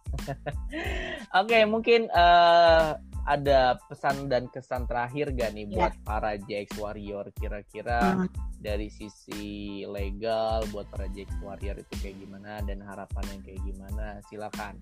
Oke, 1.34 1.58
mungkin 1.66 2.06
eh, 2.06 2.88
ada 3.26 3.60
pesan 3.86 4.26
dan 4.26 4.46
kesan 4.50 4.86
terakhir 4.86 5.30
gak 5.34 5.54
nih 5.54 5.66
Ya. 5.66 5.74
buat 5.76 5.94
para 6.02 6.34
JX 6.34 6.78
Warrior 6.78 7.30
kira-kira 7.34 8.16
Hmm. 8.16 8.26
dari 8.58 8.90
sisi 8.90 9.82
legal 9.86 10.62
buat 10.70 10.86
para 10.90 11.06
JX 11.06 11.38
Warrior 11.40 11.78
itu 11.78 11.94
kayak 12.02 12.16
gimana 12.18 12.58
dan 12.64 12.82
harapan 12.82 13.24
yang 13.30 13.42
kayak 13.42 13.60
gimana? 13.62 14.06
Silakan 14.26 14.74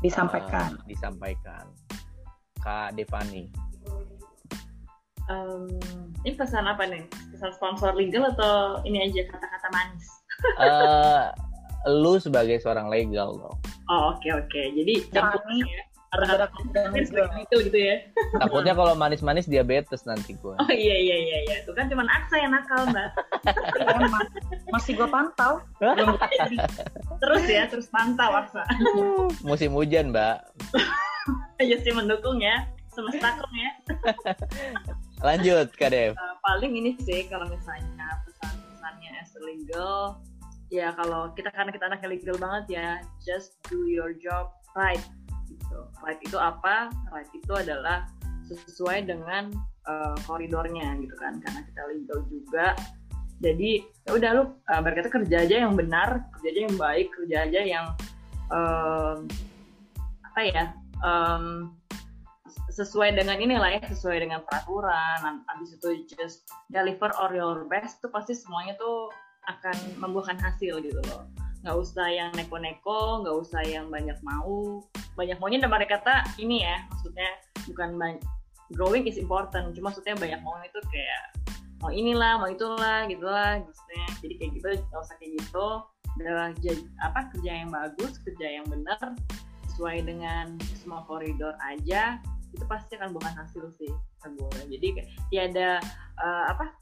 disampaikan 0.00 0.76
eh, 0.76 0.86
disampaikan. 0.86 1.64
Kak 2.60 2.94
Devani. 2.94 3.48
Em, 5.26 5.66
ini 6.22 6.34
pesan 6.38 6.70
apa 6.70 6.86
nih 6.86 7.02
pesan 7.34 7.50
sponsor 7.50 7.90
legal 7.98 8.30
atau 8.30 8.78
ini 8.86 9.02
aja 9.02 9.26
kata-kata 9.26 9.68
manis 9.74 10.06
eh 10.60 11.22
lu 11.86 12.18
sebagai 12.18 12.58
seorang 12.58 12.90
legal 12.90 13.38
dong. 13.38 13.56
oh 13.86 14.10
oke 14.14 14.26
oke 14.26 14.62
jadi 14.74 14.94
Jangan 15.14 15.38
campur 15.38 15.54
ya 15.62 15.82
manis 16.90 17.10
legal. 17.12 17.28
legal 17.34 17.58
gitu 17.66 17.78
ya 17.78 17.96
Takutnya 18.40 18.72
kalau 18.72 18.94
manis-manis 18.96 19.46
diabetes 19.46 20.02
nanti 20.08 20.32
gue. 20.38 20.54
oh 20.56 20.70
iya 20.72 20.96
iya 20.96 21.16
iya 21.18 21.38
iya 21.46 21.56
itu 21.62 21.70
kan 21.76 21.86
cuma 21.92 22.06
aksa 22.08 22.40
yang 22.40 22.52
nakal 22.54 22.82
mbak 22.88 23.10
masih 24.72 24.92
gue 24.96 25.08
pantau 25.08 25.60
belum 25.78 26.16
jadi. 26.18 26.56
terus 27.22 27.44
ya 27.46 27.62
terus 27.70 27.86
pantau 27.90 28.32
aksa 28.34 28.62
Musim 29.46 29.74
hujan, 29.76 30.10
Mbak. 30.10 30.36
ya 31.62 31.76
sih 31.80 31.92
mendukung 31.94 32.38
ya 32.42 32.64
semestakum 32.90 33.50
ya 33.52 33.70
Lanjut, 35.24 35.72
Kak 35.80 35.96
Dev. 35.96 36.12
Uh, 36.12 36.36
paling 36.44 36.76
ini 36.76 36.92
sih 37.00 37.24
kalau 37.32 37.48
misalnya 37.48 38.20
pesan-pesannya 38.86 39.10
as 39.18 39.34
a 39.34 39.42
legal. 39.42 39.98
Ya 40.70 40.94
kalau 40.98 41.30
kita 41.34 41.50
karena 41.54 41.70
kita 41.70 41.86
anaknya 41.90 42.08
legal 42.10 42.36
banget 42.38 42.64
ya 42.78 42.88
just 43.22 43.58
do 43.70 43.86
your 43.86 44.14
job 44.18 44.50
right 44.74 45.02
gitu. 45.46 45.86
Right 46.02 46.18
itu 46.22 46.38
apa? 46.38 46.90
Right 47.10 47.30
itu 47.34 47.52
adalah 47.54 48.06
sesuai 48.46 49.06
dengan 49.10 49.54
uh, 49.86 50.14
koridornya 50.26 50.98
gitu 51.02 51.14
kan. 51.18 51.38
Karena 51.38 51.60
kita 51.66 51.82
legal 51.90 52.18
juga. 52.30 52.66
Jadi 53.36 53.84
ya 54.08 54.10
udah 54.16 54.30
lu 54.32 54.42
uh, 54.42 54.80
berkata 54.82 55.12
kerja 55.12 55.44
aja 55.44 55.56
yang 55.68 55.76
benar 55.76 56.24
kerja 56.40 56.48
aja 56.50 56.60
yang 56.66 56.76
baik 56.80 57.08
kerja 57.12 57.36
aja 57.44 57.60
yang 57.62 57.86
um, 58.48 59.28
apa 60.24 60.40
ya 60.40 60.64
um, 61.04 61.76
sesuai 62.76 63.16
dengan 63.16 63.40
inilah 63.40 63.80
ya 63.80 63.82
sesuai 63.88 64.28
dengan 64.28 64.44
peraturan. 64.44 65.40
Habis 65.48 65.80
itu 65.80 66.04
just 66.12 66.44
deliver 66.68 67.08
or 67.16 67.32
your 67.32 67.64
best 67.72 68.04
tuh 68.04 68.12
pasti 68.12 68.36
semuanya 68.36 68.76
tuh 68.76 69.08
akan 69.48 69.76
membuahkan 69.96 70.36
hasil 70.36 70.84
gitu 70.84 71.00
loh. 71.08 71.24
Nggak 71.64 71.76
usah 71.80 72.06
yang 72.12 72.30
neko-neko 72.36 73.24
nggak 73.24 73.36
usah 73.40 73.64
yang 73.64 73.88
banyak 73.88 74.20
mau. 74.20 74.84
Banyak 75.16 75.40
maunya 75.40 75.64
dan 75.64 75.72
mereka 75.72 76.04
kata 76.04 76.28
ini 76.36 76.68
ya 76.68 76.84
maksudnya 76.92 77.30
bukan 77.64 78.20
growing 78.76 79.08
is 79.08 79.16
important 79.16 79.72
cuma 79.72 79.88
maksudnya 79.88 80.12
banyak 80.20 80.40
mau 80.44 80.60
itu 80.60 80.76
kayak 80.92 81.24
mau 81.80 81.88
inilah 81.88 82.36
mau 82.36 82.52
itulah 82.52 83.08
gitulah 83.08 83.64
maksudnya. 83.64 84.06
Jadi 84.20 84.34
kayak 84.36 84.50
gitu 84.60 84.66
nggak 84.84 85.00
usah 85.00 85.16
kayak 85.16 85.32
gitu. 85.40 85.68
Adalah 86.16 86.48
apa 87.04 87.20
kerja 87.32 87.52
yang 87.64 87.72
bagus 87.72 88.20
kerja 88.20 88.60
yang 88.60 88.68
benar 88.68 89.16
sesuai 89.72 90.08
dengan 90.08 90.56
semua 90.80 91.04
koridor 91.04 91.52
aja 91.60 92.20
itu 92.56 92.64
pasti 92.64 92.96
akan 92.96 93.12
bukan 93.12 93.32
hasil 93.36 93.68
sih 93.76 93.92
jadi 94.66 95.04
tiada 95.28 95.78
uh, 96.16 96.44
apa 96.50 96.72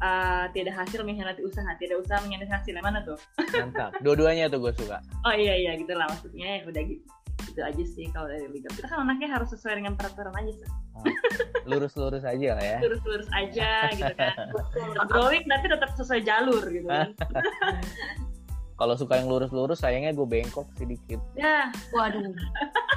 uh, 0.00 0.44
tidak 0.52 0.74
hasil 0.76 1.04
mengkhianati 1.04 1.44
usaha, 1.44 1.68
tidak 1.78 2.00
usaha 2.00 2.18
mengkhianati 2.24 2.50
hasil. 2.50 2.72
Yang 2.76 2.86
mana 2.86 2.98
tuh? 3.04 3.18
Mantap. 3.54 3.90
Dua-duanya 4.04 4.48
tuh 4.48 4.60
gue 4.64 4.72
suka. 4.76 4.98
Oh 5.24 5.34
iya 5.36 5.54
iya 5.56 5.72
gitu 5.76 5.92
lah 5.94 6.08
maksudnya 6.08 6.64
udah 6.66 6.82
gitu. 6.84 7.04
Itu 7.50 7.60
aja 7.64 7.84
sih 7.84 8.04
kalau 8.12 8.28
dari 8.28 8.48
liga. 8.48 8.68
Kita 8.72 8.88
kan 8.88 9.04
anaknya 9.04 9.32
harus 9.32 9.48
sesuai 9.52 9.80
dengan 9.80 9.96
peraturan 9.96 10.32
aja 10.36 10.52
sih. 10.52 10.68
Oh, 10.96 11.04
lurus-lurus 11.64 12.24
aja 12.26 12.48
lah 12.58 12.64
ya. 12.64 12.78
Lurus-lurus 12.84 13.28
aja 13.32 13.70
gitu 13.94 14.14
kan. 14.16 14.36
Growing 15.08 15.44
tapi 15.48 15.66
tetap 15.68 15.90
sesuai 15.96 16.20
jalur 16.24 16.64
gitu 16.68 16.88
kan. 16.88 17.12
kalau 18.80 18.96
suka 18.96 19.20
yang 19.20 19.28
lurus-lurus 19.28 19.80
sayangnya 19.84 20.12
gue 20.16 20.24
bengkok 20.24 20.68
sedikit. 20.76 21.20
Ya. 21.36 21.68
Waduh. 21.92 22.32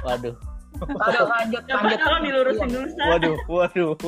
Waduh. 0.04 0.36
Waduh, 0.82 1.26
lanjut, 1.30 1.62
lanjut. 1.70 1.98
Kalau 2.02 2.18
dilurusin 2.18 2.68
dulu, 2.70 2.86
Waduh, 2.98 3.38
waduh. 3.46 3.94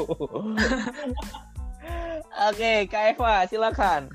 Oke, 2.51 2.73
Kak 2.91 3.17
Eva, 3.17 3.47
silakan. 3.49 4.11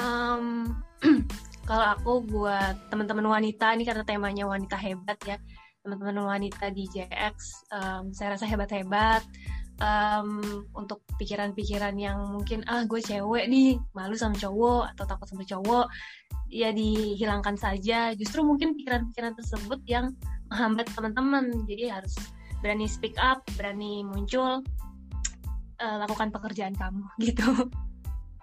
Um, 0.00 0.74
kalau 1.68 1.84
aku 1.94 2.12
buat 2.26 2.74
teman-teman 2.90 3.28
wanita 3.28 3.76
ini 3.78 3.86
karena 3.86 4.02
temanya 4.02 4.48
wanita 4.48 4.74
hebat 4.74 5.18
ya, 5.22 5.38
teman-teman 5.86 6.26
wanita 6.26 6.74
di 6.74 6.90
JX, 6.90 7.68
um, 7.70 8.10
saya 8.10 8.34
rasa 8.34 8.48
hebat-hebat. 8.48 9.22
Um, 9.82 10.62
untuk 10.78 11.02
pikiran-pikiran 11.18 11.98
yang 11.98 12.38
mungkin 12.38 12.62
ah 12.70 12.86
gue 12.86 13.02
cewek 13.02 13.50
nih 13.50 13.82
malu 13.98 14.14
sama 14.14 14.38
cowok 14.38 14.94
atau 14.94 15.04
takut 15.10 15.26
sama 15.26 15.42
cowok 15.42 15.90
ya 16.46 16.70
dihilangkan 16.70 17.58
saja 17.58 18.14
justru 18.14 18.46
mungkin 18.46 18.78
pikiran-pikiran 18.78 19.34
tersebut 19.34 19.82
yang 19.90 20.14
menghambat 20.52 20.86
teman-teman. 20.92 21.64
Jadi 21.64 21.88
harus 21.88 22.12
berani 22.60 22.84
speak 22.84 23.16
up 23.16 23.40
berani 23.56 24.04
muncul 24.04 24.60
uh, 25.80 25.96
lakukan 26.04 26.28
pekerjaan 26.28 26.76
kamu 26.76 27.08
gitu. 27.26 27.48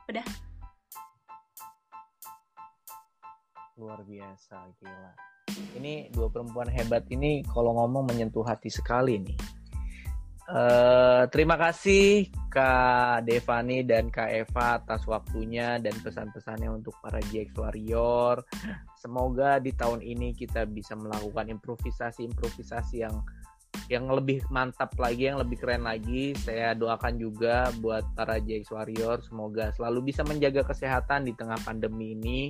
Udah. 0.10 0.26
Luar 3.78 4.02
biasa 4.02 4.74
gila. 4.82 5.14
Ini 5.78 6.10
dua 6.10 6.34
perempuan 6.34 6.70
hebat 6.74 7.06
ini 7.14 7.46
kalau 7.46 7.78
ngomong 7.78 8.10
menyentuh 8.10 8.42
hati 8.42 8.74
sekali 8.74 9.22
nih 9.22 9.59
Uh, 10.50 11.30
terima 11.30 11.62
kasih 11.62 12.26
Kak 12.50 13.30
Devani 13.30 13.86
dan 13.86 14.10
Kak 14.10 14.34
Eva 14.34 14.82
atas 14.82 15.06
waktunya 15.06 15.78
dan 15.78 15.94
pesan-pesannya 16.02 16.74
untuk 16.74 16.98
para 17.06 17.22
GX 17.30 17.54
Warrior. 17.54 18.42
Semoga 18.98 19.62
di 19.62 19.70
tahun 19.78 20.02
ini 20.02 20.34
kita 20.34 20.66
bisa 20.66 20.98
melakukan 20.98 21.54
improvisasi-improvisasi 21.54 23.06
yang 23.06 23.22
yang 23.94 24.10
lebih 24.10 24.42
mantap 24.50 24.90
lagi, 24.98 25.30
yang 25.30 25.38
lebih 25.38 25.62
keren 25.62 25.86
lagi. 25.86 26.34
Saya 26.34 26.74
doakan 26.74 27.22
juga 27.22 27.70
buat 27.78 28.02
para 28.18 28.42
JX 28.42 28.74
Warrior 28.74 29.22
semoga 29.22 29.70
selalu 29.78 30.10
bisa 30.10 30.26
menjaga 30.26 30.66
kesehatan 30.66 31.30
di 31.30 31.34
tengah 31.38 31.62
pandemi 31.62 32.18
ini 32.18 32.50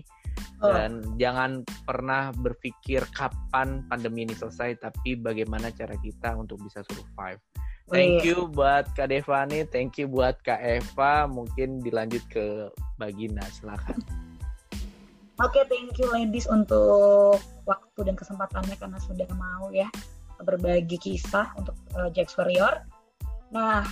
oh. 0.64 0.72
dan 0.72 1.04
jangan 1.20 1.68
pernah 1.84 2.32
berpikir 2.32 3.04
kapan 3.12 3.84
pandemi 3.92 4.24
ini 4.24 4.40
selesai, 4.40 4.80
tapi 4.80 5.20
bagaimana 5.20 5.68
cara 5.76 6.00
kita 6.00 6.40
untuk 6.40 6.64
bisa 6.64 6.80
survive. 6.88 7.44
Thank 7.90 8.22
you 8.22 8.46
buat 8.54 8.86
Kak 8.94 9.10
Devani, 9.10 9.66
thank 9.66 9.98
you 9.98 10.06
buat 10.06 10.38
Kak 10.46 10.62
Eva. 10.62 11.26
Mungkin 11.26 11.82
dilanjut 11.82 12.22
ke 12.30 12.70
Bagina, 13.02 13.42
silakan. 13.50 13.98
Oke, 15.40 15.56
okay, 15.56 15.64
thank 15.72 15.96
you 15.98 16.06
ladies 16.14 16.46
untuk 16.46 17.40
waktu 17.66 18.00
dan 18.06 18.14
kesempatannya 18.14 18.76
karena 18.78 19.00
sudah 19.02 19.26
mau 19.40 19.72
ya 19.74 19.88
berbagi 20.44 21.00
kisah 21.00 21.56
untuk 21.58 21.74
uh, 21.98 22.12
Jax 22.12 22.36
Warrior. 22.38 22.84
Nah, 23.50 23.88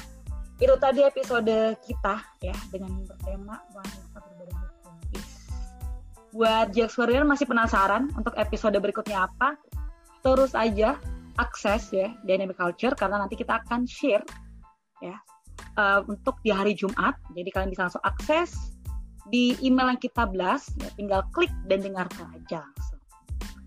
itu 0.61 0.75
tadi 0.77 1.01
episode 1.07 1.79
kita 1.87 2.21
ya 2.43 2.55
dengan 2.69 3.01
bertema 3.07 3.63
wanita 3.73 4.17
berbeda 4.21 4.53
hukum. 4.59 4.95
Buat 6.35 6.75
Jax 6.75 6.99
Warrior 6.99 7.25
masih 7.25 7.49
penasaran 7.49 8.13
untuk 8.13 8.35
episode 8.37 8.77
berikutnya 8.77 9.25
apa? 9.25 9.57
Terus 10.21 10.51
aja 10.51 10.99
akses 11.37 11.93
ya 11.93 12.13
Dynamic 12.25 12.57
Culture 12.57 12.93
karena 12.97 13.21
nanti 13.21 13.37
kita 13.37 13.61
akan 13.63 13.85
share 13.85 14.25
ya 15.01 15.17
uh, 15.77 16.01
untuk 16.09 16.41
di 16.41 16.51
hari 16.51 16.73
Jumat. 16.73 17.15
Jadi 17.33 17.49
kalian 17.53 17.71
bisa 17.71 17.87
langsung 17.87 18.03
akses 18.03 18.77
di 19.27 19.55
email 19.59 19.91
yang 19.95 20.01
kita 20.01 20.23
blast, 20.27 20.71
ya, 20.79 20.89
tinggal 20.95 21.21
klik 21.35 21.51
dan 21.67 21.83
dengarkan 21.83 22.31
aja. 22.31 22.63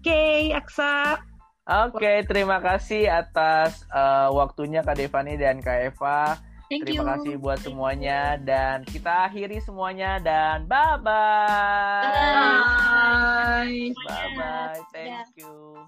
Oke, 0.00 0.08
okay, 0.08 0.56
Aksa. 0.56 1.20
Oke, 1.68 2.00
okay, 2.00 2.16
terima 2.24 2.58
kasih 2.58 3.06
atas 3.06 3.84
uh, 3.92 4.32
waktunya 4.32 4.80
Kak 4.80 4.96
Devani 4.96 5.36
dan 5.36 5.60
Kak 5.60 5.92
Eva. 5.92 6.40
Thank 6.70 6.86
terima 6.86 7.02
you. 7.02 7.10
kasih 7.10 7.34
buat 7.42 7.58
semuanya 7.60 8.38
dan 8.38 8.86
kita 8.86 9.26
akhiri 9.26 9.58
semuanya 9.58 10.22
dan 10.22 10.70
bye 10.70 11.02
bye. 11.02 12.06
Bye. 12.06 13.90
Bye 14.06 14.30
bye. 14.38 14.80
Thank 14.94 15.34
you. 15.34 15.82